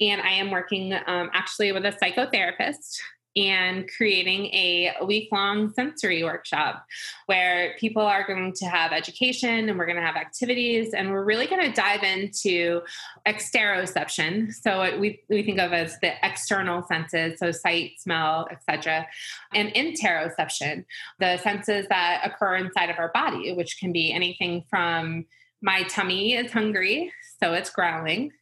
And 0.00 0.22
I 0.22 0.30
am 0.30 0.50
working 0.50 0.94
um, 1.06 1.30
actually 1.34 1.72
with 1.72 1.84
a 1.84 1.92
psychotherapist 1.92 2.98
and 3.36 3.88
creating 3.96 4.46
a 4.46 4.94
week 5.04 5.28
long 5.32 5.72
sensory 5.72 6.22
workshop 6.22 6.84
where 7.26 7.74
people 7.78 8.02
are 8.02 8.26
going 8.26 8.52
to 8.52 8.66
have 8.66 8.92
education 8.92 9.68
and 9.68 9.78
we're 9.78 9.86
going 9.86 9.96
to 9.96 10.02
have 10.02 10.16
activities 10.16 10.92
and 10.92 11.10
we're 11.10 11.24
really 11.24 11.46
going 11.46 11.62
to 11.62 11.72
dive 11.72 12.02
into 12.02 12.82
exteroception. 13.26 14.52
So 14.52 14.98
we, 14.98 15.20
we 15.28 15.42
think 15.42 15.58
of 15.58 15.72
as 15.72 15.98
the 16.00 16.12
external 16.24 16.82
senses 16.82 17.38
so 17.38 17.50
sight 17.50 17.92
smell 17.98 18.46
etc 18.50 19.06
and 19.54 19.70
interoception 19.70 20.84
the 21.18 21.38
senses 21.38 21.86
that 21.88 22.22
occur 22.24 22.56
inside 22.56 22.90
of 22.90 22.98
our 22.98 23.10
body 23.12 23.52
which 23.52 23.78
can 23.78 23.92
be 23.92 24.12
anything 24.12 24.64
from 24.68 25.24
my 25.62 25.82
tummy 25.84 26.34
is 26.34 26.52
hungry 26.52 27.12
so 27.40 27.52
it's 27.54 27.70
growling 27.70 28.32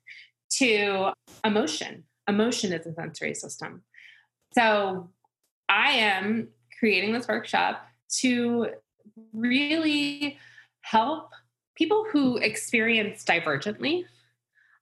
to 0.50 1.12
emotion. 1.44 2.04
Emotion 2.28 2.72
is 2.72 2.86
a 2.86 2.94
sensory 2.94 3.34
system 3.34 3.82
so 4.54 5.10
I 5.68 5.92
am 5.92 6.48
creating 6.78 7.12
this 7.12 7.28
workshop 7.28 7.86
to 8.18 8.70
really 9.32 10.38
help 10.80 11.30
people 11.76 12.06
who 12.10 12.36
experience 12.38 13.24
divergently 13.24 14.04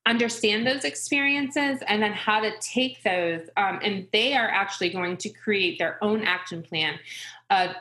understand 0.07 0.67
those 0.67 0.85
experiences 0.85 1.81
and 1.87 2.03
then 2.03 2.13
how 2.13 2.41
to 2.41 2.51
take 2.61 3.03
those 3.03 3.43
um, 3.59 3.79
and 3.83 4.07
they 4.13 4.35
are 4.35 4.49
actually 4.49 4.89
going 4.89 5.17
to 5.19 5.29
create 5.29 5.79
their 5.79 6.03
own 6.03 6.23
action 6.25 6.63
plan 6.63 6.99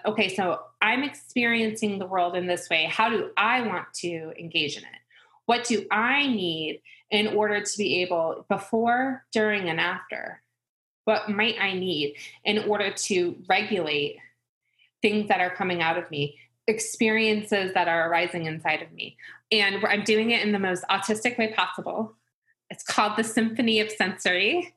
okay 0.05 0.27
so 0.27 0.59
i'm 0.81 1.03
experiencing 1.03 1.99
the 1.99 2.05
world 2.05 2.35
in 2.35 2.47
this 2.47 2.69
way. 2.69 2.85
How 2.85 3.09
do 3.09 3.31
i 3.37 3.61
want 3.61 3.93
to 3.95 4.33
engage 4.37 4.77
in 4.77 4.83
it? 4.83 4.99
What 5.45 5.63
do 5.63 5.85
i 5.89 6.27
need 6.27 6.81
in 7.09 7.27
order 7.27 7.61
to 7.61 7.77
be 7.77 8.01
able 8.01 8.45
before 8.49 9.25
during 9.31 9.69
and 9.69 9.79
after 9.79 10.41
what 11.07 11.29
might 11.29 11.55
I 11.59 11.73
need 11.73 12.15
in 12.43 12.59
order 12.59 12.91
to 12.91 13.37
regulate 13.47 14.17
things 15.01 15.29
that 15.29 15.39
are 15.39 15.49
coming 15.49 15.81
out 15.81 15.97
of 15.97 16.11
me, 16.11 16.37
experiences 16.67 17.73
that 17.75 17.87
are 17.87 18.09
arising 18.09 18.45
inside 18.45 18.81
of 18.81 18.91
me. 18.91 19.15
And 19.49 19.77
I'm 19.85 20.03
doing 20.03 20.31
it 20.31 20.45
in 20.45 20.51
the 20.51 20.59
most 20.59 20.83
autistic 20.91 21.37
way 21.37 21.53
possible. 21.53 22.13
It's 22.69 22.83
called 22.83 23.13
the 23.15 23.23
Symphony 23.23 23.79
of 23.79 23.89
Sensory. 23.89 24.75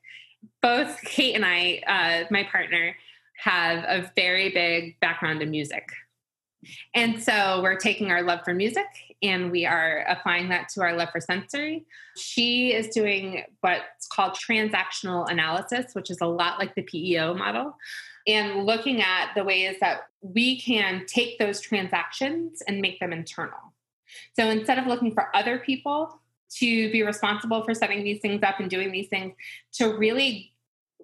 Both 0.61 1.01
Kate 1.01 1.35
and 1.35 1.45
I, 1.45 1.81
uh, 1.85 2.27
my 2.31 2.43
partner, 2.43 2.95
have 3.37 3.83
a 3.83 4.09
very 4.15 4.51
big 4.51 4.97
background 5.01 5.41
in 5.41 5.51
music. 5.51 5.89
And 6.95 7.21
so 7.21 7.59
we're 7.61 7.75
taking 7.75 8.09
our 8.09 8.23
love 8.23 8.39
for 8.45 8.53
music 8.53 8.87
and 9.21 9.51
we 9.51 9.65
are 9.65 10.05
applying 10.07 10.49
that 10.49 10.69
to 10.69 10.81
our 10.81 10.95
love 10.95 11.09
for 11.11 11.21
sensory. 11.21 11.85
She 12.17 12.73
is 12.73 12.87
doing 12.89 13.43
what's 13.61 14.07
called 14.07 14.33
transactional 14.33 15.29
analysis, 15.29 15.93
which 15.93 16.09
is 16.09 16.17
a 16.21 16.25
lot 16.25 16.59
like 16.59 16.75
the 16.75 16.81
PEO 16.81 17.33
model, 17.33 17.77
and 18.27 18.65
looking 18.65 19.01
at 19.01 19.31
the 19.35 19.43
ways 19.43 19.77
that 19.81 20.01
we 20.21 20.59
can 20.59 21.05
take 21.05 21.39
those 21.39 21.61
transactions 21.61 22.61
and 22.67 22.81
make 22.81 22.99
them 22.99 23.13
internal. 23.13 23.73
So 24.35 24.49
instead 24.49 24.77
of 24.77 24.87
looking 24.87 25.13
for 25.13 25.35
other 25.35 25.59
people 25.59 26.19
to 26.57 26.91
be 26.91 27.03
responsible 27.03 27.63
for 27.63 27.73
setting 27.73 28.03
these 28.03 28.19
things 28.19 28.43
up 28.43 28.59
and 28.59 28.69
doing 28.69 28.91
these 28.91 29.07
things, 29.07 29.33
to 29.73 29.97
really, 29.97 30.53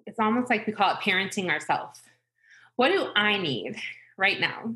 it's 0.06 0.18
almost 0.18 0.50
like 0.50 0.66
we 0.66 0.72
call 0.72 0.92
it 0.92 0.98
parenting 0.98 1.48
ourselves. 1.48 2.00
What 2.76 2.88
do 2.88 3.08
I 3.16 3.38
need 3.38 3.76
right 4.16 4.38
now? 4.38 4.74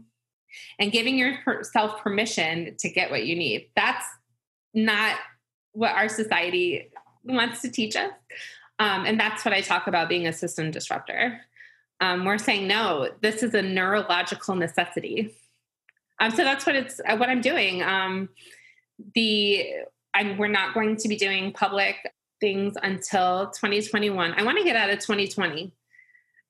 And 0.78 0.92
giving 0.92 1.18
yourself 1.18 2.02
permission 2.02 2.74
to 2.78 2.88
get 2.88 3.10
what 3.10 3.26
you 3.26 3.36
need. 3.36 3.68
That's 3.76 4.04
not 4.74 5.16
what 5.72 5.92
our 5.92 6.08
society 6.08 6.90
wants 7.24 7.62
to 7.62 7.70
teach 7.70 7.96
us. 7.96 8.10
Um, 8.78 9.04
and 9.06 9.18
that's 9.18 9.44
what 9.44 9.54
I 9.54 9.60
talk 9.60 9.86
about 9.86 10.08
being 10.08 10.26
a 10.26 10.32
system 10.32 10.70
disruptor. 10.70 11.40
Um, 12.00 12.24
we're 12.24 12.38
saying, 12.38 12.66
no, 12.66 13.10
this 13.20 13.42
is 13.42 13.54
a 13.54 13.62
neurological 13.62 14.56
necessity. 14.56 15.34
Um, 16.18 16.30
so 16.30 16.44
that's 16.44 16.66
what 16.66 16.74
it's 16.74 17.00
uh, 17.06 17.16
what 17.16 17.28
I'm 17.28 17.40
doing. 17.40 17.82
Um, 17.82 18.28
the 19.14 19.66
I'm, 20.14 20.36
we're 20.36 20.48
not 20.48 20.74
going 20.74 20.96
to 20.96 21.08
be 21.08 21.16
doing 21.16 21.52
public 21.52 21.96
things 22.40 22.74
until 22.82 23.50
2021. 23.50 24.34
I 24.34 24.42
want 24.42 24.58
to 24.58 24.64
get 24.64 24.76
out 24.76 24.90
of 24.90 24.98
2020. 24.98 25.72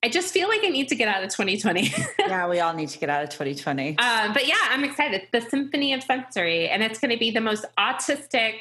I 0.04 0.08
just 0.08 0.32
feel 0.32 0.48
like 0.48 0.64
I 0.64 0.68
need 0.68 0.88
to 0.88 0.96
get 0.96 1.06
out 1.06 1.22
of 1.22 1.30
2020. 1.30 1.92
yeah, 2.18 2.48
we 2.48 2.58
all 2.58 2.74
need 2.74 2.88
to 2.88 2.98
get 2.98 3.08
out 3.08 3.22
of 3.22 3.30
2020. 3.30 3.98
Um, 3.98 4.32
but 4.32 4.48
yeah, 4.48 4.54
I'm 4.70 4.82
excited. 4.82 5.28
The 5.32 5.40
Symphony 5.40 5.92
of 5.92 6.02
Sensory, 6.02 6.68
and 6.68 6.82
it's 6.82 6.98
going 6.98 7.12
to 7.12 7.18
be 7.18 7.30
the 7.30 7.40
most 7.40 7.64
autistic 7.78 8.54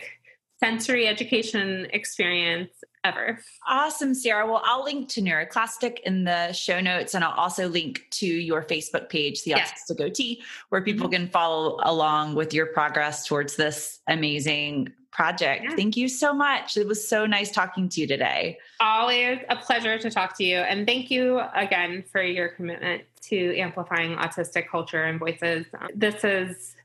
sensory 0.60 1.08
education 1.08 1.88
experience 1.92 2.70
ever. 3.04 3.40
Awesome, 3.68 4.14
Sarah. 4.14 4.46
Well, 4.46 4.62
I'll 4.64 4.84
link 4.84 5.10
to 5.10 5.22
Neuroclastic 5.22 6.00
in 6.02 6.24
the 6.24 6.52
show 6.54 6.80
notes, 6.80 7.14
and 7.14 7.24
I'll 7.24 7.38
also 7.38 7.68
link 7.68 8.08
to 8.12 8.26
your 8.26 8.64
Facebook 8.64 9.10
page, 9.10 9.44
The. 9.44 9.52
Autistic 9.52 10.02
OT, 10.02 10.42
where 10.70 10.82
people 10.82 11.08
mm-hmm. 11.08 11.24
can 11.24 11.28
follow 11.30 11.80
along 11.84 12.36
with 12.36 12.54
your 12.54 12.68
progress 12.68 13.26
towards 13.26 13.56
this 13.56 14.00
amazing 14.08 14.94
project. 15.12 15.64
Yeah. 15.64 15.76
Thank 15.76 15.98
you 15.98 16.08
so 16.08 16.34
much. 16.34 16.78
It 16.78 16.88
was 16.88 17.06
so 17.06 17.26
nice 17.26 17.52
talking 17.52 17.90
to 17.90 18.02
you 18.02 18.08
today. 18.08 18.58
Always 18.80 19.40
a 19.50 19.56
pleasure 19.58 19.98
to 20.00 20.10
talk 20.10 20.38
to 20.38 20.44
you. 20.44 20.58
And 20.58 20.88
thank 20.88 21.12
you 21.12 21.42
again 21.54 22.04
for 22.12 22.24
your 22.24 22.50
commitment 22.50 23.04
to 23.24 23.58
amplifying 23.58 24.16
autistic 24.16 24.70
culture 24.70 25.04
and 25.04 25.20
voices. 25.20 25.66
This 25.94 26.24
is 26.24 26.76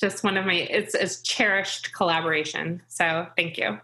just 0.00 0.24
one 0.24 0.36
of 0.36 0.44
my 0.44 0.54
it's 0.54 0.94
a 0.94 1.22
cherished 1.22 1.92
collaboration. 1.94 2.82
So 2.88 3.28
thank 3.36 3.56
you. 3.56 3.78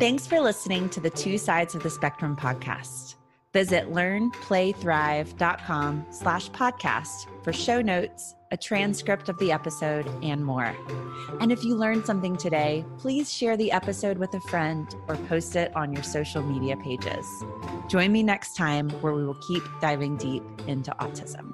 Thanks 0.00 0.26
for 0.26 0.40
listening 0.40 0.88
to 0.90 0.98
the 0.98 1.08
Two 1.08 1.38
Sides 1.38 1.76
of 1.76 1.84
the 1.84 1.90
Spectrum 1.90 2.34
podcast. 2.34 3.14
Visit 3.52 3.92
learnplaythrive.com 3.92 6.06
slash 6.10 6.50
podcast 6.50 7.28
for 7.44 7.52
show 7.52 7.80
notes, 7.80 8.34
a 8.50 8.56
transcript 8.56 9.28
of 9.28 9.38
the 9.38 9.52
episode, 9.52 10.10
and 10.24 10.44
more. 10.44 10.76
And 11.40 11.52
if 11.52 11.62
you 11.62 11.76
learned 11.76 12.06
something 12.06 12.36
today, 12.36 12.84
please 12.98 13.32
share 13.32 13.56
the 13.56 13.70
episode 13.70 14.18
with 14.18 14.34
a 14.34 14.40
friend 14.40 14.92
or 15.06 15.14
post 15.28 15.54
it 15.54 15.70
on 15.76 15.92
your 15.92 16.02
social 16.02 16.42
media 16.42 16.76
pages. 16.76 17.24
Join 17.88 18.10
me 18.10 18.24
next 18.24 18.56
time 18.56 18.90
where 19.00 19.14
we 19.14 19.24
will 19.24 19.38
keep 19.46 19.62
diving 19.80 20.16
deep 20.16 20.42
into 20.66 20.90
autism. 20.98 21.52